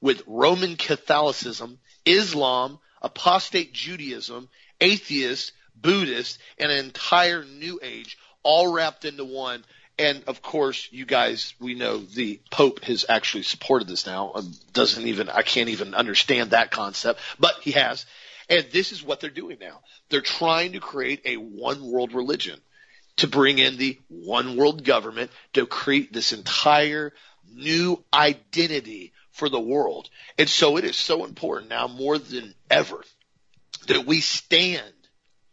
with 0.00 0.22
Roman 0.26 0.76
Catholicism, 0.76 1.78
Islam, 2.06 2.78
apostate 3.02 3.74
Judaism, 3.74 4.48
atheist, 4.80 5.52
Buddhist, 5.76 6.38
and 6.58 6.72
an 6.72 6.84
entire 6.84 7.44
new 7.44 7.78
age 7.82 8.16
all 8.42 8.72
wrapped 8.72 9.04
into 9.04 9.24
one 9.24 9.62
and 9.98 10.22
of 10.26 10.42
course, 10.42 10.88
you 10.92 11.04
guys, 11.04 11.54
we 11.60 11.74
know 11.74 11.98
the 11.98 12.40
Pope 12.50 12.84
has 12.84 13.04
actually 13.08 13.42
supported 13.42 13.88
this 13.88 14.06
now. 14.06 14.32
Um, 14.34 14.52
doesn't 14.72 15.06
even, 15.06 15.28
I 15.28 15.42
can't 15.42 15.68
even 15.70 15.94
understand 15.94 16.50
that 16.50 16.70
concept, 16.70 17.20
but 17.38 17.54
he 17.62 17.72
has. 17.72 18.06
And 18.48 18.66
this 18.72 18.92
is 18.92 19.02
what 19.02 19.20
they're 19.20 19.30
doing 19.30 19.58
now. 19.60 19.80
They're 20.08 20.20
trying 20.20 20.72
to 20.72 20.80
create 20.80 21.22
a 21.24 21.36
one 21.36 21.90
world 21.90 22.14
religion. 22.14 22.60
to 23.18 23.26
bring 23.26 23.58
in 23.58 23.76
the 23.76 23.98
one 24.08 24.56
world 24.56 24.84
government 24.84 25.30
to 25.52 25.66
create 25.66 26.12
this 26.12 26.32
entire 26.32 27.12
new 27.52 28.02
identity 28.12 29.12
for 29.32 29.48
the 29.48 29.60
world. 29.60 30.08
And 30.38 30.48
so 30.48 30.76
it 30.76 30.84
is 30.84 30.96
so 30.96 31.24
important 31.24 31.70
now 31.70 31.88
more 31.88 32.18
than 32.18 32.54
ever 32.70 33.02
that 33.88 34.06
we 34.06 34.20
stand 34.20 34.92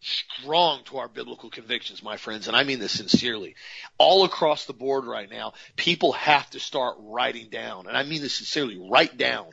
strong 0.06 0.84
to 0.86 0.98
our 0.98 1.08
biblical 1.08 1.50
convictions, 1.50 2.04
my 2.04 2.18
friends, 2.18 2.48
and 2.48 2.56
I 2.56 2.64
mean 2.64 2.80
this 2.80 2.92
sincerely. 2.92 3.56
All 3.98 4.24
across 4.24 4.66
the 4.66 4.74
board 4.74 5.06
right 5.06 5.30
now, 5.30 5.54
people 5.76 6.14
have 6.14 6.50
to 6.52 6.60
start 6.60 6.98
writing 7.00 7.50
down, 7.50 7.88
and 7.88 7.98
I 7.98 8.04
mean 8.04 8.22
this 8.22 8.36
sincerely, 8.36 8.78
write 8.90 9.18
down 9.18 9.48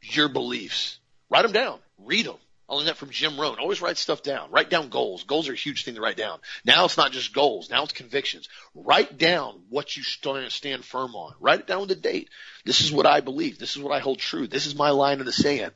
your 0.00 0.28
beliefs. 0.28 0.98
Write 1.28 1.42
them 1.42 1.52
down. 1.52 1.78
Read 1.98 2.26
them. 2.26 2.36
I 2.68 2.74
learned 2.74 2.88
that 2.88 2.96
from 2.96 3.10
Jim 3.10 3.38
Rohn. 3.38 3.58
Always 3.60 3.80
write 3.80 3.96
stuff 3.96 4.22
down. 4.22 4.50
Write 4.50 4.70
down 4.70 4.88
goals. 4.88 5.22
Goals 5.22 5.48
are 5.48 5.52
a 5.52 5.56
huge 5.56 5.84
thing 5.84 5.94
to 5.94 6.00
write 6.00 6.16
down. 6.16 6.40
Now 6.64 6.84
it's 6.84 6.96
not 6.96 7.12
just 7.12 7.32
goals. 7.32 7.70
Now 7.70 7.84
it's 7.84 7.92
convictions. 7.92 8.48
Write 8.74 9.18
down 9.18 9.62
what 9.68 9.96
you 9.96 10.02
stand 10.02 10.84
firm 10.84 11.14
on. 11.14 11.34
Write 11.38 11.60
it 11.60 11.66
down 11.68 11.82
with 11.82 11.90
a 11.92 11.96
date. 11.96 12.28
This 12.64 12.80
is 12.80 12.90
what 12.90 13.06
I 13.06 13.20
believe. 13.20 13.58
This 13.58 13.76
is 13.76 13.82
what 13.82 13.92
I 13.92 14.00
hold 14.00 14.18
true. 14.18 14.48
This 14.48 14.66
is 14.66 14.74
my 14.74 14.90
line 14.90 15.20
in 15.20 15.26
the 15.26 15.32
sand. 15.32 15.72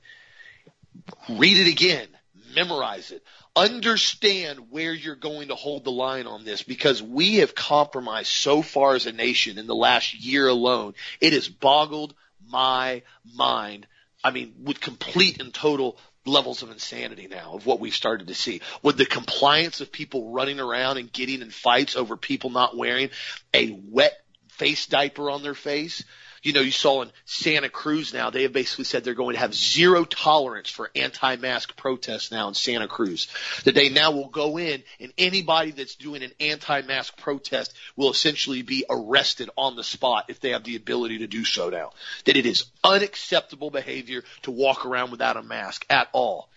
Read 1.28 1.58
it 1.58 1.70
again. 1.70 2.08
Memorize 2.56 3.12
it. 3.12 3.22
Understand 3.56 4.70
where 4.70 4.92
you're 4.92 5.16
going 5.16 5.48
to 5.48 5.54
hold 5.54 5.84
the 5.84 5.90
line 5.90 6.26
on 6.26 6.44
this 6.44 6.62
because 6.62 7.02
we 7.02 7.36
have 7.36 7.54
compromised 7.54 8.30
so 8.30 8.62
far 8.62 8.94
as 8.94 9.06
a 9.06 9.12
nation 9.12 9.58
in 9.58 9.66
the 9.66 9.74
last 9.74 10.14
year 10.14 10.46
alone. 10.46 10.94
It 11.20 11.32
has 11.32 11.48
boggled 11.48 12.14
my 12.48 13.02
mind. 13.34 13.86
I 14.22 14.30
mean, 14.30 14.54
with 14.62 14.80
complete 14.80 15.40
and 15.40 15.52
total 15.52 15.98
levels 16.26 16.62
of 16.62 16.70
insanity 16.70 17.26
now 17.28 17.54
of 17.54 17.66
what 17.66 17.80
we've 17.80 17.94
started 17.94 18.28
to 18.28 18.34
see. 18.34 18.60
With 18.82 18.96
the 18.96 19.06
compliance 19.06 19.80
of 19.80 19.90
people 19.90 20.32
running 20.32 20.60
around 20.60 20.98
and 20.98 21.12
getting 21.12 21.42
in 21.42 21.50
fights 21.50 21.96
over 21.96 22.16
people 22.16 22.50
not 22.50 22.76
wearing 22.76 23.10
a 23.54 23.70
wet 23.70 24.12
face 24.48 24.86
diaper 24.86 25.30
on 25.30 25.42
their 25.42 25.54
face 25.54 26.04
you 26.42 26.52
know, 26.52 26.60
you 26.60 26.70
saw 26.70 27.02
in 27.02 27.10
Santa 27.26 27.68
Cruz 27.68 28.14
now, 28.14 28.30
they 28.30 28.44
have 28.44 28.52
basically 28.52 28.84
said 28.84 29.04
they're 29.04 29.14
going 29.14 29.34
to 29.34 29.40
have 29.40 29.54
zero 29.54 30.04
tolerance 30.04 30.70
for 30.70 30.90
anti-mask 30.94 31.76
protests 31.76 32.30
now 32.32 32.48
in 32.48 32.54
Santa 32.54 32.88
Cruz. 32.88 33.28
That 33.64 33.74
they 33.74 33.90
now 33.90 34.12
will 34.12 34.28
go 34.28 34.56
in 34.56 34.82
and 35.00 35.12
anybody 35.18 35.72
that's 35.72 35.96
doing 35.96 36.22
an 36.22 36.32
anti-mask 36.40 37.18
protest 37.18 37.74
will 37.96 38.10
essentially 38.10 38.62
be 38.62 38.84
arrested 38.88 39.50
on 39.56 39.76
the 39.76 39.84
spot 39.84 40.26
if 40.28 40.40
they 40.40 40.50
have 40.50 40.64
the 40.64 40.76
ability 40.76 41.18
to 41.18 41.26
do 41.26 41.44
so 41.44 41.68
now. 41.68 41.90
That 42.24 42.36
it 42.36 42.46
is 42.46 42.64
unacceptable 42.82 43.70
behavior 43.70 44.24
to 44.42 44.50
walk 44.50 44.86
around 44.86 45.10
without 45.10 45.36
a 45.36 45.42
mask 45.42 45.84
at 45.90 46.08
all. 46.12 46.48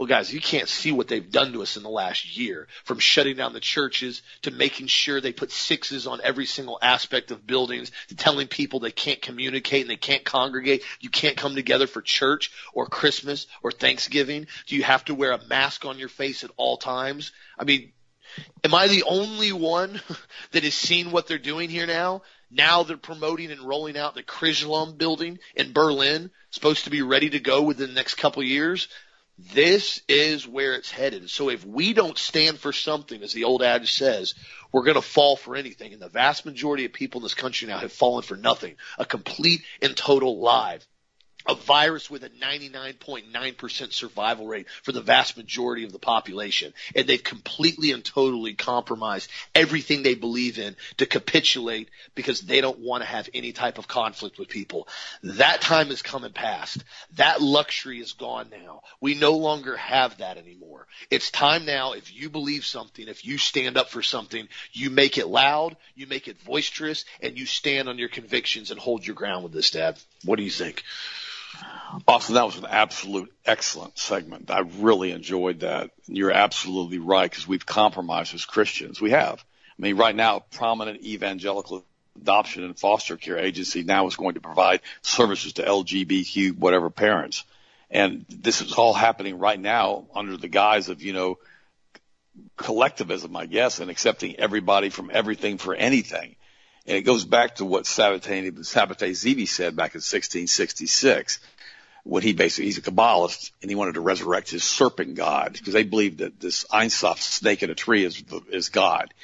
Well, 0.00 0.06
guys, 0.06 0.32
you 0.32 0.40
can't 0.40 0.66
see 0.66 0.92
what 0.92 1.08
they've 1.08 1.30
done 1.30 1.52
to 1.52 1.60
us 1.60 1.76
in 1.76 1.82
the 1.82 1.90
last 1.90 2.34
year 2.34 2.68
from 2.84 3.00
shutting 3.00 3.36
down 3.36 3.52
the 3.52 3.60
churches 3.60 4.22
to 4.40 4.50
making 4.50 4.86
sure 4.86 5.20
they 5.20 5.34
put 5.34 5.50
sixes 5.50 6.06
on 6.06 6.22
every 6.24 6.46
single 6.46 6.78
aspect 6.80 7.30
of 7.30 7.46
buildings 7.46 7.92
to 8.08 8.16
telling 8.16 8.48
people 8.48 8.80
they 8.80 8.92
can't 8.92 9.20
communicate 9.20 9.82
and 9.82 9.90
they 9.90 9.98
can't 9.98 10.24
congregate. 10.24 10.84
You 11.00 11.10
can't 11.10 11.36
come 11.36 11.54
together 11.54 11.86
for 11.86 12.00
church 12.00 12.50
or 12.72 12.86
Christmas 12.86 13.46
or 13.62 13.72
Thanksgiving. 13.72 14.46
Do 14.68 14.74
you 14.74 14.84
have 14.84 15.04
to 15.04 15.14
wear 15.14 15.32
a 15.32 15.46
mask 15.48 15.84
on 15.84 15.98
your 15.98 16.08
face 16.08 16.44
at 16.44 16.50
all 16.56 16.78
times? 16.78 17.32
I 17.58 17.64
mean, 17.64 17.92
am 18.64 18.74
I 18.74 18.88
the 18.88 19.02
only 19.02 19.52
one 19.52 20.00
that 20.52 20.64
has 20.64 20.72
seen 20.72 21.10
what 21.10 21.26
they're 21.26 21.36
doing 21.36 21.68
here 21.68 21.86
now? 21.86 22.22
Now 22.50 22.84
they're 22.84 22.96
promoting 22.96 23.50
and 23.50 23.60
rolling 23.60 23.98
out 23.98 24.14
the 24.14 24.22
Chrislam 24.22 24.96
building 24.96 25.40
in 25.54 25.74
Berlin, 25.74 26.30
supposed 26.52 26.84
to 26.84 26.90
be 26.90 27.02
ready 27.02 27.28
to 27.28 27.38
go 27.38 27.60
within 27.60 27.88
the 27.88 27.94
next 27.94 28.14
couple 28.14 28.42
years. 28.42 28.88
This 29.52 30.02
is 30.08 30.46
where 30.46 30.74
it's 30.74 30.90
headed. 30.90 31.30
So 31.30 31.48
if 31.48 31.64
we 31.64 31.92
don't 31.92 32.18
stand 32.18 32.58
for 32.58 32.72
something, 32.72 33.22
as 33.22 33.32
the 33.32 33.44
old 33.44 33.62
adage 33.62 33.92
says, 33.92 34.34
we're 34.70 34.84
going 34.84 34.96
to 34.96 35.02
fall 35.02 35.36
for 35.36 35.56
anything. 35.56 35.92
And 35.92 36.02
the 36.02 36.08
vast 36.08 36.44
majority 36.44 36.84
of 36.84 36.92
people 36.92 37.20
in 37.20 37.22
this 37.22 37.34
country 37.34 37.66
now 37.66 37.78
have 37.78 37.92
fallen 37.92 38.22
for 38.22 38.36
nothing. 38.36 38.76
A 38.98 39.04
complete 39.04 39.62
and 39.80 39.96
total 39.96 40.40
lie 40.40 40.80
a 41.46 41.54
virus 41.54 42.10
with 42.10 42.24
a 42.24 42.30
99.9% 42.30 43.92
survival 43.92 44.46
rate 44.46 44.68
for 44.82 44.92
the 44.92 45.00
vast 45.00 45.36
majority 45.36 45.84
of 45.84 45.92
the 45.92 45.98
population. 45.98 46.72
And 46.94 47.06
they've 47.06 47.22
completely 47.22 47.92
and 47.92 48.04
totally 48.04 48.54
compromised 48.54 49.30
everything 49.54 50.02
they 50.02 50.14
believe 50.14 50.58
in 50.58 50.76
to 50.98 51.06
capitulate 51.06 51.90
because 52.14 52.40
they 52.40 52.60
don't 52.60 52.78
want 52.78 53.02
to 53.02 53.08
have 53.08 53.28
any 53.34 53.52
type 53.52 53.78
of 53.78 53.88
conflict 53.88 54.38
with 54.38 54.48
people. 54.48 54.88
That 55.22 55.60
time 55.60 55.90
is 55.90 56.02
coming 56.02 56.32
past. 56.32 56.84
That 57.14 57.40
luxury 57.40 58.00
is 58.00 58.12
gone 58.12 58.48
now. 58.50 58.82
We 59.00 59.14
no 59.14 59.32
longer 59.32 59.76
have 59.76 60.18
that 60.18 60.38
anymore. 60.38 60.86
It's 61.10 61.30
time 61.30 61.64
now, 61.64 61.92
if 61.92 62.14
you 62.14 62.28
believe 62.30 62.64
something, 62.64 63.08
if 63.08 63.24
you 63.24 63.38
stand 63.38 63.76
up 63.76 63.90
for 63.90 64.02
something, 64.02 64.48
you 64.72 64.90
make 64.90 65.18
it 65.18 65.26
loud, 65.26 65.76
you 65.94 66.06
make 66.06 66.28
it 66.28 66.44
boisterous, 66.44 67.04
and 67.22 67.38
you 67.38 67.46
stand 67.46 67.88
on 67.88 67.98
your 67.98 68.08
convictions 68.08 68.70
and 68.70 68.78
hold 68.80 69.06
your 69.06 69.16
ground 69.16 69.44
with 69.44 69.52
this, 69.52 69.70
Dad. 69.70 69.98
What 70.24 70.36
do 70.36 70.42
you 70.42 70.50
think? 70.50 70.84
Austin, 72.06 72.36
that 72.36 72.46
was 72.46 72.56
an 72.56 72.66
absolute 72.66 73.32
excellent 73.44 73.98
segment. 73.98 74.50
I 74.50 74.60
really 74.60 75.10
enjoyed 75.10 75.60
that. 75.60 75.90
You're 76.06 76.30
absolutely 76.30 76.98
right 76.98 77.28
because 77.28 77.48
we've 77.48 77.66
compromised 77.66 78.34
as 78.34 78.44
Christians. 78.44 79.00
We 79.00 79.10
have. 79.10 79.44
I 79.78 79.82
mean, 79.82 79.96
right 79.96 80.14
now, 80.14 80.40
prominent 80.52 81.02
evangelical 81.02 81.84
adoption 82.20 82.64
and 82.64 82.78
foster 82.78 83.16
care 83.16 83.38
agency 83.38 83.82
now 83.82 84.06
is 84.06 84.16
going 84.16 84.34
to 84.34 84.40
provide 84.40 84.80
services 85.02 85.54
to 85.54 85.64
LGBTQ 85.64 86.56
whatever 86.58 86.90
parents. 86.90 87.44
And 87.90 88.24
this 88.28 88.60
is 88.60 88.72
all 88.74 88.92
happening 88.92 89.38
right 89.38 89.58
now 89.58 90.06
under 90.14 90.36
the 90.36 90.48
guise 90.48 90.88
of, 90.88 91.02
you 91.02 91.12
know, 91.12 91.38
collectivism, 92.56 93.34
I 93.34 93.46
guess, 93.46 93.80
and 93.80 93.90
accepting 93.90 94.36
everybody 94.36 94.90
from 94.90 95.10
everything 95.12 95.58
for 95.58 95.74
anything. 95.74 96.36
And 96.90 96.98
it 96.98 97.02
goes 97.02 97.24
back 97.24 97.54
to 97.56 97.64
what 97.64 97.84
Sabbatai, 97.84 99.14
Zevi 99.14 99.46
said 99.46 99.76
back 99.76 99.94
in 99.94 99.98
1666 99.98 101.38
when 102.02 102.24
he 102.24 102.32
basically, 102.32 102.64
he's 102.64 102.78
a 102.78 102.82
Kabbalist 102.82 103.52
and 103.62 103.70
he 103.70 103.76
wanted 103.76 103.94
to 103.94 104.00
resurrect 104.00 104.50
his 104.50 104.64
serpent 104.64 105.14
God 105.14 105.52
because 105.52 105.72
they 105.72 105.84
believed 105.84 106.18
that 106.18 106.40
this 106.40 106.66
Ein 106.68 106.90
Sof 106.90 107.22
snake 107.22 107.62
in 107.62 107.70
a 107.70 107.76
tree 107.76 108.04
is, 108.04 108.24
is 108.50 108.70
God. 108.70 109.14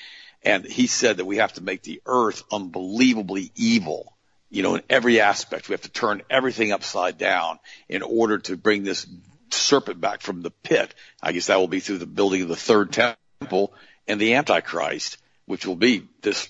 And 0.45 0.65
he 0.65 0.87
said 0.87 1.17
that 1.17 1.25
we 1.25 1.39
have 1.39 1.55
to 1.55 1.61
make 1.61 1.83
the 1.83 2.01
earth 2.07 2.45
unbelievably 2.53 3.51
evil, 3.57 4.15
you 4.49 4.63
know, 4.63 4.77
in 4.77 4.83
every 4.89 5.21
aspect. 5.21 5.69
We 5.69 5.73
have 5.73 5.83
to 5.83 5.91
turn 5.91 6.23
everything 6.31 6.71
upside 6.71 7.19
down 7.19 7.59
in 7.89 8.03
order 8.03 8.39
to 8.39 8.57
bring 8.57 8.85
this 8.85 9.09
serpent 9.51 10.01
back 10.01 10.21
from 10.21 10.43
the 10.43 10.53
pit. 10.53 10.95
I 11.21 11.33
guess 11.33 11.49
that 11.49 11.59
will 11.59 11.67
be 11.67 11.81
through 11.81 11.99
the 11.99 12.07
building 12.07 12.43
of 12.43 12.49
the 12.49 12.55
third 12.55 12.93
temple 12.93 13.75
and 14.07 14.21
the 14.21 14.35
Antichrist, 14.35 15.19
which 15.47 15.67
will 15.67 15.75
be 15.75 16.07
this 16.23 16.49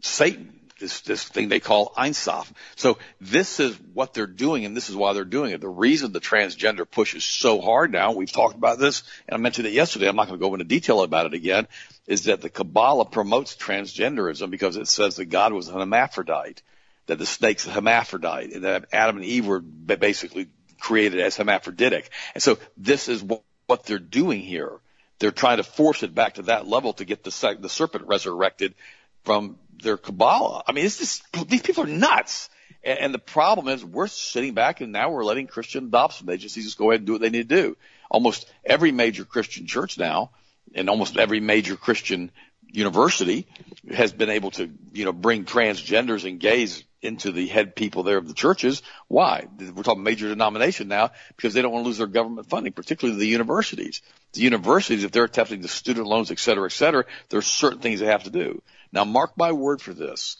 Satan, 0.00 0.57
this, 0.78 1.00
this 1.00 1.24
thing 1.24 1.48
they 1.48 1.60
call 1.60 1.92
Ein 1.96 2.14
Sof. 2.14 2.52
So 2.76 2.98
this 3.20 3.60
is 3.60 3.76
what 3.92 4.14
they're 4.14 4.26
doing 4.26 4.64
and 4.64 4.76
this 4.76 4.88
is 4.88 4.96
why 4.96 5.12
they're 5.12 5.24
doing 5.24 5.52
it. 5.52 5.60
The 5.60 5.68
reason 5.68 6.12
the 6.12 6.20
transgender 6.20 6.88
push 6.88 7.14
is 7.14 7.24
so 7.24 7.60
hard 7.60 7.92
now, 7.92 8.12
we've 8.12 8.30
talked 8.30 8.56
about 8.56 8.78
this 8.78 9.02
and 9.28 9.34
I 9.34 9.38
mentioned 9.38 9.66
it 9.66 9.72
yesterday, 9.72 10.08
I'm 10.08 10.16
not 10.16 10.28
going 10.28 10.38
to 10.38 10.44
go 10.44 10.54
into 10.54 10.64
detail 10.64 11.02
about 11.02 11.26
it 11.26 11.34
again, 11.34 11.66
is 12.06 12.24
that 12.24 12.40
the 12.40 12.50
Kabbalah 12.50 13.06
promotes 13.06 13.56
transgenderism 13.56 14.50
because 14.50 14.76
it 14.76 14.88
says 14.88 15.16
that 15.16 15.26
God 15.26 15.52
was 15.52 15.68
an 15.68 15.78
hermaphrodite, 15.78 16.62
that 17.06 17.18
the 17.18 17.26
snake's 17.26 17.66
a 17.66 17.70
hermaphrodite, 17.70 18.52
and 18.52 18.64
that 18.64 18.86
Adam 18.92 19.16
and 19.16 19.24
Eve 19.24 19.46
were 19.46 19.60
basically 19.60 20.48
created 20.80 21.20
as 21.20 21.36
hermaphroditic. 21.36 22.10
And 22.34 22.42
so 22.42 22.58
this 22.76 23.08
is 23.08 23.22
what, 23.22 23.42
what 23.66 23.84
they're 23.84 23.98
doing 23.98 24.40
here. 24.40 24.72
They're 25.18 25.32
trying 25.32 25.56
to 25.56 25.64
force 25.64 26.02
it 26.02 26.14
back 26.14 26.34
to 26.34 26.42
that 26.42 26.68
level 26.68 26.92
to 26.94 27.04
get 27.04 27.24
the, 27.24 27.56
the 27.60 27.68
serpent 27.68 28.06
resurrected 28.06 28.74
from 29.24 29.58
their 29.82 29.96
Kabbalah. 29.96 30.64
I 30.66 30.72
mean, 30.72 30.84
it's 30.84 30.98
just, 30.98 31.48
these 31.48 31.62
people 31.62 31.84
are 31.84 31.86
nuts. 31.86 32.50
And, 32.82 32.98
and 32.98 33.14
the 33.14 33.18
problem 33.18 33.68
is 33.68 33.84
we're 33.84 34.06
sitting 34.06 34.54
back 34.54 34.80
and 34.80 34.92
now 34.92 35.10
we're 35.10 35.24
letting 35.24 35.46
Christian 35.46 35.84
adoption 35.86 36.28
agencies 36.30 36.64
just 36.64 36.78
go 36.78 36.90
ahead 36.90 37.00
and 37.00 37.06
do 37.06 37.12
what 37.12 37.20
they 37.20 37.30
need 37.30 37.48
to 37.48 37.62
do. 37.62 37.76
Almost 38.10 38.50
every 38.64 38.92
major 38.92 39.24
Christian 39.24 39.66
church 39.66 39.98
now 39.98 40.30
and 40.74 40.88
almost 40.88 41.16
every 41.16 41.40
major 41.40 41.76
Christian 41.76 42.30
university 42.70 43.46
has 43.90 44.12
been 44.12 44.30
able 44.30 44.50
to, 44.52 44.70
you 44.92 45.04
know, 45.04 45.12
bring 45.12 45.44
transgenders 45.44 46.28
and 46.28 46.38
gays 46.38 46.84
into 47.00 47.30
the 47.30 47.46
head 47.46 47.76
people 47.76 48.02
there 48.02 48.18
of 48.18 48.26
the 48.26 48.34
churches. 48.34 48.82
Why? 49.06 49.46
We're 49.58 49.84
talking 49.84 50.02
major 50.02 50.28
denomination 50.28 50.88
now 50.88 51.12
because 51.36 51.54
they 51.54 51.62
don't 51.62 51.72
want 51.72 51.84
to 51.84 51.88
lose 51.88 51.98
their 51.98 52.06
government 52.08 52.48
funding, 52.48 52.72
particularly 52.72 53.18
the 53.18 53.26
universities. 53.26 54.02
The 54.32 54.40
universities, 54.40 55.04
if 55.04 55.12
they're 55.12 55.24
attempting 55.24 55.62
the 55.62 55.68
student 55.68 56.06
loans, 56.06 56.30
et 56.30 56.38
cetera, 56.40 56.66
et 56.66 56.72
cetera, 56.72 57.04
there's 57.30 57.46
certain 57.46 57.78
things 57.78 58.00
they 58.00 58.06
have 58.06 58.24
to 58.24 58.30
do. 58.30 58.62
Now 58.92 59.04
mark 59.04 59.36
my 59.36 59.52
word 59.52 59.80
for 59.80 59.92
this. 59.92 60.36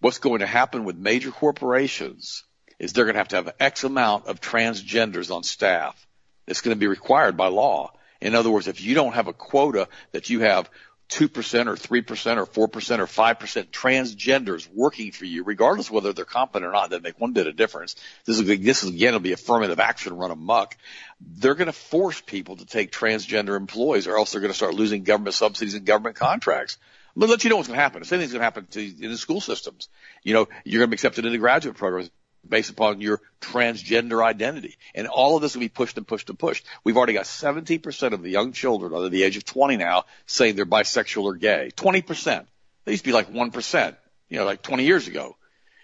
What's 0.00 0.18
going 0.18 0.40
to 0.40 0.46
happen 0.46 0.84
with 0.84 0.96
major 0.96 1.30
corporations 1.30 2.44
is 2.78 2.92
they're 2.92 3.04
going 3.04 3.14
to 3.14 3.20
have 3.20 3.28
to 3.28 3.36
have 3.36 3.54
X 3.60 3.84
amount 3.84 4.26
of 4.26 4.40
transgenders 4.40 5.34
on 5.34 5.42
staff. 5.42 6.06
It's 6.46 6.60
going 6.60 6.76
to 6.76 6.80
be 6.80 6.86
required 6.86 7.36
by 7.36 7.46
law. 7.48 7.92
In 8.20 8.34
other 8.34 8.50
words, 8.50 8.68
if 8.68 8.80
you 8.80 8.94
don't 8.94 9.14
have 9.14 9.28
a 9.28 9.32
quota 9.32 9.88
that 10.12 10.30
you 10.30 10.40
have 10.40 10.68
2% 11.10 11.28
or 11.66 11.76
3% 11.76 12.36
or 12.56 12.68
4% 12.68 12.98
or 12.98 13.06
5% 13.06 13.70
transgenders 13.70 14.68
working 14.72 15.12
for 15.12 15.26
you, 15.26 15.44
regardless 15.44 15.90
whether 15.90 16.12
they're 16.12 16.24
competent 16.24 16.64
or 16.64 16.72
not, 16.72 16.90
that 16.90 17.02
make 17.02 17.20
one 17.20 17.32
bit 17.32 17.46
of 17.46 17.56
difference. 17.56 17.94
This 18.24 18.38
is, 18.38 18.46
this 18.46 18.82
is 18.82 18.90
again, 18.90 19.12
will 19.12 19.20
be 19.20 19.32
affirmative 19.32 19.80
action 19.80 20.16
run 20.16 20.30
amok. 20.30 20.76
They're 21.20 21.54
going 21.54 21.66
to 21.66 21.72
force 21.72 22.20
people 22.20 22.56
to 22.56 22.66
take 22.66 22.90
transgender 22.90 23.56
employees 23.56 24.06
or 24.06 24.16
else 24.16 24.32
they're 24.32 24.40
going 24.40 24.52
to 24.52 24.56
start 24.56 24.74
losing 24.74 25.04
government 25.04 25.34
subsidies 25.34 25.74
and 25.74 25.84
government 25.84 26.16
contracts. 26.16 26.78
But 27.16 27.28
let 27.28 27.44
you 27.44 27.50
know 27.50 27.56
what's 27.56 27.68
going 27.68 27.78
to 27.78 27.82
happen. 27.82 28.00
The 28.00 28.06
same 28.06 28.18
thing's 28.18 28.32
going 28.32 28.40
to 28.40 28.44
happen 28.44 28.66
to 28.72 28.80
in 28.80 29.10
the 29.10 29.16
school 29.16 29.40
systems. 29.40 29.88
You 30.22 30.34
know, 30.34 30.48
you're 30.64 30.80
going 30.80 30.88
to 30.88 30.90
be 30.90 30.96
accepted 30.96 31.24
into 31.24 31.38
graduate 31.38 31.76
programs 31.76 32.10
based 32.48 32.70
upon 32.70 33.00
your 33.00 33.20
transgender 33.40 34.24
identity. 34.24 34.76
And 34.94 35.06
all 35.06 35.36
of 35.36 35.42
this 35.42 35.54
will 35.54 35.60
be 35.60 35.68
pushed 35.68 35.96
and 35.96 36.06
pushed 36.06 36.28
and 36.28 36.38
pushed. 36.38 36.64
We've 36.82 36.96
already 36.96 37.12
got 37.12 37.24
70% 37.24 38.12
of 38.12 38.22
the 38.22 38.30
young 38.30 38.52
children 38.52 38.94
under 38.94 39.08
the 39.08 39.22
age 39.22 39.36
of 39.36 39.44
20 39.44 39.76
now 39.76 40.04
saying 40.26 40.56
they're 40.56 40.66
bisexual 40.66 41.24
or 41.24 41.34
gay. 41.34 41.70
20%. 41.76 42.44
They 42.84 42.92
used 42.92 43.04
to 43.04 43.08
be 43.08 43.14
like 43.14 43.32
1%, 43.32 43.96
you 44.28 44.38
know, 44.38 44.44
like 44.44 44.62
20 44.62 44.84
years 44.84 45.08
ago. 45.08 45.36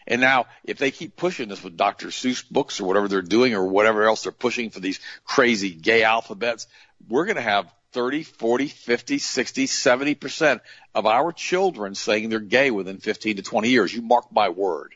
And 0.07 0.21
now, 0.21 0.47
if 0.65 0.79
they 0.79 0.91
keep 0.91 1.17
pushing 1.17 1.49
this 1.49 1.63
with 1.63 1.77
Dr. 1.77 2.09
Seuss 2.09 2.45
books 2.51 2.81
or 2.81 2.85
whatever 2.85 3.07
they're 3.07 3.23
doing 3.23 3.55
or 3.55 3.67
whatever 3.67 4.05
else 4.05 4.25
they're 4.25 4.33
pushing 4.33 4.71
for 4.71 4.81
these 4.81 4.99
crazy 5.25 5.71
gay 5.71 6.03
alphabets, 6.03 6.67
we're 7.09 7.27
going 7.27 7.37
to 7.37 7.43
have 7.43 7.73
30, 7.93 8.23
40, 8.23 8.69
50, 8.69 9.19
60, 9.19 9.67
70% 9.67 10.61
of 10.95 11.07
our 11.07 11.33
children 11.33 11.95
saying 11.95 12.29
they're 12.29 12.41
gay 12.41 12.71
within 12.71 12.99
15 12.99 13.37
to 13.37 13.43
20 13.43 13.69
years. 13.69 13.93
You 13.93 14.03
mark 14.03 14.33
my 14.33 14.49
word. 14.49 14.95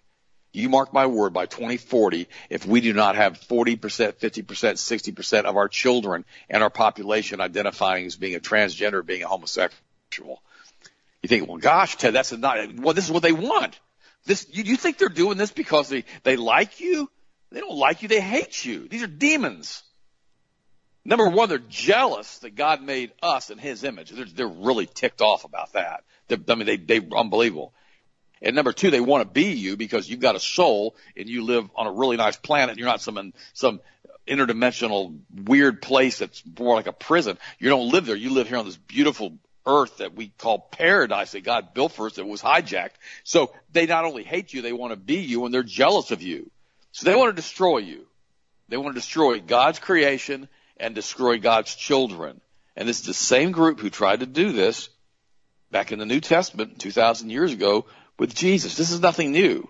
You 0.52 0.68
mark 0.68 0.92
my 0.92 1.06
word 1.06 1.32
by 1.32 1.46
2040, 1.46 2.28
if 2.48 2.64
we 2.64 2.80
do 2.80 2.92
not 2.92 3.16
have 3.16 3.40
40%, 3.40 3.78
50%, 3.78 4.44
60% 4.44 5.44
of 5.44 5.56
our 5.56 5.66
children 5.66 6.24
and 6.48 6.62
our 6.62 6.70
population 6.70 7.40
identifying 7.40 8.06
as 8.06 8.14
being 8.14 8.36
a 8.36 8.40
transgender, 8.40 9.04
being 9.04 9.24
a 9.24 9.26
homosexual. 9.26 10.40
You 11.22 11.28
think, 11.28 11.48
well, 11.48 11.56
gosh, 11.56 11.96
Ted, 11.96 12.14
that's 12.14 12.30
not, 12.30 12.72
well, 12.76 12.94
this 12.94 13.04
is 13.04 13.10
what 13.10 13.24
they 13.24 13.32
want. 13.32 13.80
This, 14.26 14.46
you, 14.52 14.62
you 14.62 14.76
think 14.76 14.96
they're 14.96 15.08
doing 15.08 15.38
this 15.38 15.50
because 15.50 15.88
they, 15.88 16.04
they 16.22 16.36
like 16.36 16.78
you? 16.78 17.10
They 17.50 17.58
don't 17.58 17.76
like 17.76 18.02
you. 18.02 18.08
They 18.08 18.20
hate 18.20 18.64
you. 18.64 18.86
These 18.86 19.02
are 19.02 19.08
demons. 19.08 19.82
Number 21.04 21.28
one, 21.28 21.48
they're 21.48 21.58
jealous 21.58 22.38
that 22.38 22.54
God 22.54 22.82
made 22.82 23.12
us 23.22 23.50
in 23.50 23.58
His 23.58 23.84
image. 23.84 24.10
They're, 24.10 24.24
they're 24.24 24.48
really 24.48 24.86
ticked 24.86 25.20
off 25.20 25.44
about 25.44 25.74
that. 25.74 26.04
They're, 26.28 26.38
I 26.48 26.54
mean, 26.54 26.66
they, 26.66 26.76
they're 26.76 27.02
unbelievable. 27.16 27.74
And 28.40 28.56
number 28.56 28.72
two, 28.72 28.90
they 28.90 29.00
want 29.00 29.22
to 29.22 29.32
be 29.32 29.52
you 29.52 29.76
because 29.76 30.08
you've 30.08 30.20
got 30.20 30.36
a 30.36 30.40
soul 30.40 30.96
and 31.16 31.28
you 31.28 31.44
live 31.44 31.68
on 31.74 31.86
a 31.86 31.92
really 31.92 32.16
nice 32.16 32.36
planet. 32.36 32.70
And 32.70 32.78
you're 32.78 32.88
not 32.88 33.00
some 33.00 33.32
some 33.52 33.80
interdimensional 34.26 35.18
weird 35.46 35.82
place 35.82 36.18
that's 36.18 36.42
more 36.58 36.74
like 36.74 36.86
a 36.86 36.92
prison. 36.92 37.38
You 37.58 37.68
don't 37.68 37.90
live 37.90 38.06
there. 38.06 38.16
You 38.16 38.30
live 38.30 38.48
here 38.48 38.58
on 38.58 38.64
this 38.64 38.76
beautiful 38.76 39.38
earth 39.66 39.98
that 39.98 40.14
we 40.14 40.28
call 40.38 40.58
paradise 40.58 41.32
that 41.32 41.44
God 41.44 41.74
built 41.74 41.92
for 41.92 42.06
us 42.06 42.14
that 42.14 42.26
was 42.26 42.42
hijacked. 42.42 42.96
So 43.22 43.52
they 43.72 43.86
not 43.86 44.04
only 44.04 44.24
hate 44.24 44.52
you, 44.52 44.62
they 44.62 44.72
want 44.72 44.92
to 44.92 44.96
be 44.96 45.16
you 45.16 45.44
and 45.44 45.54
they're 45.54 45.62
jealous 45.62 46.10
of 46.10 46.22
you. 46.22 46.50
So 46.92 47.08
they 47.08 47.16
want 47.16 47.34
to 47.34 47.40
destroy 47.40 47.78
you. 47.78 48.06
They 48.68 48.76
want 48.76 48.94
to 48.94 49.00
destroy 49.00 49.40
God's 49.40 49.78
creation 49.78 50.48
and 50.76 50.94
destroy 50.94 51.38
God's 51.38 51.74
children. 51.74 52.40
And 52.76 52.88
is 52.88 53.02
the 53.02 53.14
same 53.14 53.52
group 53.52 53.80
who 53.80 53.90
tried 53.90 54.20
to 54.20 54.26
do 54.26 54.52
this 54.52 54.88
back 55.70 55.92
in 55.92 55.98
the 55.98 56.06
New 56.06 56.20
Testament 56.20 56.78
2,000 56.78 57.30
years 57.30 57.52
ago 57.52 57.86
with 58.18 58.34
Jesus. 58.34 58.76
This 58.76 58.90
is 58.90 59.00
nothing 59.00 59.32
new. 59.32 59.68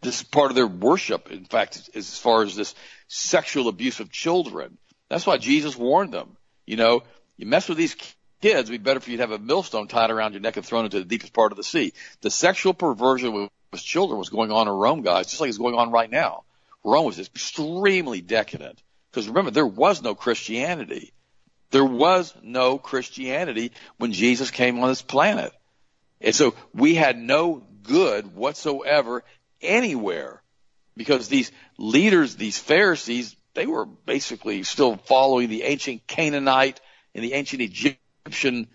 This 0.00 0.20
is 0.20 0.22
part 0.22 0.50
of 0.50 0.54
their 0.54 0.66
worship, 0.66 1.30
in 1.30 1.44
fact, 1.44 1.90
as 1.94 2.18
far 2.18 2.42
as 2.42 2.54
this 2.54 2.74
sexual 3.08 3.68
abuse 3.68 4.00
of 4.00 4.10
children. 4.10 4.78
That's 5.08 5.26
why 5.26 5.38
Jesus 5.38 5.76
warned 5.76 6.12
them. 6.12 6.36
You 6.66 6.76
know, 6.76 7.02
you 7.36 7.46
mess 7.46 7.68
with 7.68 7.78
these 7.78 7.94
kids, 8.40 8.70
it'd 8.70 8.70
be 8.70 8.78
better 8.78 9.00
for 9.00 9.10
you 9.10 9.16
to 9.16 9.22
have 9.22 9.32
a 9.32 9.38
millstone 9.38 9.88
tied 9.88 10.10
around 10.10 10.32
your 10.32 10.40
neck 10.40 10.56
and 10.56 10.64
thrown 10.64 10.84
into 10.84 10.98
the 10.98 11.04
deepest 11.04 11.32
part 11.32 11.52
of 11.52 11.56
the 11.56 11.64
sea. 11.64 11.92
The 12.20 12.30
sexual 12.30 12.74
perversion 12.74 13.32
with 13.32 13.82
children 13.82 14.18
was 14.18 14.28
going 14.28 14.52
on 14.52 14.68
in 14.68 14.74
Rome, 14.74 15.02
guys, 15.02 15.26
just 15.26 15.40
like 15.40 15.48
it's 15.48 15.58
going 15.58 15.74
on 15.74 15.90
right 15.90 16.10
now. 16.10 16.44
Rome 16.84 17.06
was 17.06 17.18
extremely 17.18 18.20
decadent. 18.20 18.80
Because 19.10 19.28
remember, 19.28 19.50
there 19.50 19.66
was 19.66 20.02
no 20.02 20.14
Christianity. 20.14 21.12
There 21.70 21.84
was 21.84 22.34
no 22.42 22.78
Christianity 22.78 23.72
when 23.98 24.12
Jesus 24.12 24.50
came 24.50 24.78
on 24.80 24.88
this 24.88 25.02
planet. 25.02 25.52
And 26.20 26.34
so 26.34 26.54
we 26.74 26.94
had 26.94 27.18
no 27.18 27.66
good 27.82 28.34
whatsoever 28.34 29.22
anywhere 29.60 30.42
because 30.96 31.28
these 31.28 31.52
leaders, 31.78 32.36
these 32.36 32.58
Pharisees, 32.58 33.36
they 33.54 33.66
were 33.66 33.86
basically 33.86 34.62
still 34.62 34.96
following 34.96 35.48
the 35.48 35.62
ancient 35.62 36.06
Canaanite 36.06 36.80
and 37.14 37.24
the 37.24 37.34
ancient 37.34 37.62
Egyptian 37.62 38.68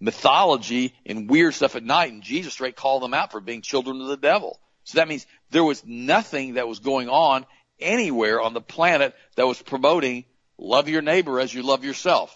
mythology 0.00 0.94
and 1.04 1.28
weird 1.28 1.54
stuff 1.54 1.76
at 1.76 1.82
night. 1.82 2.12
And 2.12 2.22
Jesus 2.22 2.52
straight 2.52 2.76
called 2.76 3.02
them 3.02 3.14
out 3.14 3.32
for 3.32 3.40
being 3.40 3.62
children 3.62 4.00
of 4.00 4.08
the 4.08 4.16
devil. 4.16 4.60
So 4.84 4.98
that 4.98 5.08
means 5.08 5.26
there 5.50 5.64
was 5.64 5.84
nothing 5.84 6.54
that 6.54 6.68
was 6.68 6.80
going 6.80 7.08
on 7.08 7.46
anywhere 7.80 8.40
on 8.40 8.54
the 8.54 8.60
planet 8.60 9.14
that 9.36 9.46
was 9.46 9.60
promoting 9.60 10.24
love 10.58 10.88
your 10.88 11.02
neighbor 11.02 11.40
as 11.40 11.52
you 11.52 11.62
love 11.62 11.84
yourself. 11.84 12.34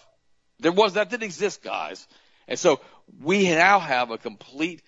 There 0.59 0.71
was, 0.71 0.93
that 0.93 1.09
didn't 1.09 1.23
exist, 1.23 1.63
guys. 1.63 2.07
And 2.47 2.57
so 2.57 2.79
we 3.21 3.49
now 3.49 3.79
have 3.79 4.11
a 4.11 4.17
complete 4.17 4.81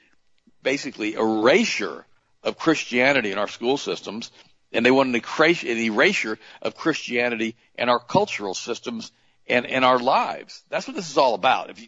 basically 0.64 1.14
erasure 1.14 2.06
of 2.44 2.58
Christianity 2.58 3.32
in 3.32 3.38
our 3.38 3.48
school 3.48 3.78
systems, 3.78 4.32
and 4.72 4.86
they 4.86 4.92
want 4.92 5.16
an 5.16 5.78
erasure 5.78 6.38
of 6.62 6.76
Christianity 6.76 7.56
in 7.78 7.90
our 7.90 8.00
cultural 8.00 8.54
systems 8.54 9.12
and 9.48 9.66
in 9.66 9.84
our 9.84 10.00
lives. 10.00 10.64
That's 10.70 10.88
what 10.88 10.96
this 10.96 11.10
is 11.10 11.18
all 11.18 11.36
about. 11.36 11.70
If 11.70 11.82
you, 11.82 11.88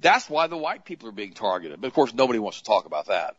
that's 0.00 0.28
why 0.28 0.46
the 0.46 0.56
white 0.56 0.84
people 0.84 1.08
are 1.08 1.12
being 1.12 1.32
targeted. 1.32 1.80
But 1.80 1.88
of 1.88 1.94
course, 1.94 2.14
nobody 2.14 2.38
wants 2.38 2.58
to 2.58 2.64
talk 2.64 2.86
about 2.86 3.06
that. 3.06 3.36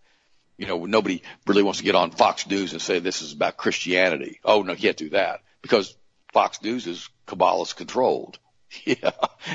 You 0.60 0.68
know, 0.68 0.86
nobody 0.86 1.24
really 1.48 1.64
wants 1.64 1.80
to 1.80 1.86
get 1.86 1.96
on 1.96 2.12
Fox 2.12 2.46
News 2.46 2.74
and 2.74 2.82
say 2.82 3.00
this 3.00 3.22
is 3.22 3.32
about 3.32 3.56
Christianity. 3.56 4.42
Oh 4.44 4.62
no, 4.62 4.74
you 4.74 4.80
can't 4.80 4.98
do 4.98 5.10
that 5.12 5.40
because 5.62 5.96
Fox 6.34 6.62
News 6.62 6.86
is 6.86 7.10
Kabbalist 7.26 7.76
controlled. 7.76 8.38
Yeah, 8.86 9.10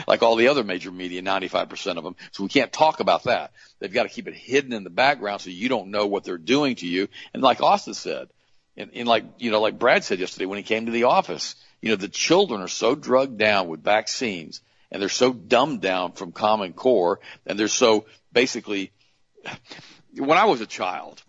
like 0.08 0.24
all 0.24 0.34
the 0.34 0.48
other 0.48 0.64
major 0.64 0.90
media, 0.90 1.22
95% 1.22 1.98
of 1.98 2.02
them. 2.02 2.16
So 2.32 2.42
we 2.42 2.48
can't 2.48 2.72
talk 2.72 2.98
about 2.98 3.24
that. 3.24 3.52
They've 3.78 3.92
got 3.92 4.02
to 4.02 4.08
keep 4.08 4.26
it 4.26 4.34
hidden 4.34 4.72
in 4.72 4.82
the 4.82 4.90
background 4.90 5.40
so 5.40 5.50
you 5.50 5.68
don't 5.68 5.92
know 5.92 6.06
what 6.06 6.24
they're 6.24 6.36
doing 6.36 6.74
to 6.76 6.86
you. 6.88 7.06
And 7.32 7.40
like 7.40 7.60
Austin 7.60 7.94
said, 7.94 8.26
and, 8.76 8.90
and 8.92 9.06
like, 9.06 9.24
you 9.38 9.52
know, 9.52 9.60
like 9.60 9.78
Brad 9.78 10.02
said 10.02 10.18
yesterday 10.18 10.46
when 10.46 10.58
he 10.58 10.64
came 10.64 10.86
to 10.86 10.92
the 10.92 11.04
office, 11.04 11.54
you 11.80 11.90
know, 11.90 11.96
the 11.96 12.08
children 12.08 12.60
are 12.60 12.66
so 12.66 12.96
drugged 12.96 13.38
down 13.38 13.68
with 13.68 13.84
vaccines 13.84 14.60
and 14.90 15.00
they're 15.00 15.08
so 15.08 15.32
dumbed 15.32 15.80
down 15.80 16.10
from 16.10 16.32
Common 16.32 16.72
Core 16.72 17.20
and 17.46 17.56
they're 17.56 17.68
so 17.68 18.06
basically, 18.32 18.90
when 20.16 20.38
I 20.38 20.44
was 20.44 20.60
a 20.60 20.66
child, 20.66 21.22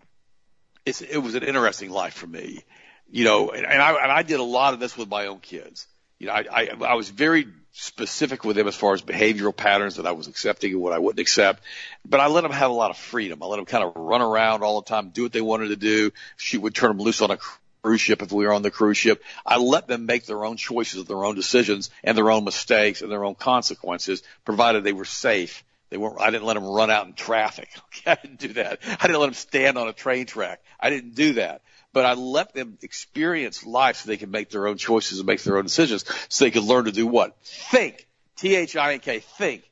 it 0.84 1.20
was 1.20 1.34
an 1.34 1.42
interesting 1.42 1.90
life 1.90 2.14
for 2.14 2.26
me, 2.26 2.62
you 3.10 3.24
know, 3.24 3.50
and, 3.50 3.66
and 3.66 3.82
I, 3.82 3.90
and 4.02 4.12
I 4.12 4.22
did 4.22 4.38
a 4.38 4.44
lot 4.44 4.74
of 4.74 4.80
this 4.80 4.96
with 4.96 5.08
my 5.08 5.26
own 5.26 5.40
kids. 5.40 5.86
You 6.18 6.28
know, 6.28 6.32
I, 6.32 6.44
I, 6.50 6.68
I 6.80 6.94
was 6.94 7.10
very 7.10 7.46
specific 7.72 8.44
with 8.44 8.56
them 8.56 8.66
as 8.66 8.74
far 8.74 8.94
as 8.94 9.02
behavioral 9.02 9.54
patterns 9.54 9.96
that 9.96 10.06
I 10.06 10.12
was 10.12 10.28
accepting 10.28 10.72
and 10.72 10.80
what 10.80 10.94
I 10.94 10.98
wouldn't 10.98 11.20
accept. 11.20 11.62
But 12.06 12.20
I 12.20 12.28
let 12.28 12.42
them 12.42 12.52
have 12.52 12.70
a 12.70 12.74
lot 12.74 12.90
of 12.90 12.96
freedom. 12.96 13.42
I 13.42 13.46
let 13.46 13.56
them 13.56 13.66
kind 13.66 13.84
of 13.84 13.92
run 13.96 14.22
around 14.22 14.62
all 14.62 14.80
the 14.80 14.88
time, 14.88 15.10
do 15.10 15.24
what 15.24 15.32
they 15.32 15.42
wanted 15.42 15.68
to 15.68 15.76
do. 15.76 16.12
She 16.36 16.56
would 16.56 16.74
turn 16.74 16.96
them 16.96 17.04
loose 17.04 17.20
on 17.20 17.30
a 17.30 17.38
cruise 17.82 18.00
ship 18.00 18.22
if 18.22 18.32
we 18.32 18.46
were 18.46 18.52
on 18.54 18.62
the 18.62 18.70
cruise 18.70 18.96
ship. 18.96 19.22
I 19.44 19.58
let 19.58 19.88
them 19.88 20.06
make 20.06 20.24
their 20.24 20.44
own 20.44 20.56
choices, 20.56 21.04
their 21.04 21.24
own 21.24 21.34
decisions, 21.34 21.90
and 22.02 22.16
their 22.16 22.30
own 22.30 22.44
mistakes 22.44 23.02
and 23.02 23.12
their 23.12 23.24
own 23.24 23.34
consequences, 23.34 24.22
provided 24.44 24.82
they 24.82 24.94
were 24.94 25.04
safe. 25.04 25.62
They 25.90 25.96
weren't. 25.96 26.20
I 26.20 26.30
didn't 26.30 26.44
let 26.44 26.54
them 26.54 26.64
run 26.64 26.90
out 26.90 27.06
in 27.06 27.12
traffic. 27.12 27.68
Okay, 27.96 28.10
I 28.10 28.14
didn't 28.16 28.40
do 28.40 28.52
that. 28.54 28.80
I 28.86 29.06
didn't 29.06 29.20
let 29.20 29.26
them 29.28 29.34
stand 29.34 29.78
on 29.78 29.88
a 29.88 29.92
train 29.92 30.26
track. 30.26 30.60
I 30.78 30.90
didn't 30.90 31.14
do 31.14 31.34
that 31.34 31.62
but 31.96 32.04
I 32.04 32.12
let 32.12 32.52
them 32.52 32.76
experience 32.82 33.64
life 33.64 33.96
so 33.96 34.08
they 34.08 34.18
can 34.18 34.30
make 34.30 34.50
their 34.50 34.66
own 34.66 34.76
choices 34.76 35.18
and 35.18 35.26
make 35.26 35.42
their 35.42 35.56
own 35.56 35.62
decisions 35.64 36.04
so 36.28 36.44
they 36.44 36.50
can 36.50 36.64
learn 36.64 36.84
to 36.84 36.92
do 36.92 37.06
what? 37.06 37.34
Think. 37.42 38.06
T-H-I-N-K, 38.36 39.20
think. 39.20 39.62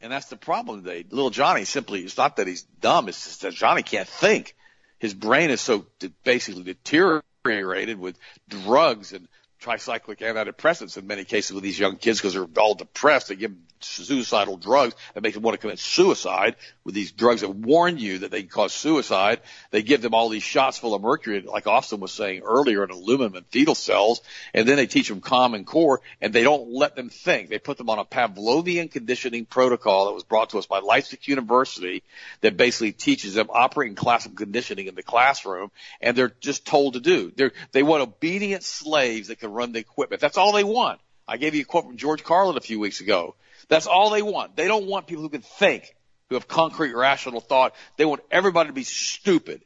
And 0.00 0.12
that's 0.12 0.26
the 0.26 0.36
problem 0.36 0.82
today. 0.82 1.04
Little 1.08 1.30
Johnny 1.30 1.64
simply, 1.64 2.00
it's 2.00 2.16
not 2.16 2.34
that 2.38 2.48
he's 2.48 2.62
dumb, 2.80 3.08
it's 3.08 3.22
just 3.22 3.42
that 3.42 3.54
Johnny 3.54 3.84
can't 3.84 4.08
think. 4.08 4.56
His 4.98 5.14
brain 5.14 5.50
is 5.50 5.60
so 5.60 5.86
basically 6.24 6.64
deteriorated 6.64 8.00
with 8.00 8.18
drugs 8.48 9.12
and 9.12 9.28
tricyclic 9.62 10.18
antidepressants 10.18 10.96
in 10.96 11.06
many 11.06 11.22
cases 11.22 11.52
with 11.52 11.62
these 11.62 11.78
young 11.78 11.94
kids 11.94 12.18
because 12.18 12.34
they're 12.34 12.48
all 12.58 12.74
depressed. 12.74 13.28
They 13.28 13.36
give 13.36 13.52
them 13.52 13.62
suicidal 13.84 14.56
drugs 14.56 14.94
that 15.14 15.22
make 15.22 15.34
them 15.34 15.42
want 15.42 15.54
to 15.54 15.58
commit 15.58 15.78
suicide 15.78 16.56
with 16.84 16.94
these 16.94 17.12
drugs 17.12 17.40
that 17.42 17.50
warn 17.50 17.98
you 17.98 18.18
that 18.18 18.30
they 18.30 18.42
can 18.42 18.50
cause 18.50 18.72
suicide. 18.72 19.40
They 19.70 19.82
give 19.82 20.02
them 20.02 20.14
all 20.14 20.28
these 20.28 20.42
shots 20.42 20.78
full 20.78 20.94
of 20.94 21.02
mercury, 21.02 21.40
like 21.42 21.66
Austin 21.66 22.00
was 22.00 22.12
saying 22.12 22.42
earlier, 22.42 22.84
in 22.84 22.90
aluminum 22.90 23.34
and 23.34 23.46
fetal 23.46 23.74
cells, 23.74 24.20
and 24.54 24.66
then 24.66 24.76
they 24.76 24.86
teach 24.86 25.08
them 25.08 25.20
common 25.20 25.64
core, 25.64 26.00
and 26.20 26.32
they 26.32 26.42
don't 26.42 26.70
let 26.72 26.96
them 26.96 27.08
think. 27.08 27.48
They 27.48 27.58
put 27.58 27.78
them 27.78 27.90
on 27.90 27.98
a 27.98 28.04
Pavlovian 28.04 28.90
conditioning 28.90 29.44
protocol 29.44 30.06
that 30.06 30.14
was 30.14 30.24
brought 30.24 30.50
to 30.50 30.58
us 30.58 30.66
by 30.66 30.80
Leipzig 30.80 31.28
University 31.28 32.02
that 32.40 32.56
basically 32.56 32.92
teaches 32.92 33.34
them 33.34 33.48
operating 33.50 33.94
classical 33.94 34.36
conditioning 34.36 34.86
in 34.86 34.94
the 34.94 35.02
classroom, 35.02 35.70
and 36.00 36.16
they're 36.16 36.34
just 36.40 36.66
told 36.66 36.94
to 36.94 37.00
do. 37.00 37.32
They're, 37.34 37.52
they 37.72 37.82
want 37.82 38.02
obedient 38.02 38.62
slaves 38.62 39.28
that 39.28 39.40
can 39.40 39.52
run 39.52 39.72
the 39.72 39.78
equipment. 39.78 40.20
That's 40.20 40.38
all 40.38 40.52
they 40.52 40.64
want. 40.64 41.00
I 41.26 41.36
gave 41.36 41.54
you 41.54 41.62
a 41.62 41.64
quote 41.64 41.84
from 41.84 41.96
George 41.98 42.24
Carlin 42.24 42.56
a 42.56 42.60
few 42.60 42.80
weeks 42.80 43.00
ago. 43.00 43.34
That's 43.68 43.86
all 43.86 44.10
they 44.10 44.22
want. 44.22 44.56
They 44.56 44.66
don't 44.66 44.86
want 44.86 45.06
people 45.06 45.22
who 45.22 45.28
can 45.28 45.42
think, 45.42 45.94
who 46.28 46.34
have 46.36 46.48
concrete 46.48 46.94
rational 46.94 47.40
thought. 47.40 47.74
They 47.96 48.04
want 48.04 48.22
everybody 48.30 48.68
to 48.68 48.72
be 48.72 48.84
stupid. 48.84 49.62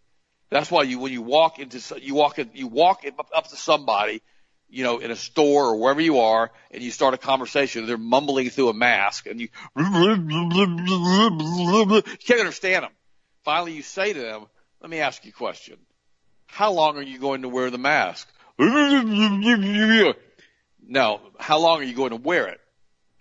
That's 0.50 0.70
why 0.70 0.82
you, 0.82 0.98
when 0.98 1.12
you 1.12 1.22
walk 1.22 1.58
into, 1.58 1.80
you 2.00 2.14
walk 2.14 2.38
in, 2.38 2.50
you 2.52 2.66
walk 2.66 3.04
up 3.34 3.48
to 3.48 3.56
somebody, 3.56 4.20
you 4.68 4.84
know, 4.84 4.98
in 4.98 5.10
a 5.10 5.16
store 5.16 5.66
or 5.68 5.76
wherever 5.76 6.00
you 6.00 6.18
are, 6.18 6.50
and 6.70 6.82
you 6.82 6.90
start 6.90 7.14
a 7.14 7.18
conversation, 7.18 7.86
they're 7.86 7.96
mumbling 7.96 8.50
through 8.50 8.68
a 8.68 8.74
mask, 8.74 9.26
and 9.26 9.40
you, 9.40 9.48
you 12.06 12.18
can't 12.18 12.40
understand 12.40 12.84
them. 12.84 12.92
finally 13.44 13.72
you 13.72 13.82
say 13.82 14.12
to 14.12 14.20
them, 14.20 14.46
let 14.80 14.90
me 14.90 14.98
ask 14.98 15.24
you 15.24 15.30
a 15.30 15.34
question. 15.34 15.76
How 16.46 16.72
long 16.72 16.98
are 16.98 17.02
you 17.02 17.18
going 17.18 17.42
to 17.42 17.48
wear 17.48 17.70
the 17.70 17.78
mask? 17.78 18.28
Now, 20.86 21.20
how 21.38 21.58
long 21.60 21.80
are 21.80 21.84
you 21.84 21.94
going 21.94 22.10
to 22.10 22.16
wear 22.16 22.48
it? 22.48 22.60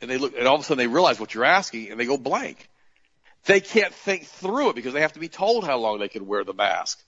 And 0.01 0.09
they 0.09 0.17
look, 0.17 0.35
and 0.37 0.47
all 0.47 0.55
of 0.55 0.61
a 0.61 0.63
sudden 0.63 0.79
they 0.79 0.87
realize 0.87 1.19
what 1.19 1.33
you're 1.33 1.45
asking 1.45 1.91
and 1.91 1.99
they 1.99 2.05
go 2.05 2.17
blank. 2.17 2.69
They 3.45 3.59
can't 3.59 3.93
think 3.93 4.25
through 4.25 4.69
it 4.69 4.75
because 4.75 4.93
they 4.93 5.01
have 5.01 5.13
to 5.13 5.19
be 5.19 5.29
told 5.29 5.65
how 5.65 5.77
long 5.77 5.99
they 5.99 6.09
can 6.09 6.27
wear 6.27 6.43
the 6.43 6.53
mask. 6.53 7.03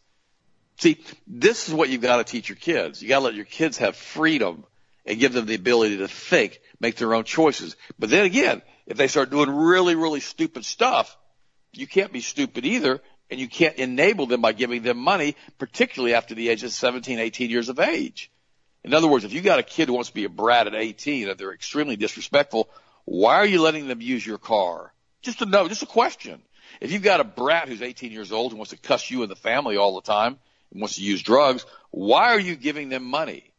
See, 0.78 1.04
this 1.28 1.68
is 1.68 1.74
what 1.74 1.90
you've 1.90 2.02
got 2.02 2.18
to 2.18 2.24
teach 2.24 2.50
your 2.50 2.56
kids. 2.56 3.02
You 3.02 3.10
got 3.10 3.20
to 3.20 3.26
let 3.26 3.36
your 3.36 3.46
kids 3.46 3.78
have 3.78 3.96
freedom 3.96 4.66
and 5.06 5.20
give 5.20 5.34
them 5.34 5.46
the 5.46 5.56
ability 5.56 5.98
to 5.98 6.08
think, 6.08 6.60
make 6.80 6.96
their 6.96 7.14
own 7.14 7.24
choices. 7.24 7.76
But 8.00 8.10
then 8.10 8.26
again, 8.26 8.62
if 8.86 8.98
they 8.98 9.08
start 9.08 9.30
doing 9.30 9.50
really, 9.50 9.96
really 9.96 10.20
stupid 10.20 10.66
stuff, 10.66 11.16
you 11.72 11.88
can't 11.88 12.12
be 12.12 12.22
stupid 12.22 12.66
either, 12.66 13.02
and 13.30 13.40
you 13.40 13.48
can't 13.48 13.76
enable 13.76 14.26
them 14.28 14.42
by 14.42 14.54
giving 14.54 14.84
them 14.84 14.98
money, 14.98 15.36
particularly 15.58 16.14
after 16.14 16.36
the 16.36 16.50
age 16.50 16.64
of 16.64 16.72
17, 16.72 17.20
18 17.20 17.50
years 17.50 17.70
of 17.70 17.80
age. 17.80 18.32
In 18.84 18.94
other 18.94 19.08
words, 19.08 19.24
if 19.24 19.34
you 19.34 19.42
got 19.42 19.60
a 19.60 19.64
kid 19.64 19.88
who 19.88 19.94
wants 19.94 20.10
to 20.10 20.16
be 20.16 20.26
a 20.26 20.30
brat 20.30 20.68
at 20.68 20.76
18 20.76 21.30
and 21.30 21.38
they're 21.38 21.54
extremely 21.54 21.96
disrespectful, 21.96 22.70
why 23.06 23.36
are 23.36 23.46
you 23.46 23.62
letting 23.62 23.88
them 23.88 24.02
use 24.02 24.26
your 24.26 24.38
car? 24.38 24.94
Just 25.22 25.42
a 25.42 25.46
no, 25.46 25.68
just 25.68 25.84
a 25.84 25.88
question. 25.88 26.42
If 26.82 26.92
you've 26.92 27.04
got 27.04 27.22
a 27.22 27.24
brat 27.24 27.70
who's 27.70 27.82
18 27.82 28.12
years 28.12 28.32
old 28.32 28.52
who 28.52 28.58
wants 28.58 28.72
to 28.72 28.78
cuss 28.78 29.10
you 29.10 29.22
and 29.22 29.32
the 29.32 29.36
family 29.36 29.78
all 29.78 29.96
the 29.96 30.02
time 30.02 30.38
and 30.72 30.82
wants 30.82 30.96
to 30.96 31.04
use 31.04 31.22
drugs, 31.22 31.66
why 31.92 32.34
are 32.34 32.40
you 32.40 32.56
giving 32.56 32.90
them 32.90 33.04
money? 33.06 33.52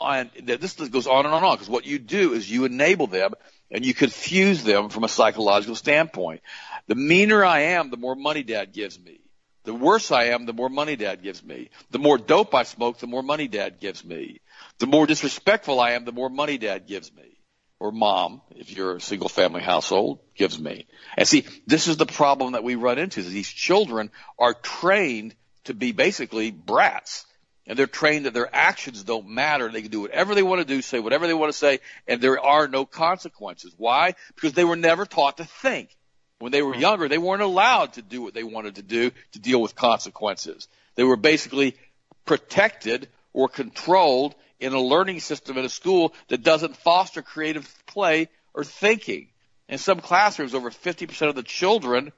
And 0.00 0.30
this 0.42 0.74
goes 0.74 1.06
on 1.06 1.24
and 1.24 1.28
on 1.28 1.34
and 1.34 1.46
on 1.46 1.54
because 1.54 1.68
what 1.68 1.86
you 1.86 2.00
do 2.00 2.32
is 2.32 2.50
you 2.50 2.64
enable 2.64 3.06
them 3.06 3.34
and 3.70 3.84
you 3.86 3.94
confuse 3.94 4.64
them 4.64 4.88
from 4.88 5.04
a 5.04 5.08
psychological 5.08 5.76
standpoint. 5.76 6.42
The 6.88 6.96
meaner 6.96 7.44
I 7.44 7.60
am, 7.60 7.90
the 7.90 7.96
more 7.96 8.16
money 8.16 8.42
dad 8.42 8.72
gives 8.72 8.98
me. 8.98 9.20
The 9.64 9.74
worse 9.74 10.10
I 10.10 10.24
am, 10.24 10.44
the 10.44 10.52
more 10.52 10.68
money 10.68 10.94
dad 10.94 11.22
gives 11.22 11.42
me. 11.42 11.70
The 11.90 11.98
more 11.98 12.18
dope 12.18 12.54
I 12.54 12.64
smoke, 12.64 12.98
the 12.98 13.06
more 13.06 13.22
money 13.22 13.48
dad 13.48 13.80
gives 13.80 14.04
me. 14.04 14.40
The 14.78 14.86
more 14.86 15.06
disrespectful 15.06 15.80
I 15.80 15.92
am, 15.92 16.04
the 16.04 16.12
more 16.12 16.28
money 16.28 16.58
dad 16.58 16.86
gives 16.86 17.12
me. 17.14 17.38
Or 17.80 17.90
mom, 17.90 18.42
if 18.54 18.70
you're 18.70 18.96
a 18.96 19.00
single 19.00 19.28
family 19.28 19.62
household, 19.62 20.20
gives 20.34 20.58
me. 20.58 20.86
And 21.16 21.26
see, 21.26 21.46
this 21.66 21.88
is 21.88 21.96
the 21.96 22.06
problem 22.06 22.52
that 22.52 22.64
we 22.64 22.74
run 22.74 22.98
into. 22.98 23.20
Is 23.20 23.30
these 23.30 23.48
children 23.48 24.10
are 24.38 24.54
trained 24.54 25.34
to 25.64 25.74
be 25.74 25.92
basically 25.92 26.50
brats. 26.50 27.26
And 27.66 27.78
they're 27.78 27.86
trained 27.86 28.26
that 28.26 28.34
their 28.34 28.54
actions 28.54 29.02
don't 29.02 29.28
matter. 29.28 29.70
They 29.70 29.80
can 29.80 29.90
do 29.90 30.02
whatever 30.02 30.34
they 30.34 30.42
want 30.42 30.60
to 30.60 30.66
do, 30.66 30.82
say 30.82 31.00
whatever 31.00 31.26
they 31.26 31.32
want 31.32 31.50
to 31.50 31.58
say, 31.58 31.80
and 32.06 32.20
there 32.20 32.38
are 32.38 32.68
no 32.68 32.84
consequences. 32.84 33.74
Why? 33.78 34.14
Because 34.34 34.52
they 34.52 34.64
were 34.64 34.76
never 34.76 35.06
taught 35.06 35.38
to 35.38 35.46
think. 35.46 35.96
When 36.38 36.52
they 36.52 36.62
were 36.62 36.74
hmm. 36.74 36.80
younger, 36.80 37.08
they 37.08 37.18
weren't 37.18 37.42
allowed 37.42 37.94
to 37.94 38.02
do 38.02 38.22
what 38.22 38.34
they 38.34 38.44
wanted 38.44 38.76
to 38.76 38.82
do 38.82 39.10
to 39.32 39.38
deal 39.38 39.60
with 39.62 39.74
consequences. 39.74 40.68
They 40.94 41.04
were 41.04 41.16
basically 41.16 41.76
protected 42.24 43.08
or 43.32 43.48
controlled 43.48 44.34
in 44.60 44.72
a 44.72 44.80
learning 44.80 45.20
system 45.20 45.58
in 45.58 45.64
a 45.64 45.68
school 45.68 46.14
that 46.28 46.42
doesn't 46.42 46.76
foster 46.76 47.22
creative 47.22 47.72
play 47.86 48.28
or 48.54 48.64
thinking. 48.64 49.28
In 49.68 49.78
some 49.78 50.00
classrooms, 50.00 50.54
over 50.54 50.70
50% 50.70 51.28
of 51.28 51.34
the 51.34 51.42
children 51.42 52.12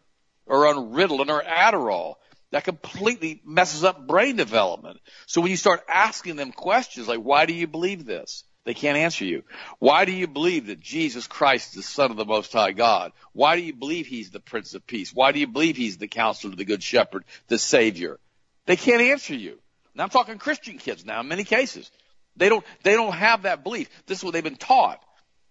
are 0.46 0.66
on 0.66 0.92
Ritalin 0.92 1.28
or 1.28 1.42
Adderall. 1.42 2.16
That 2.52 2.64
completely 2.64 3.42
messes 3.44 3.82
up 3.82 4.06
brain 4.06 4.36
development. 4.36 5.00
So 5.26 5.40
when 5.40 5.50
you 5.50 5.56
start 5.56 5.82
asking 5.88 6.36
them 6.36 6.52
questions 6.52 7.08
like, 7.08 7.20
why 7.20 7.46
do 7.46 7.52
you 7.52 7.66
believe 7.66 8.04
this? 8.04 8.44
They 8.66 8.74
can't 8.74 8.98
answer 8.98 9.24
you. 9.24 9.44
Why 9.78 10.06
do 10.06 10.12
you 10.12 10.26
believe 10.26 10.66
that 10.66 10.80
Jesus 10.80 11.28
Christ 11.28 11.70
is 11.70 11.74
the 11.76 11.82
Son 11.84 12.10
of 12.10 12.16
the 12.16 12.24
Most 12.24 12.52
High 12.52 12.72
God? 12.72 13.12
Why 13.32 13.54
do 13.54 13.62
you 13.62 13.72
believe 13.72 14.08
He's 14.08 14.30
the 14.30 14.40
Prince 14.40 14.74
of 14.74 14.84
Peace? 14.84 15.14
Why 15.14 15.30
do 15.30 15.38
you 15.38 15.46
believe 15.46 15.76
He's 15.76 15.98
the 15.98 16.08
Counselor, 16.08 16.56
the 16.56 16.64
Good 16.64 16.82
Shepherd, 16.82 17.24
the 17.46 17.60
Savior? 17.60 18.18
They 18.66 18.74
can't 18.74 19.00
answer 19.00 19.36
you. 19.36 19.60
Now 19.94 20.02
I'm 20.02 20.10
talking 20.10 20.38
Christian 20.38 20.78
kids 20.78 21.06
now 21.06 21.20
in 21.20 21.28
many 21.28 21.44
cases. 21.44 21.88
They 22.36 22.48
don't, 22.48 22.64
they 22.82 22.94
don't 22.94 23.12
have 23.12 23.42
that 23.42 23.62
belief. 23.62 23.88
This 24.06 24.18
is 24.18 24.24
what 24.24 24.32
they've 24.32 24.42
been 24.42 24.56
taught. 24.56 25.00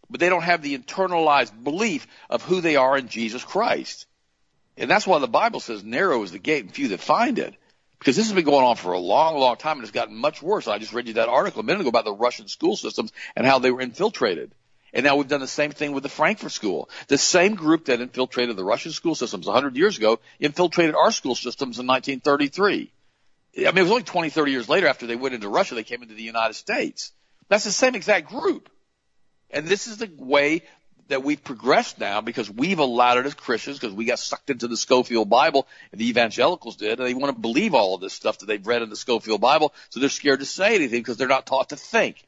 But 0.09 0.19
they 0.19 0.27
don't 0.27 0.43
have 0.43 0.61
the 0.61 0.77
internalized 0.77 1.63
belief 1.63 2.07
of 2.29 2.41
who 2.43 2.59
they 2.59 2.75
are 2.75 2.97
in 2.97 3.07
Jesus 3.07 3.45
Christ. 3.45 4.07
And 4.75 4.91
that's 4.91 5.07
why 5.07 5.19
the 5.19 5.27
Bible 5.29 5.61
says 5.61 5.85
narrow 5.85 6.21
is 6.23 6.33
the 6.33 6.37
gate 6.37 6.65
and 6.65 6.73
few 6.73 6.89
that 6.89 6.99
find 6.99 7.39
it. 7.39 7.55
Because 8.05 8.17
this 8.17 8.27
has 8.27 8.35
been 8.35 8.45
going 8.45 8.63
on 8.63 8.75
for 8.75 8.93
a 8.93 8.99
long, 8.99 9.39
long 9.39 9.57
time 9.57 9.77
and 9.77 9.81
it's 9.81 9.91
gotten 9.91 10.15
much 10.15 10.39
worse. 10.39 10.67
I 10.67 10.77
just 10.77 10.93
read 10.93 11.07
you 11.07 11.15
that 11.15 11.27
article 11.27 11.61
a 11.61 11.63
minute 11.63 11.81
ago 11.81 11.89
about 11.89 12.05
the 12.05 12.13
Russian 12.13 12.47
school 12.47 12.75
systems 12.75 13.11
and 13.35 13.47
how 13.47 13.57
they 13.57 13.71
were 13.71 13.81
infiltrated. 13.81 14.53
And 14.93 15.03
now 15.03 15.15
we've 15.15 15.27
done 15.27 15.39
the 15.39 15.47
same 15.47 15.71
thing 15.71 15.91
with 15.91 16.03
the 16.03 16.09
Frankfurt 16.09 16.51
School. 16.51 16.87
The 17.07 17.17
same 17.17 17.55
group 17.55 17.85
that 17.85 18.01
infiltrated 18.01 18.57
the 18.57 18.63
Russian 18.63 18.91
school 18.91 19.15
systems 19.15 19.47
100 19.47 19.75
years 19.75 19.97
ago 19.97 20.19
infiltrated 20.39 20.93
our 20.93 21.11
school 21.11 21.33
systems 21.33 21.79
in 21.79 21.87
1933. 21.87 22.91
I 23.57 23.71
mean, 23.71 23.77
it 23.79 23.81
was 23.81 23.89
only 23.89 24.03
20, 24.03 24.29
30 24.29 24.51
years 24.51 24.69
later 24.69 24.87
after 24.87 25.07
they 25.07 25.15
went 25.15 25.33
into 25.33 25.49
Russia, 25.49 25.73
they 25.73 25.83
came 25.83 26.03
into 26.03 26.13
the 26.13 26.21
United 26.21 26.53
States. 26.53 27.11
That's 27.49 27.63
the 27.63 27.71
same 27.71 27.95
exact 27.95 28.29
group. 28.29 28.69
And 29.49 29.65
this 29.65 29.87
is 29.87 29.97
the 29.97 30.11
way 30.15 30.61
that 31.07 31.23
we've 31.23 31.43
progressed 31.43 31.99
now 31.99 32.21
because 32.21 32.49
we've 32.49 32.79
allowed 32.79 33.17
it 33.17 33.25
as 33.25 33.33
Christians 33.33 33.79
because 33.79 33.93
we 33.93 34.05
got 34.05 34.19
sucked 34.19 34.49
into 34.49 34.67
the 34.67 34.77
Scofield 34.77 35.29
Bible 35.29 35.67
and 35.91 36.01
the 36.01 36.09
evangelicals 36.09 36.75
did 36.75 36.99
and 36.99 37.07
they 37.07 37.13
want 37.13 37.35
to 37.35 37.39
believe 37.39 37.73
all 37.73 37.95
of 37.95 38.01
this 38.01 38.13
stuff 38.13 38.39
that 38.39 38.47
they've 38.47 38.65
read 38.65 38.81
in 38.81 38.89
the 38.89 38.95
Scofield 38.95 39.41
Bible 39.41 39.73
so 39.89 39.99
they're 39.99 40.09
scared 40.09 40.39
to 40.39 40.45
say 40.45 40.75
anything 40.75 40.99
because 40.99 41.17
they're 41.17 41.27
not 41.27 41.45
taught 41.45 41.69
to 41.69 41.75
think. 41.75 42.25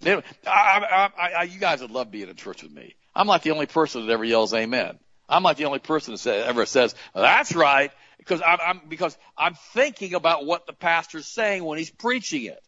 They, 0.00 0.14
I, 0.14 1.10
I, 1.16 1.30
I, 1.38 1.42
you 1.44 1.58
guys 1.58 1.80
would 1.80 1.90
love 1.90 2.10
being 2.10 2.28
in 2.28 2.36
church 2.36 2.62
with 2.62 2.72
me. 2.72 2.94
I'm 3.14 3.26
like 3.26 3.42
the 3.42 3.52
only 3.52 3.66
person 3.66 4.06
that 4.06 4.12
ever 4.12 4.24
yells 4.24 4.52
amen. 4.52 4.98
I'm 5.28 5.42
like 5.42 5.56
the 5.56 5.64
only 5.64 5.78
person 5.78 6.14
that 6.14 6.46
ever 6.46 6.66
says, 6.66 6.94
that's 7.14 7.54
right 7.54 7.90
because 8.18 8.42
I'm, 8.46 8.58
I'm 8.64 8.80
because 8.88 9.16
I'm 9.36 9.54
thinking 9.72 10.14
about 10.14 10.46
what 10.46 10.66
the 10.66 10.72
pastor's 10.72 11.26
saying 11.26 11.64
when 11.64 11.78
he's 11.78 11.90
preaching 11.90 12.44
it. 12.44 12.60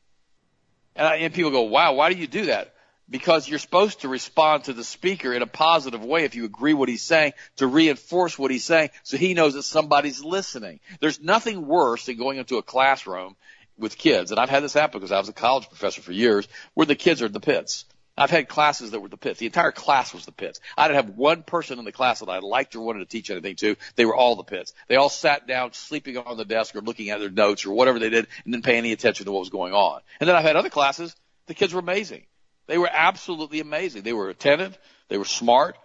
And, 0.95 1.07
I, 1.07 1.16
and 1.16 1.34
people 1.34 1.51
go, 1.51 1.62
"Wow, 1.62 1.95
why 1.95 2.12
do 2.12 2.18
you 2.18 2.26
do 2.26 2.47
that?" 2.47 2.74
Because 3.09 3.49
you're 3.49 3.61
supposed 3.61 4.01
to 4.01 4.09
respond 4.09 4.65
to 4.65 4.73
the 4.73 4.83
speaker 4.83 5.33
in 5.33 5.43
a 5.43 5.47
positive 5.47 6.05
way 6.05 6.25
if 6.25 6.35
you 6.35 6.45
agree 6.45 6.75
what 6.75 6.89
he's 6.89 7.03
saying 7.03 7.35
to 7.57 7.67
reinforce 7.67 8.37
what 8.37 8.51
he's 8.51 8.65
saying 8.65 8.91
so 9.05 9.17
he 9.17 9.35
knows 9.35 9.55
that 9.55 9.63
somebody's 9.63 10.25
listening. 10.25 10.81
There's 10.99 11.21
nothing 11.21 11.67
worse 11.67 12.07
than 12.07 12.17
going 12.17 12.39
into 12.39 12.57
a 12.57 12.63
classroom 12.63 13.37
with 13.79 13.99
kids, 13.99 14.31
and 14.31 14.41
I've 14.41 14.49
had 14.49 14.63
this 14.63 14.75
happen 14.75 14.99
because 14.99 15.13
I 15.13 15.19
was 15.19 15.29
a 15.29 15.35
college 15.35 15.69
professor 15.69 16.01
for 16.01 16.13
years, 16.13 16.49
where 16.75 16.87
the 16.87 16.95
kids 16.95 17.23
are 17.23 17.27
in 17.27 17.33
the 17.33 17.41
pits. 17.41 17.85
I've 18.19 18.31
had 18.31 18.49
classes 18.49 18.93
that 18.93 19.01
were 19.01 19.09
the 19.09 19.19
pits. 19.19 19.39
The 19.39 19.47
entire 19.47 19.73
class 19.73 20.15
was 20.15 20.25
the 20.25 20.33
pits. 20.33 20.61
I 20.77 20.89
didn't 20.89 21.07
have 21.07 21.17
one 21.17 21.43
person 21.43 21.79
in 21.79 21.85
the 21.85 21.93
class 21.93 22.21
that 22.21 22.31
I 22.31 22.39
liked 22.39 22.75
or 22.75 22.81
wanted 22.81 23.01
to 23.01 23.05
teach 23.05 23.31
anything 23.31 23.57
to. 23.57 23.77
They 23.95 24.07
were 24.07 24.17
all 24.17 24.37
the 24.37 24.43
pits. 24.43 24.73
They 24.89 24.97
all 24.97 25.11
sat 25.11 25.47
down, 25.47 25.75
sleeping 25.75 26.17
on 26.17 26.39
the 26.39 26.47
desk 26.47 26.75
or 26.75 26.81
looking 26.81 27.11
at 27.11 27.21
their 27.21 27.31
notes 27.31 27.67
or 27.67 27.75
whatever 27.75 27.99
they 27.99 28.09
did 28.09 28.27
and 28.45 28.53
didn't 28.53 28.65
pay 28.65 28.79
any 28.79 28.93
attention 28.93 29.27
to 29.27 29.33
what 29.33 29.41
was 29.41 29.51
going 29.51 29.75
on. 29.75 30.01
And 30.19 30.29
then 30.29 30.35
I've 30.35 30.45
had 30.45 30.57
other 30.57 30.71
classes. 30.71 31.15
The 31.47 31.55
kids 31.55 31.75
were 31.75 31.81
amazing. 31.81 32.25
They 32.67 32.79
were 32.79 32.91
absolutely 32.91 33.61
amazing. 33.61 34.03
They 34.03 34.12
were 34.12 34.29
attentive. 34.29 34.77
They 35.09 35.19
were 35.19 35.25
smart. 35.25 35.77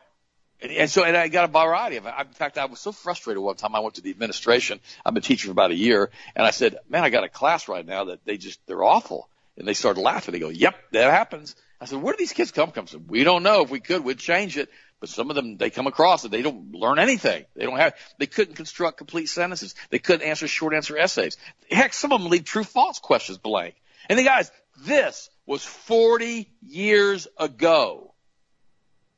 And, 0.61 0.71
and 0.71 0.89
so, 0.89 1.03
and 1.03 1.15
I 1.17 1.27
got 1.27 1.45
a 1.45 1.51
variety 1.51 1.97
of 1.97 2.05
it. 2.05 2.13
In 2.19 2.33
fact, 2.33 2.57
I 2.57 2.65
was 2.65 2.79
so 2.79 2.91
frustrated 2.91 3.41
one 3.41 3.55
time 3.55 3.75
I 3.75 3.79
went 3.79 3.95
to 3.95 4.01
the 4.01 4.11
administration. 4.11 4.79
I've 5.05 5.13
been 5.13 5.23
teaching 5.23 5.47
for 5.47 5.53
about 5.53 5.71
a 5.71 5.75
year 5.75 6.11
and 6.35 6.45
I 6.45 6.51
said, 6.51 6.77
man, 6.89 7.03
I 7.03 7.09
got 7.09 7.23
a 7.23 7.29
class 7.29 7.67
right 7.67 7.85
now 7.85 8.05
that 8.05 8.25
they 8.25 8.37
just, 8.37 8.65
they're 8.67 8.83
awful. 8.83 9.29
And 9.57 9.67
they 9.67 9.73
started 9.73 10.01
laughing. 10.01 10.31
They 10.31 10.39
go, 10.39 10.49
yep, 10.49 10.75
that 10.91 11.11
happens. 11.11 11.55
I 11.79 11.85
said, 11.85 12.01
where 12.01 12.13
do 12.13 12.17
these 12.17 12.31
kids 12.31 12.51
come 12.51 12.71
from? 12.71 12.87
Said, 12.87 13.09
we 13.09 13.23
don't 13.23 13.43
know. 13.43 13.63
If 13.63 13.69
we 13.69 13.79
could, 13.79 14.03
we'd 14.03 14.19
change 14.19 14.57
it. 14.57 14.69
But 14.99 15.09
some 15.09 15.31
of 15.31 15.35
them, 15.35 15.57
they 15.57 15.71
come 15.71 15.87
across 15.87 16.23
it. 16.23 16.31
They 16.31 16.43
don't 16.43 16.73
learn 16.73 16.99
anything. 16.99 17.45
They 17.55 17.65
don't 17.65 17.77
have, 17.77 17.95
they 18.19 18.27
couldn't 18.27 18.53
construct 18.53 18.97
complete 18.97 19.29
sentences. 19.29 19.73
They 19.89 19.97
couldn't 19.97 20.25
answer 20.25 20.47
short 20.47 20.75
answer 20.75 20.95
essays. 20.95 21.37
Heck, 21.71 21.93
some 21.93 22.11
of 22.11 22.21
them 22.21 22.29
leave 22.29 22.45
true 22.45 22.63
false 22.63 22.99
questions 22.99 23.39
blank. 23.39 23.75
And 24.09 24.19
the 24.19 24.23
guys, 24.23 24.51
this 24.85 25.30
was 25.45 25.63
40 25.63 26.49
years 26.61 27.27
ago. 27.37 28.13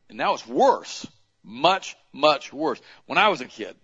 And 0.10 0.18
now 0.18 0.34
it's 0.34 0.48
worse. 0.48 1.08
Much, 1.44 1.96
much 2.14 2.54
worse. 2.54 2.80
When 3.06 3.18
I 3.18 3.30
was 3.30 3.42
a 3.42 3.46
kid, 3.46 3.76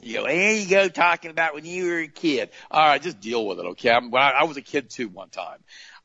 you 0.00 0.16
know, 0.16 0.24
there 0.24 0.54
you 0.54 0.68
go 0.68 0.88
talking 0.88 1.30
about 1.30 1.54
when 1.54 1.64
you 1.64 1.86
were 1.86 1.98
a 2.00 2.08
kid. 2.08 2.50
All 2.70 2.86
right, 2.86 3.00
just 3.00 3.20
deal 3.20 3.46
with 3.46 3.58
it, 3.58 3.66
okay? 3.66 3.90
I'm, 3.90 4.10
when 4.10 4.22
I, 4.22 4.30
I 4.30 4.44
was 4.44 4.56
a 4.56 4.62
kid 4.62 4.90
too 4.90 5.08
one 5.08 5.30
time. 5.30 5.58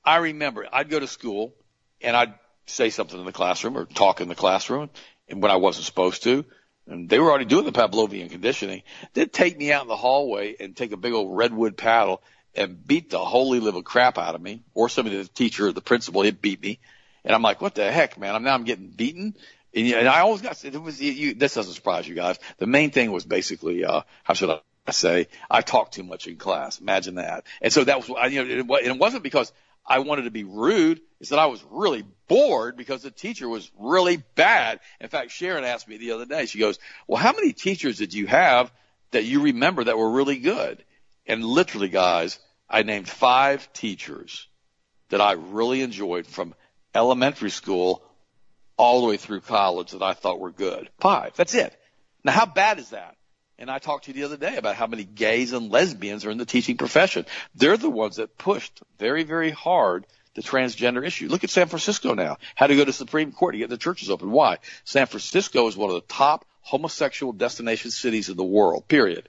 I 0.06 0.18
remember 0.18 0.66
I'd 0.72 0.90
go 0.90 1.00
to 1.00 1.08
school 1.08 1.54
and 2.02 2.16
I'd 2.16 2.34
say 2.66 2.90
something 2.90 3.20
in 3.20 3.26
the 3.26 3.34
classroom 3.34 3.78
or 3.78 3.86
talk 3.86 4.22
in 4.22 4.30
the 4.30 4.36
classroom 4.36 4.90
and 5.28 5.42
when 5.42 5.52
I 5.52 5.58
wasn't 5.58 5.86
supposed 5.86 6.24
to. 6.24 6.46
And 6.88 7.10
they 7.10 7.20
were 7.20 7.30
already 7.30 7.46
doing 7.46 7.66
the 7.66 7.72
Pavlovian 7.72 8.32
conditioning. 8.32 8.84
They'd 9.14 9.32
take 9.32 9.58
me 9.58 9.72
out 9.72 9.84
in 9.84 9.88
the 9.88 9.96
hallway 9.96 10.56
and 10.60 10.76
take 10.76 10.92
a 10.92 10.98
big 10.98 11.14
old 11.14 11.36
redwood 11.36 11.78
paddle 11.78 12.24
and 12.60 12.86
beat 12.86 13.10
the 13.10 13.20
holy 13.20 13.60
little 13.60 13.82
crap 13.82 14.18
out 14.18 14.36
of 14.36 14.42
me. 14.42 14.64
Or 14.74 14.90
somebody, 14.90 15.18
the 15.18 15.28
teacher, 15.28 15.68
or 15.68 15.72
the 15.72 15.82
principal, 15.82 16.22
he'd 16.22 16.42
beat 16.42 16.62
me. 16.62 16.80
And 17.24 17.34
I'm 17.34 17.42
like, 17.42 17.62
what 17.62 17.76
the 17.76 17.92
heck, 17.92 18.18
man? 18.20 18.36
I'm 18.36 18.44
now 18.44 18.54
I'm 18.54 18.66
getting 18.66 18.90
beaten. 18.90 19.36
And, 19.74 19.94
and 19.94 20.08
I 20.08 20.20
always 20.22 20.42
got, 20.42 20.64
it 20.64 20.80
was, 20.80 21.02
you, 21.02 21.34
this 21.34 21.56
doesn't 21.56 21.74
surprise 21.74 22.08
you 22.08 22.16
guys. 22.16 22.38
The 22.58 22.68
main 22.68 22.92
thing 22.92 23.12
was 23.12 23.26
basically, 23.26 23.84
uh, 23.84 24.02
how 24.24 24.34
should 24.34 24.50
I 24.50 24.92
say, 24.92 25.28
I 25.50 25.62
talked 25.62 25.96
too 25.96 26.04
much 26.04 26.28
in 26.28 26.38
class. 26.38 26.80
Imagine 26.80 27.16
that. 27.16 27.46
And 27.62 27.74
so 27.74 27.84
that 27.84 27.98
was, 27.98 28.32
you 28.32 28.44
know, 28.44 28.76
it, 28.76 28.86
it 28.86 28.98
wasn't 28.98 29.24
because 29.24 29.52
I 29.86 30.00
wanted 30.00 30.24
to 30.24 30.32
be 30.32 30.44
rude. 30.44 31.02
It's 31.20 31.30
that 31.30 31.40
I 31.40 31.48
was 31.48 31.64
really 31.70 32.06
bored 32.28 32.78
because 32.78 33.04
the 33.04 33.12
teacher 33.12 33.50
was 33.50 33.70
really 33.78 34.18
bad. 34.36 34.80
In 35.02 35.10
fact, 35.10 35.32
Sharon 35.32 35.64
asked 35.64 35.88
me 35.88 35.98
the 35.98 36.12
other 36.12 36.26
day, 36.26 36.46
she 36.46 36.60
goes, 36.60 36.80
well, 37.08 37.22
how 37.22 37.34
many 37.34 37.54
teachers 37.54 37.98
did 37.98 38.14
you 38.14 38.28
have 38.28 38.72
that 39.12 39.26
you 39.26 39.42
remember 39.42 39.84
that 39.84 39.98
were 39.98 40.12
really 40.12 40.38
good. 40.38 40.84
And 41.26 41.44
literally, 41.44 41.90
guys, 41.90 42.40
I 42.70 42.84
named 42.84 43.10
five 43.10 43.72
teachers 43.74 44.48
that 45.10 45.22
I 45.22 45.34
really 45.34 45.82
enjoyed 45.82 46.28
from 46.28 46.54
elementary 46.94 47.50
school 47.50 48.04
all 48.78 49.02
the 49.02 49.08
way 49.08 49.18
through 49.18 49.42
college 49.42 49.92
that 49.92 50.02
I 50.02 50.14
thought 50.14 50.40
were 50.40 50.52
good. 50.52 50.90
Five. 51.00 51.36
That's 51.36 51.54
it. 51.54 51.76
Now, 52.24 52.32
how 52.32 52.46
bad 52.46 52.80
is 52.80 52.92
that? 52.92 53.16
And 53.58 53.70
I 53.70 53.80
talked 53.80 54.06
to 54.06 54.12
you 54.12 54.16
the 54.16 54.24
other 54.24 54.38
day 54.38 54.56
about 54.56 54.76
how 54.76 54.88
many 54.88 55.04
gays 55.04 55.52
and 55.52 55.70
lesbians 55.70 56.26
are 56.26 56.32
in 56.32 56.38
the 56.38 56.46
teaching 56.46 56.78
profession. 56.78 57.26
They're 57.56 57.76
the 57.76 57.90
ones 57.90 58.16
that 58.16 58.38
pushed 58.38 58.82
very, 58.98 59.24
very 59.24 59.52
hard 59.52 60.06
the 60.36 60.42
transgender 60.42 61.06
issue. 61.06 61.28
Look 61.28 61.44
at 61.44 61.50
San 61.50 61.68
Francisco 61.68 62.14
now. 62.14 62.38
How 62.56 62.68
to 62.68 62.76
go 62.76 62.86
to 62.86 62.94
Supreme 62.94 63.34
Court 63.34 63.56
to 63.56 63.60
get 63.60 63.70
the 63.70 63.78
churches 63.78 64.10
open. 64.10 64.32
Why? 64.32 64.60
San 64.86 65.08
Francisco 65.08 65.68
is 65.68 65.76
one 65.76 65.90
of 65.90 65.96
the 65.96 66.14
top 66.14 66.46
homosexual 66.62 67.34
destination 67.34 67.92
cities 67.92 68.30
in 68.30 68.38
the 68.38 68.44
world, 68.44 68.88
period. 68.88 69.28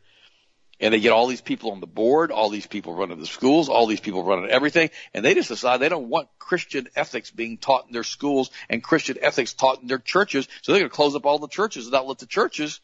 And 0.80 0.94
they 0.94 1.00
get 1.00 1.12
all 1.12 1.26
these 1.26 1.42
people 1.42 1.72
on 1.72 1.80
the 1.80 1.86
board, 1.86 2.30
all 2.30 2.48
these 2.48 2.66
people 2.66 2.94
running 2.94 3.20
the 3.20 3.26
schools, 3.26 3.68
all 3.68 3.86
these 3.86 4.00
people 4.00 4.24
running 4.24 4.50
everything, 4.50 4.90
and 5.12 5.24
they 5.24 5.34
just 5.34 5.48
decide 5.48 5.78
they 5.78 5.90
don't 5.90 6.08
want 6.08 6.28
Christian 6.38 6.88
ethics 6.96 7.30
being 7.30 7.58
taught 7.58 7.86
in 7.86 7.92
their 7.92 8.04
schools 8.04 8.50
and 8.70 8.82
Christian 8.82 9.18
ethics 9.20 9.52
taught 9.52 9.82
in 9.82 9.88
their 9.88 9.98
churches, 9.98 10.48
so 10.62 10.72
they're 10.72 10.80
going 10.80 10.90
to 10.90 10.96
close 10.96 11.14
up 11.14 11.26
all 11.26 11.38
the 11.38 11.48
churches 11.48 11.84
and 11.84 11.92
not 11.92 12.06
let 12.06 12.18
the 12.18 12.26
churches, 12.26 12.80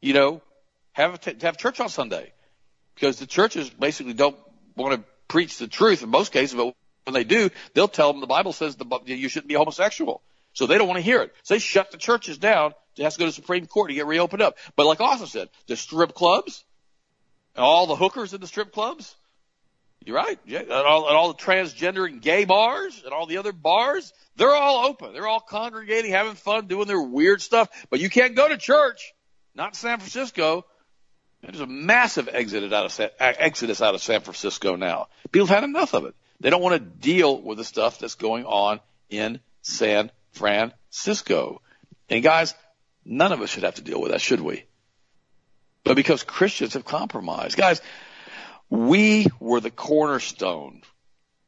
you 0.00 0.12
know, 0.12 0.42
have 0.92 1.24
have 1.42 1.56
church 1.56 1.78
on 1.78 1.88
Sunday, 1.88 2.32
because 2.96 3.18
the 3.20 3.26
churches 3.26 3.70
basically 3.70 4.14
don't 4.14 4.36
want 4.74 4.94
to 4.94 5.04
preach 5.28 5.58
the 5.58 5.68
truth 5.68 6.02
in 6.02 6.08
most 6.08 6.32
cases, 6.32 6.54
but 6.54 6.74
when 7.04 7.14
they 7.14 7.24
do, 7.24 7.50
they'll 7.74 7.88
tell 7.88 8.12
them 8.12 8.20
the 8.20 8.26
Bible 8.26 8.52
says 8.52 8.76
the, 8.76 9.00
you 9.06 9.28
shouldn't 9.28 9.48
be 9.48 9.54
homosexual. 9.54 10.22
So 10.52 10.66
they 10.66 10.78
don't 10.78 10.88
want 10.88 10.98
to 10.98 11.04
hear 11.04 11.22
it. 11.22 11.34
So 11.44 11.54
they 11.54 11.60
shut 11.60 11.92
the 11.92 11.96
churches 11.96 12.38
down. 12.38 12.74
It 12.96 13.04
has 13.04 13.14
to 13.14 13.20
go 13.20 13.24
to 13.26 13.30
the 13.30 13.34
Supreme 13.34 13.66
Court 13.66 13.90
to 13.90 13.94
get 13.94 14.06
reopened 14.06 14.42
up. 14.42 14.56
But 14.76 14.86
like 14.86 15.00
Austin 15.00 15.28
said, 15.28 15.48
the 15.68 15.76
strip 15.76 16.12
clubs, 16.14 16.64
all 17.60 17.86
the 17.86 17.96
hookers 17.96 18.34
in 18.34 18.40
the 18.40 18.46
strip 18.46 18.72
clubs, 18.72 19.14
you're 20.04 20.16
right. 20.16 20.38
Yeah, 20.46 20.60
and 20.60 20.72
all, 20.72 21.08
and 21.08 21.16
all 21.16 21.28
the 21.28 21.38
transgender 21.38 22.06
and 22.06 22.22
gay 22.22 22.44
bars 22.44 23.02
and 23.04 23.12
all 23.12 23.26
the 23.26 23.36
other 23.36 23.52
bars, 23.52 24.12
they're 24.36 24.54
all 24.54 24.86
open. 24.86 25.12
They're 25.12 25.26
all 25.26 25.40
congregating, 25.40 26.12
having 26.12 26.34
fun, 26.34 26.66
doing 26.66 26.86
their 26.86 27.02
weird 27.02 27.42
stuff. 27.42 27.68
But 27.90 28.00
you 28.00 28.08
can't 28.08 28.34
go 28.34 28.48
to 28.48 28.56
church. 28.56 29.12
Not 29.54 29.76
San 29.76 29.98
Francisco. 29.98 30.64
There's 31.42 31.60
a 31.60 31.66
massive 31.66 32.28
exodus 32.30 32.72
out 32.72 32.86
of 32.86 33.10
exodus 33.18 33.82
out 33.82 33.94
of 33.94 34.02
San 34.02 34.20
Francisco 34.20 34.76
now. 34.76 35.08
People 35.32 35.46
have 35.46 35.56
had 35.56 35.64
enough 35.64 35.94
of 35.94 36.04
it. 36.04 36.14
They 36.40 36.50
don't 36.50 36.62
want 36.62 36.74
to 36.74 36.80
deal 36.80 37.40
with 37.40 37.58
the 37.58 37.64
stuff 37.64 37.98
that's 37.98 38.14
going 38.14 38.44
on 38.44 38.80
in 39.10 39.40
San 39.62 40.10
Francisco. 40.32 41.60
And 42.08 42.22
guys, 42.22 42.54
none 43.04 43.32
of 43.32 43.40
us 43.40 43.50
should 43.50 43.64
have 43.64 43.74
to 43.76 43.82
deal 43.82 44.00
with 44.00 44.12
that, 44.12 44.20
should 44.20 44.40
we? 44.40 44.64
But 45.90 45.96
because 45.96 46.22
Christians 46.22 46.74
have 46.74 46.84
compromised. 46.84 47.56
Guys, 47.56 47.82
we 48.68 49.26
were 49.40 49.58
the 49.58 49.72
cornerstone. 49.72 50.82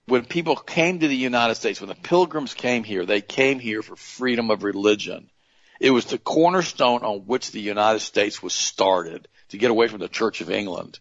When 0.07 0.25
people 0.25 0.57
came 0.57 0.99
to 0.99 1.07
the 1.07 1.15
United 1.15 1.55
States, 1.55 1.81
when 1.81 1.89
the 1.89 1.95
pilgrims 1.95 2.53
came 2.53 2.83
here, 2.83 3.07
they 3.07 3.21
came 3.21 3.61
here 3.61 3.83
for 3.83 3.95
freedom 3.95 4.51
of 4.51 4.65
religion. 4.65 5.31
It 5.79 5.93
was 5.93 6.07
the 6.07 6.19
cornerstone 6.19 7.05
on 7.05 7.21
which 7.21 7.53
the 7.53 7.61
United 7.61 8.01
States 8.01 8.43
was 8.43 8.53
started 8.53 9.29
to 9.51 9.59
get 9.59 9.71
away 9.71 9.87
from 9.87 10.01
the 10.01 10.09
Church 10.09 10.41
of 10.41 10.51
England. 10.51 10.99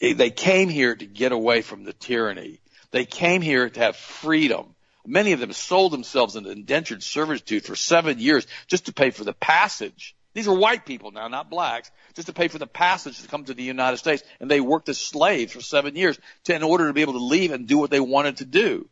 They 0.00 0.30
came 0.30 0.68
here 0.68 0.96
to 0.96 1.06
get 1.06 1.30
away 1.30 1.62
from 1.62 1.84
the 1.84 1.92
tyranny. 1.92 2.60
They 2.90 3.04
came 3.04 3.40
here 3.40 3.70
to 3.70 3.80
have 3.80 3.94
freedom. 3.94 4.74
Many 5.06 5.30
of 5.30 5.38
them 5.38 5.52
sold 5.52 5.92
themselves 5.92 6.34
into 6.34 6.50
indentured 6.50 7.04
servitude 7.04 7.66
for 7.66 7.76
seven 7.76 8.18
years 8.18 8.48
just 8.66 8.86
to 8.86 8.92
pay 8.92 9.10
for 9.10 9.22
the 9.22 9.32
passage. 9.32 10.16
These 10.34 10.48
are 10.48 10.54
white 10.54 10.84
people 10.84 11.12
now, 11.12 11.28
not 11.28 11.48
blacks, 11.48 11.90
just 12.14 12.26
to 12.26 12.34
pay 12.34 12.48
for 12.48 12.58
the 12.58 12.66
passage 12.66 13.22
to 13.22 13.28
come 13.28 13.44
to 13.44 13.54
the 13.54 13.62
United 13.62 13.98
States. 13.98 14.24
And 14.40 14.50
they 14.50 14.60
worked 14.60 14.88
as 14.88 14.98
slaves 14.98 15.52
for 15.52 15.60
seven 15.60 15.94
years 15.94 16.18
to, 16.44 16.54
in 16.54 16.64
order 16.64 16.88
to 16.88 16.92
be 16.92 17.02
able 17.02 17.12
to 17.12 17.20
leave 17.20 17.52
and 17.52 17.68
do 17.68 17.78
what 17.78 17.90
they 17.90 18.00
wanted 18.00 18.38
to 18.38 18.44
do. 18.44 18.88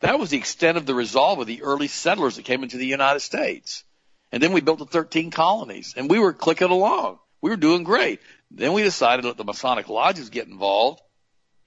That 0.00 0.18
was 0.18 0.30
the 0.30 0.38
extent 0.38 0.76
of 0.76 0.86
the 0.86 0.94
resolve 0.94 1.38
of 1.38 1.46
the 1.46 1.62
early 1.62 1.86
settlers 1.86 2.36
that 2.36 2.44
came 2.44 2.64
into 2.64 2.76
the 2.76 2.86
United 2.86 3.20
States. 3.20 3.84
And 4.32 4.42
then 4.42 4.52
we 4.52 4.60
built 4.60 4.78
the 4.80 4.86
13 4.86 5.30
colonies 5.30 5.94
and 5.96 6.10
we 6.10 6.18
were 6.18 6.32
clicking 6.32 6.70
along. 6.70 7.18
We 7.40 7.50
were 7.50 7.56
doing 7.56 7.84
great. 7.84 8.20
Then 8.50 8.72
we 8.72 8.82
decided 8.82 9.22
to 9.22 9.28
let 9.28 9.36
the 9.36 9.44
Masonic 9.44 9.88
lodges 9.88 10.30
get 10.30 10.48
involved 10.48 11.00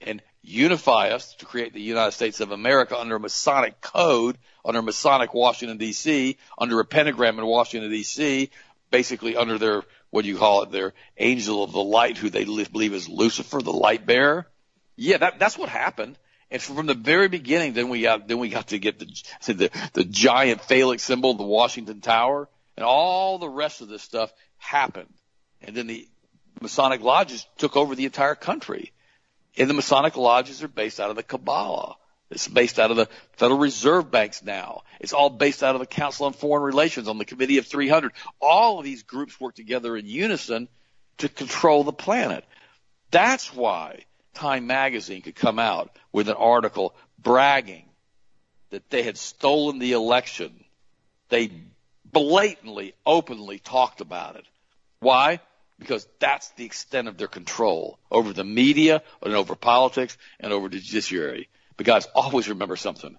and 0.00 0.22
unify 0.42 1.08
us 1.08 1.34
to 1.36 1.46
create 1.46 1.72
the 1.72 1.80
United 1.80 2.12
States 2.12 2.40
of 2.40 2.50
America 2.50 2.98
under 2.98 3.16
a 3.16 3.20
Masonic 3.20 3.80
code, 3.80 4.36
under 4.64 4.82
Masonic 4.82 5.32
Washington 5.32 5.78
D.C., 5.78 6.36
under 6.58 6.80
a 6.80 6.84
pentagram 6.84 7.38
in 7.38 7.46
Washington 7.46 7.90
D.C., 7.90 8.50
basically 8.94 9.36
under 9.36 9.58
their, 9.58 9.82
what 10.10 10.22
do 10.22 10.28
you 10.28 10.36
call 10.36 10.62
it, 10.62 10.70
their 10.70 10.92
angel 11.18 11.64
of 11.64 11.72
the 11.72 11.82
light, 11.82 12.16
who 12.16 12.30
they 12.30 12.44
li- 12.44 12.68
believe 12.70 12.94
is 12.94 13.08
Lucifer, 13.08 13.60
the 13.60 13.72
light 13.72 14.06
bearer. 14.06 14.46
Yeah, 14.94 15.16
that, 15.16 15.40
that's 15.40 15.58
what 15.58 15.68
happened. 15.68 16.16
And 16.48 16.62
from 16.62 16.86
the 16.86 16.94
very 16.94 17.26
beginning, 17.26 17.72
then 17.72 17.88
we 17.88 18.02
got, 18.02 18.28
then 18.28 18.38
we 18.38 18.50
got 18.50 18.68
to 18.68 18.78
get 18.78 19.00
the, 19.00 19.06
the, 19.52 19.70
the 19.94 20.04
giant 20.04 20.60
phallic 20.60 21.00
symbol, 21.00 21.34
the 21.34 21.42
Washington 21.42 22.00
Tower, 22.00 22.48
and 22.76 22.84
all 22.84 23.38
the 23.38 23.48
rest 23.48 23.80
of 23.80 23.88
this 23.88 24.02
stuff 24.02 24.32
happened. 24.58 25.12
And 25.60 25.74
then 25.76 25.88
the 25.88 26.06
Masonic 26.60 27.00
lodges 27.00 27.44
took 27.58 27.76
over 27.76 27.96
the 27.96 28.04
entire 28.04 28.36
country. 28.36 28.92
And 29.58 29.68
the 29.68 29.74
Masonic 29.74 30.16
lodges 30.16 30.62
are 30.62 30.68
based 30.68 31.00
out 31.00 31.10
of 31.10 31.16
the 31.16 31.24
Kabbalah. 31.24 31.96
It's 32.34 32.48
based 32.48 32.78
out 32.78 32.90
of 32.90 32.96
the 32.96 33.08
Federal 33.32 33.58
Reserve 33.58 34.10
Banks 34.10 34.42
now. 34.42 34.82
It's 35.00 35.12
all 35.12 35.30
based 35.30 35.62
out 35.62 35.74
of 35.74 35.80
the 35.80 35.86
Council 35.86 36.26
on 36.26 36.32
Foreign 36.32 36.64
Relations 36.64 37.08
on 37.08 37.18
the 37.18 37.24
Committee 37.24 37.58
of 37.58 37.66
300. 37.66 38.12
All 38.40 38.78
of 38.78 38.84
these 38.84 39.04
groups 39.04 39.40
work 39.40 39.54
together 39.54 39.96
in 39.96 40.06
unison 40.06 40.68
to 41.18 41.28
control 41.28 41.84
the 41.84 41.92
planet. 41.92 42.44
That's 43.10 43.54
why 43.54 44.04
Time 44.34 44.66
Magazine 44.66 45.22
could 45.22 45.36
come 45.36 45.58
out 45.58 45.96
with 46.12 46.28
an 46.28 46.34
article 46.34 46.94
bragging 47.18 47.84
that 48.70 48.90
they 48.90 49.02
had 49.04 49.16
stolen 49.16 49.78
the 49.78 49.92
election. 49.92 50.64
They 51.28 51.52
blatantly, 52.04 52.94
openly 53.06 53.60
talked 53.60 54.00
about 54.00 54.36
it. 54.36 54.44
Why? 54.98 55.40
because 55.78 56.06
that's 56.20 56.50
the 56.50 56.64
extent 56.64 57.08
of 57.08 57.16
their 57.16 57.28
control 57.28 57.98
over 58.10 58.32
the 58.32 58.44
media 58.44 59.02
and 59.22 59.34
over 59.34 59.54
politics 59.54 60.16
and 60.38 60.52
over 60.52 60.68
the 60.68 60.78
judiciary. 60.78 61.48
But 61.76 61.86
guys, 61.86 62.06
always 62.14 62.48
remember 62.48 62.76
something. 62.76 63.16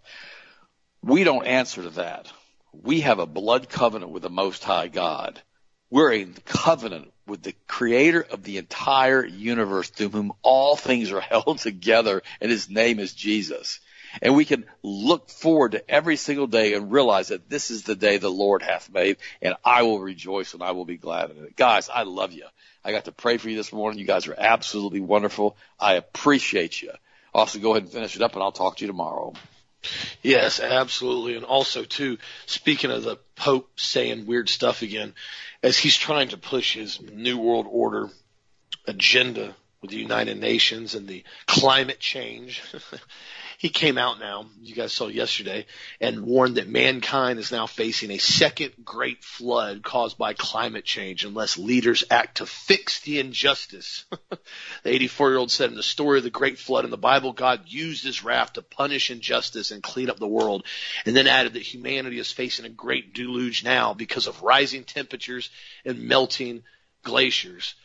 We 1.03 1.23
don't 1.23 1.45
answer 1.45 1.83
to 1.83 1.89
that. 1.91 2.31
We 2.73 3.01
have 3.01 3.19
a 3.19 3.25
blood 3.25 3.69
covenant 3.69 4.11
with 4.11 4.23
the 4.23 4.29
Most 4.29 4.63
High 4.63 4.87
God. 4.87 5.41
We're 5.89 6.13
in 6.13 6.33
covenant 6.45 7.11
with 7.27 7.43
the 7.43 7.53
creator 7.67 8.25
of 8.29 8.43
the 8.43 8.57
entire 8.57 9.25
universe 9.25 9.89
through 9.89 10.09
whom 10.09 10.33
all 10.41 10.75
things 10.75 11.11
are 11.11 11.21
held 11.21 11.59
together 11.59 12.21
and 12.41 12.51
his 12.51 12.69
name 12.69 12.99
is 12.99 13.13
Jesus. 13.13 13.79
And 14.21 14.35
we 14.35 14.45
can 14.45 14.65
look 14.81 15.29
forward 15.29 15.73
to 15.73 15.89
every 15.89 16.15
single 16.15 16.47
day 16.47 16.73
and 16.73 16.91
realize 16.91 17.29
that 17.29 17.49
this 17.49 17.71
is 17.71 17.83
the 17.83 17.95
day 17.95 18.17
the 18.17 18.29
Lord 18.31 18.61
hath 18.61 18.89
made 18.89 19.17
and 19.41 19.55
I 19.63 19.83
will 19.83 19.99
rejoice 19.99 20.53
and 20.53 20.63
I 20.63 20.71
will 20.71 20.85
be 20.85 20.97
glad 20.97 21.31
in 21.31 21.43
it. 21.43 21.55
Guys, 21.55 21.89
I 21.89 22.03
love 22.03 22.31
you. 22.31 22.45
I 22.83 22.91
got 22.91 23.05
to 23.05 23.11
pray 23.11 23.37
for 23.37 23.49
you 23.49 23.57
this 23.57 23.73
morning. 23.73 23.99
You 23.99 24.05
guys 24.05 24.27
are 24.27 24.35
absolutely 24.37 25.01
wonderful. 25.01 25.57
I 25.79 25.93
appreciate 25.93 26.81
you. 26.81 26.91
Also, 27.35 27.59
go 27.59 27.71
ahead 27.71 27.83
and 27.83 27.91
finish 27.91 28.15
it 28.15 28.21
up 28.21 28.33
and 28.33 28.41
I'll 28.41 28.53
talk 28.53 28.77
to 28.77 28.85
you 28.85 28.87
tomorrow. 28.87 29.33
Yes, 30.23 30.61
absolutely. 30.61 31.35
And 31.35 31.43
also, 31.43 31.83
too, 31.83 32.17
speaking 32.45 32.91
of 32.91 33.03
the 33.03 33.17
Pope 33.35 33.69
saying 33.75 34.25
weird 34.25 34.47
stuff 34.47 34.81
again, 34.81 35.13
as 35.61 35.77
he's 35.77 35.97
trying 35.97 36.29
to 36.29 36.37
push 36.37 36.75
his 36.75 37.01
New 37.01 37.37
World 37.37 37.67
Order 37.69 38.09
agenda 38.87 39.53
with 39.81 39.91
the 39.91 39.97
United 39.97 40.39
Nations 40.39 40.95
and 40.95 41.09
the 41.09 41.25
climate 41.45 41.99
change, 41.99 42.63
he 43.57 43.69
came 43.69 43.97
out 43.97 44.19
now, 44.19 44.45
you 44.61 44.75
guys 44.75 44.93
saw 44.93 45.07
yesterday, 45.07 45.65
and 46.01 46.25
warned 46.25 46.55
that 46.55 46.67
mankind 46.67 47.39
is 47.39 47.51
now 47.51 47.67
facing 47.67 48.11
a 48.11 48.17
second 48.17 48.73
great 48.83 49.23
flood 49.23 49.83
caused 49.83 50.17
by 50.17 50.33
climate 50.33 50.85
change 50.85 51.23
unless 51.23 51.57
leaders 51.57 52.03
act 52.09 52.37
to 52.37 52.45
fix 52.45 52.99
the 53.01 53.19
injustice. 53.19 54.05
the 54.29 54.39
84 54.93 55.29
year 55.29 55.37
old 55.37 55.51
said 55.51 55.69
in 55.69 55.75
the 55.75 55.83
story 55.83 56.17
of 56.17 56.23
the 56.23 56.29
great 56.29 56.57
flood 56.57 56.85
in 56.85 56.91
the 56.91 56.97
Bible, 56.97 57.33
God 57.33 57.61
used 57.67 58.03
his 58.03 58.23
wrath 58.23 58.53
to 58.53 58.61
punish 58.61 59.11
injustice 59.11 59.71
and 59.71 59.81
clean 59.81 60.09
up 60.09 60.17
the 60.17 60.27
world, 60.27 60.65
and 61.05 61.15
then 61.15 61.27
added 61.27 61.53
that 61.53 61.61
humanity 61.61 62.19
is 62.19 62.31
facing 62.31 62.65
a 62.65 62.69
great 62.69 63.13
deluge 63.13 63.63
now 63.63 63.93
because 63.93 64.27
of 64.27 64.43
rising 64.43 64.83
temperatures 64.83 65.49
and 65.85 65.99
melting 66.03 66.63
glaciers. 67.03 67.75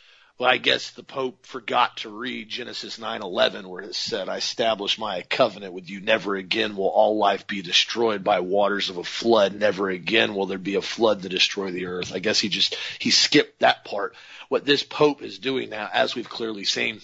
Well, 0.40 0.48
I 0.48 0.56
guess 0.56 0.92
the 0.92 1.02
Pope 1.02 1.44
forgot 1.44 1.98
to 1.98 2.08
read 2.08 2.48
Genesis 2.48 2.98
9:11 2.98 3.66
where 3.66 3.82
it 3.82 3.94
said, 3.94 4.30
"I 4.30 4.38
establish 4.38 4.96
my 4.96 5.20
covenant 5.20 5.74
with 5.74 5.90
you. 5.90 6.00
Never 6.00 6.34
again 6.34 6.76
will 6.76 6.88
all 6.88 7.18
life 7.18 7.46
be 7.46 7.60
destroyed 7.60 8.24
by 8.24 8.40
waters 8.40 8.88
of 8.88 8.96
a 8.96 9.04
flood. 9.04 9.54
Never 9.54 9.90
again 9.90 10.34
will 10.34 10.46
there 10.46 10.56
be 10.56 10.76
a 10.76 10.80
flood 10.80 11.20
to 11.20 11.28
destroy 11.28 11.72
the 11.72 11.84
earth." 11.84 12.14
I 12.14 12.20
guess 12.20 12.40
he 12.40 12.48
just 12.48 12.74
he 12.98 13.10
skipped 13.10 13.60
that 13.60 13.84
part. 13.84 14.16
What 14.48 14.64
this 14.64 14.82
Pope 14.82 15.20
is 15.20 15.38
doing 15.38 15.68
now, 15.68 15.90
as 15.92 16.14
we've 16.14 16.30
clearly 16.30 16.64
seen, 16.64 17.02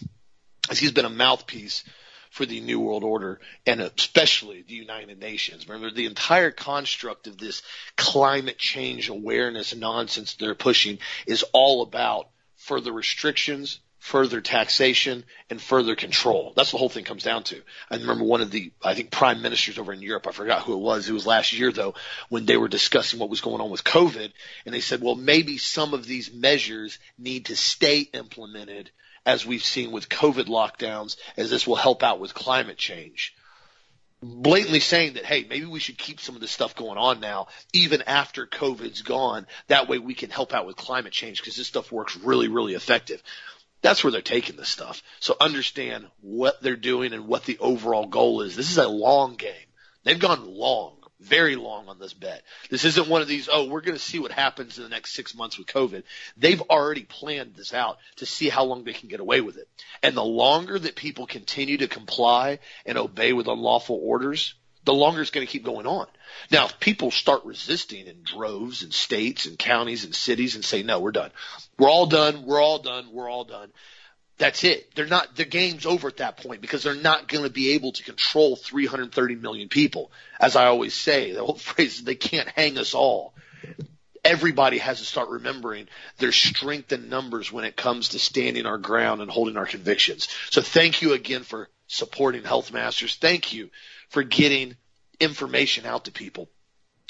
is 0.70 0.78
he's 0.78 0.92
been 0.92 1.04
a 1.04 1.10
mouthpiece 1.10 1.84
for 2.30 2.46
the 2.46 2.62
New 2.62 2.80
World 2.80 3.04
Order 3.04 3.38
and 3.66 3.82
especially 3.82 4.62
the 4.62 4.76
United 4.76 5.20
Nations. 5.20 5.68
Remember, 5.68 5.90
the 5.90 6.06
entire 6.06 6.52
construct 6.52 7.26
of 7.26 7.36
this 7.36 7.60
climate 7.96 8.56
change 8.56 9.10
awareness 9.10 9.74
nonsense 9.74 10.32
they're 10.32 10.54
pushing 10.54 11.00
is 11.26 11.44
all 11.52 11.82
about 11.82 12.30
further 12.56 12.92
restrictions 12.92 13.80
further 14.06 14.40
taxation, 14.40 15.24
and 15.50 15.60
further 15.60 15.96
control. 15.96 16.52
That's 16.54 16.70
the 16.70 16.78
whole 16.78 16.88
thing 16.88 17.04
comes 17.04 17.24
down 17.24 17.42
to. 17.44 17.60
I 17.90 17.96
remember 17.96 18.22
one 18.22 18.40
of 18.40 18.52
the, 18.52 18.70
I 18.80 18.94
think, 18.94 19.10
prime 19.10 19.42
ministers 19.42 19.80
over 19.80 19.92
in 19.92 20.00
Europe, 20.00 20.28
I 20.28 20.30
forgot 20.30 20.62
who 20.62 20.74
it 20.74 20.80
was, 20.80 21.08
it 21.08 21.12
was 21.12 21.26
last 21.26 21.52
year 21.52 21.72
though, 21.72 21.94
when 22.28 22.46
they 22.46 22.56
were 22.56 22.68
discussing 22.68 23.18
what 23.18 23.30
was 23.30 23.40
going 23.40 23.60
on 23.60 23.68
with 23.68 23.82
COVID, 23.82 24.32
and 24.64 24.72
they 24.72 24.80
said, 24.80 25.02
well, 25.02 25.16
maybe 25.16 25.58
some 25.58 25.92
of 25.92 26.06
these 26.06 26.32
measures 26.32 27.00
need 27.18 27.46
to 27.46 27.56
stay 27.56 27.98
implemented 27.98 28.92
as 29.24 29.44
we've 29.44 29.64
seen 29.64 29.90
with 29.90 30.08
COVID 30.08 30.46
lockdowns, 30.46 31.16
as 31.36 31.50
this 31.50 31.66
will 31.66 31.74
help 31.74 32.04
out 32.04 32.20
with 32.20 32.32
climate 32.32 32.78
change 32.78 33.34
blatantly 34.22 34.80
saying 34.80 35.14
that, 35.14 35.24
hey, 35.24 35.46
maybe 35.48 35.66
we 35.66 35.80
should 35.80 35.98
keep 35.98 36.20
some 36.20 36.34
of 36.34 36.40
this 36.40 36.50
stuff 36.50 36.74
going 36.74 36.98
on 36.98 37.20
now, 37.20 37.48
even 37.72 38.02
after 38.02 38.46
COVID's 38.46 39.02
gone. 39.02 39.46
That 39.68 39.88
way 39.88 39.98
we 39.98 40.14
can 40.14 40.30
help 40.30 40.54
out 40.54 40.66
with 40.66 40.76
climate 40.76 41.12
change 41.12 41.40
because 41.40 41.56
this 41.56 41.66
stuff 41.66 41.92
works 41.92 42.16
really, 42.16 42.48
really 42.48 42.74
effective. 42.74 43.22
That's 43.82 44.02
where 44.02 44.10
they're 44.10 44.22
taking 44.22 44.56
this 44.56 44.68
stuff. 44.68 45.02
So 45.20 45.36
understand 45.40 46.06
what 46.20 46.62
they're 46.62 46.76
doing 46.76 47.12
and 47.12 47.28
what 47.28 47.44
the 47.44 47.58
overall 47.58 48.06
goal 48.06 48.40
is. 48.42 48.56
This 48.56 48.70
is 48.70 48.78
a 48.78 48.88
long 48.88 49.36
game. 49.36 49.52
They've 50.02 50.18
gone 50.18 50.46
long 50.46 50.95
very 51.20 51.56
long 51.56 51.88
on 51.88 51.98
this 51.98 52.12
bet. 52.12 52.42
This 52.70 52.84
isn't 52.84 53.08
one 53.08 53.22
of 53.22 53.28
these, 53.28 53.48
oh, 53.50 53.68
we're 53.68 53.80
going 53.80 53.96
to 53.96 54.02
see 54.02 54.18
what 54.18 54.32
happens 54.32 54.76
in 54.76 54.84
the 54.84 54.90
next 54.90 55.14
six 55.14 55.34
months 55.34 55.58
with 55.58 55.66
COVID. 55.66 56.02
They've 56.36 56.60
already 56.62 57.02
planned 57.02 57.54
this 57.54 57.72
out 57.72 57.98
to 58.16 58.26
see 58.26 58.48
how 58.48 58.64
long 58.64 58.84
they 58.84 58.92
can 58.92 59.08
get 59.08 59.20
away 59.20 59.40
with 59.40 59.56
it. 59.56 59.68
And 60.02 60.16
the 60.16 60.24
longer 60.24 60.78
that 60.78 60.94
people 60.94 61.26
continue 61.26 61.78
to 61.78 61.88
comply 61.88 62.58
and 62.84 62.98
obey 62.98 63.32
with 63.32 63.48
unlawful 63.48 63.98
orders, 64.02 64.54
the 64.84 64.94
longer 64.94 65.20
it's 65.20 65.30
going 65.30 65.46
to 65.46 65.52
keep 65.52 65.64
going 65.64 65.86
on. 65.86 66.06
Now, 66.50 66.66
if 66.66 66.78
people 66.78 67.10
start 67.10 67.44
resisting 67.44 68.06
in 68.06 68.22
droves 68.22 68.82
and 68.82 68.92
states 68.92 69.46
and 69.46 69.58
counties 69.58 70.04
and 70.04 70.14
cities 70.14 70.54
and 70.54 70.64
say, 70.64 70.82
no, 70.82 71.00
we're 71.00 71.12
done. 71.12 71.30
We're 71.78 71.90
all 71.90 72.06
done. 72.06 72.44
We're 72.44 72.62
all 72.62 72.78
done. 72.78 73.08
We're 73.12 73.30
all 73.30 73.44
done 73.44 73.70
that's 74.38 74.64
it. 74.64 74.94
They're 74.94 75.06
not, 75.06 75.34
the 75.36 75.44
game's 75.44 75.86
over 75.86 76.08
at 76.08 76.18
that 76.18 76.36
point 76.36 76.60
because 76.60 76.82
they're 76.82 76.94
not 76.94 77.28
going 77.28 77.44
to 77.44 77.50
be 77.50 77.72
able 77.72 77.92
to 77.92 78.02
control 78.02 78.56
330 78.56 79.36
million 79.36 79.68
people. 79.68 80.10
As 80.38 80.56
I 80.56 80.66
always 80.66 80.94
say, 80.94 81.32
the 81.32 81.40
old 81.40 81.60
phrase 81.62 81.98
is 81.98 82.04
they 82.04 82.14
can't 82.14 82.48
hang 82.48 82.78
us 82.78 82.94
all. 82.94 83.34
Everybody 84.24 84.78
has 84.78 84.98
to 84.98 85.04
start 85.04 85.28
remembering 85.28 85.88
their 86.18 86.32
strength 86.32 86.92
in 86.92 87.08
numbers 87.08 87.52
when 87.52 87.64
it 87.64 87.76
comes 87.76 88.10
to 88.10 88.18
standing 88.18 88.66
our 88.66 88.78
ground 88.78 89.22
and 89.22 89.30
holding 89.30 89.56
our 89.56 89.66
convictions. 89.66 90.28
So 90.50 90.60
thank 90.60 91.00
you 91.00 91.12
again 91.12 91.44
for 91.44 91.68
supporting 91.86 92.42
Health 92.42 92.72
Masters. 92.72 93.14
Thank 93.14 93.52
you 93.52 93.70
for 94.08 94.24
getting 94.24 94.76
information 95.20 95.86
out 95.86 96.06
to 96.06 96.12
people 96.12 96.48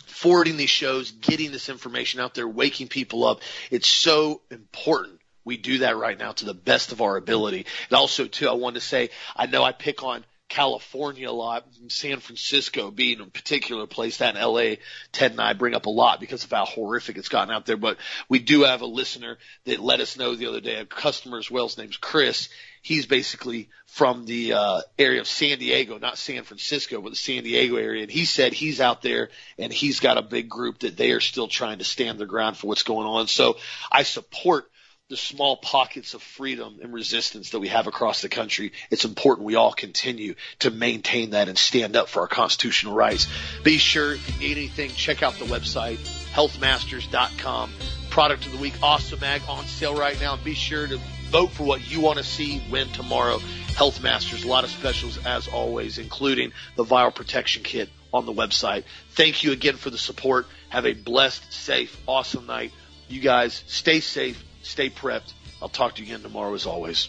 forwarding 0.07 0.57
these 0.57 0.71
shows, 0.71 1.11
getting 1.11 1.53
this 1.53 1.69
information 1.69 2.21
out 2.21 2.35
there, 2.35 2.49
waking 2.49 2.89
people 2.89 3.25
up. 3.25 3.41
It's 3.71 3.89
so 3.89 4.41
important 4.51 5.16
we 5.47 5.57
do 5.57 5.79
that 5.79 5.97
right 5.97 6.19
now 6.19 6.33
to 6.33 6.45
the 6.45 6.53
best 6.53 6.93
of 6.93 7.01
our 7.01 7.17
ability. 7.17 7.65
And 7.89 7.97
also, 7.97 8.27
too, 8.27 8.49
I 8.49 8.55
want 8.55 8.75
to 8.75 8.81
say, 8.81 9.11
I 9.35 9.47
know 9.47 9.63
I 9.63 9.73
pick 9.73 10.03
on 10.03 10.25
California 10.49 11.29
a 11.29 11.33
lot, 11.33 11.67
San 11.89 12.21
Francisco 12.21 12.91
being 12.91 13.21
a 13.21 13.27
particular 13.27 13.87
place 13.87 14.19
that 14.19 14.37
in 14.37 14.43
LA, 14.43 14.77
Ted 15.13 15.33
and 15.33 15.41
I 15.41 15.55
bring 15.55 15.75
up 15.75 15.87
a 15.87 15.91
lot 15.91 16.21
because 16.21 16.45
of 16.45 16.51
how 16.51 16.65
horrific 16.65 17.17
it's 17.17 17.29
gotten 17.29 17.55
out 17.55 17.65
there. 17.65 17.77
But 17.77 17.99
we 18.29 18.39
do 18.39 18.63
have 18.63 18.81
a 18.81 18.87
listener 18.87 19.39
that 19.65 19.81
let 19.81 20.01
us 20.01 20.17
know 20.17 20.35
the 20.35 20.47
other 20.47 20.61
day, 20.61 20.77
a 20.77 20.85
customer 20.85 21.39
as 21.39 21.51
well, 21.51 21.67
his 21.67 21.79
name's 21.79 21.97
Chris. 21.97 22.49
He's 22.83 23.07
basically 23.07 23.69
from 23.87 24.25
the 24.25 24.53
uh, 24.53 24.81
area 24.99 25.21
of 25.21 25.27
San 25.27 25.59
Diego, 25.59 25.99
not 25.99 26.19
San 26.19 26.45
Francisco, 26.45 27.01
but 27.01 27.11
the 27.11 27.17
San 27.17 27.43
Diego 27.43 27.77
area. 27.77 28.03
And 28.03 28.11
he 28.11 28.25
said 28.25 28.53
he's 28.53 28.81
out 28.81 29.03
there 29.03 29.31
and 29.59 29.73
he's 29.73 29.99
got 29.99 30.19
a 30.19 30.23
big 30.23 30.49
group 30.49 30.81
that 30.81 30.97
they 30.97 31.11
are 31.11 31.21
still 31.21 31.49
trying 31.49 31.79
to 31.79 31.85
stand 31.85 32.21
their 32.21 32.27
ground 32.29 32.57
for 32.57 32.69
what's 32.69 32.85
going 32.85 33.07
on. 33.07 33.27
So 33.27 33.57
I 33.91 34.05
support 34.05 34.71
the 35.09 35.17
small 35.17 35.57
pockets 35.57 36.15
of 36.15 36.23
freedom 36.23 36.81
and 36.83 36.93
resistance 36.93 37.51
that 37.51 37.61
we 37.61 37.69
have 37.69 37.87
across 37.87 38.23
the 38.23 38.29
country, 38.29 38.73
it's 38.91 39.05
important 39.05 39.47
we 39.47 39.55
all 39.55 39.73
continue 39.73 40.35
to 40.59 40.69
maintain 40.73 41.31
that 41.31 41.49
and 41.49 41.57
stand 41.57 41.95
up 41.95 42.09
for 42.09 42.23
our 42.23 42.27
constitutional 42.27 42.93
rights. 42.93 43.29
Be 43.63 43.79
sure 43.79 44.15
if 44.15 44.29
you 44.29 44.49
need 44.49 44.57
anything, 44.59 44.91
check 44.91 45.23
out 45.23 45.35
the 45.35 45.45
website, 45.45 45.99
healthmasters.com. 46.33 47.71
Product 48.11 48.47
of 48.47 48.53
the 48.53 48.59
week, 48.59 48.75
Awesome 48.83 49.21
Mag 49.21 49.43
on 49.49 49.65
sale 49.67 49.95
right 49.95 50.21
now. 50.21 50.37
Be 50.39 50.55
sure 50.55 50.89
to 50.89 50.99
vote 51.31 51.53
for 51.53 51.63
what 51.63 51.89
you 51.89 52.01
want 52.01 52.19
to 52.19 52.25
see 52.25 52.61
win 52.69 52.89
tomorrow. 52.89 53.39
Health 53.77 54.03
Masters, 54.03 54.43
a 54.43 54.49
lot 54.49 54.65
of 54.65 54.71
specials 54.71 55.25
as 55.25 55.47
always, 55.47 55.99
including 55.99 56.51
the 56.75 56.85
viral 56.85 57.15
protection 57.15 57.63
kit 57.63 57.91
on 58.13 58.27
the 58.27 58.33
website. 58.33 58.83
Thank 59.11 59.45
you 59.45 59.53
again 59.53 59.77
for 59.77 59.91
the 59.91 59.99
support. 59.99 60.49
Have 60.71 60.85
a 60.85 60.95
blessed, 60.95 61.53
safe, 61.53 61.97
awesome 62.09 62.47
night. 62.47 62.73
You 63.09 63.21
guys 63.21 63.63
stay 63.69 64.01
safe 64.01 64.43
Stay 64.67 64.91
prepped. 64.91 65.33
I'll 65.63 65.69
talk 65.69 65.95
to 65.95 66.03
you 66.03 66.09
again 66.09 66.23
tomorrow 66.23 66.53
as 66.53 66.67
always. 66.67 67.09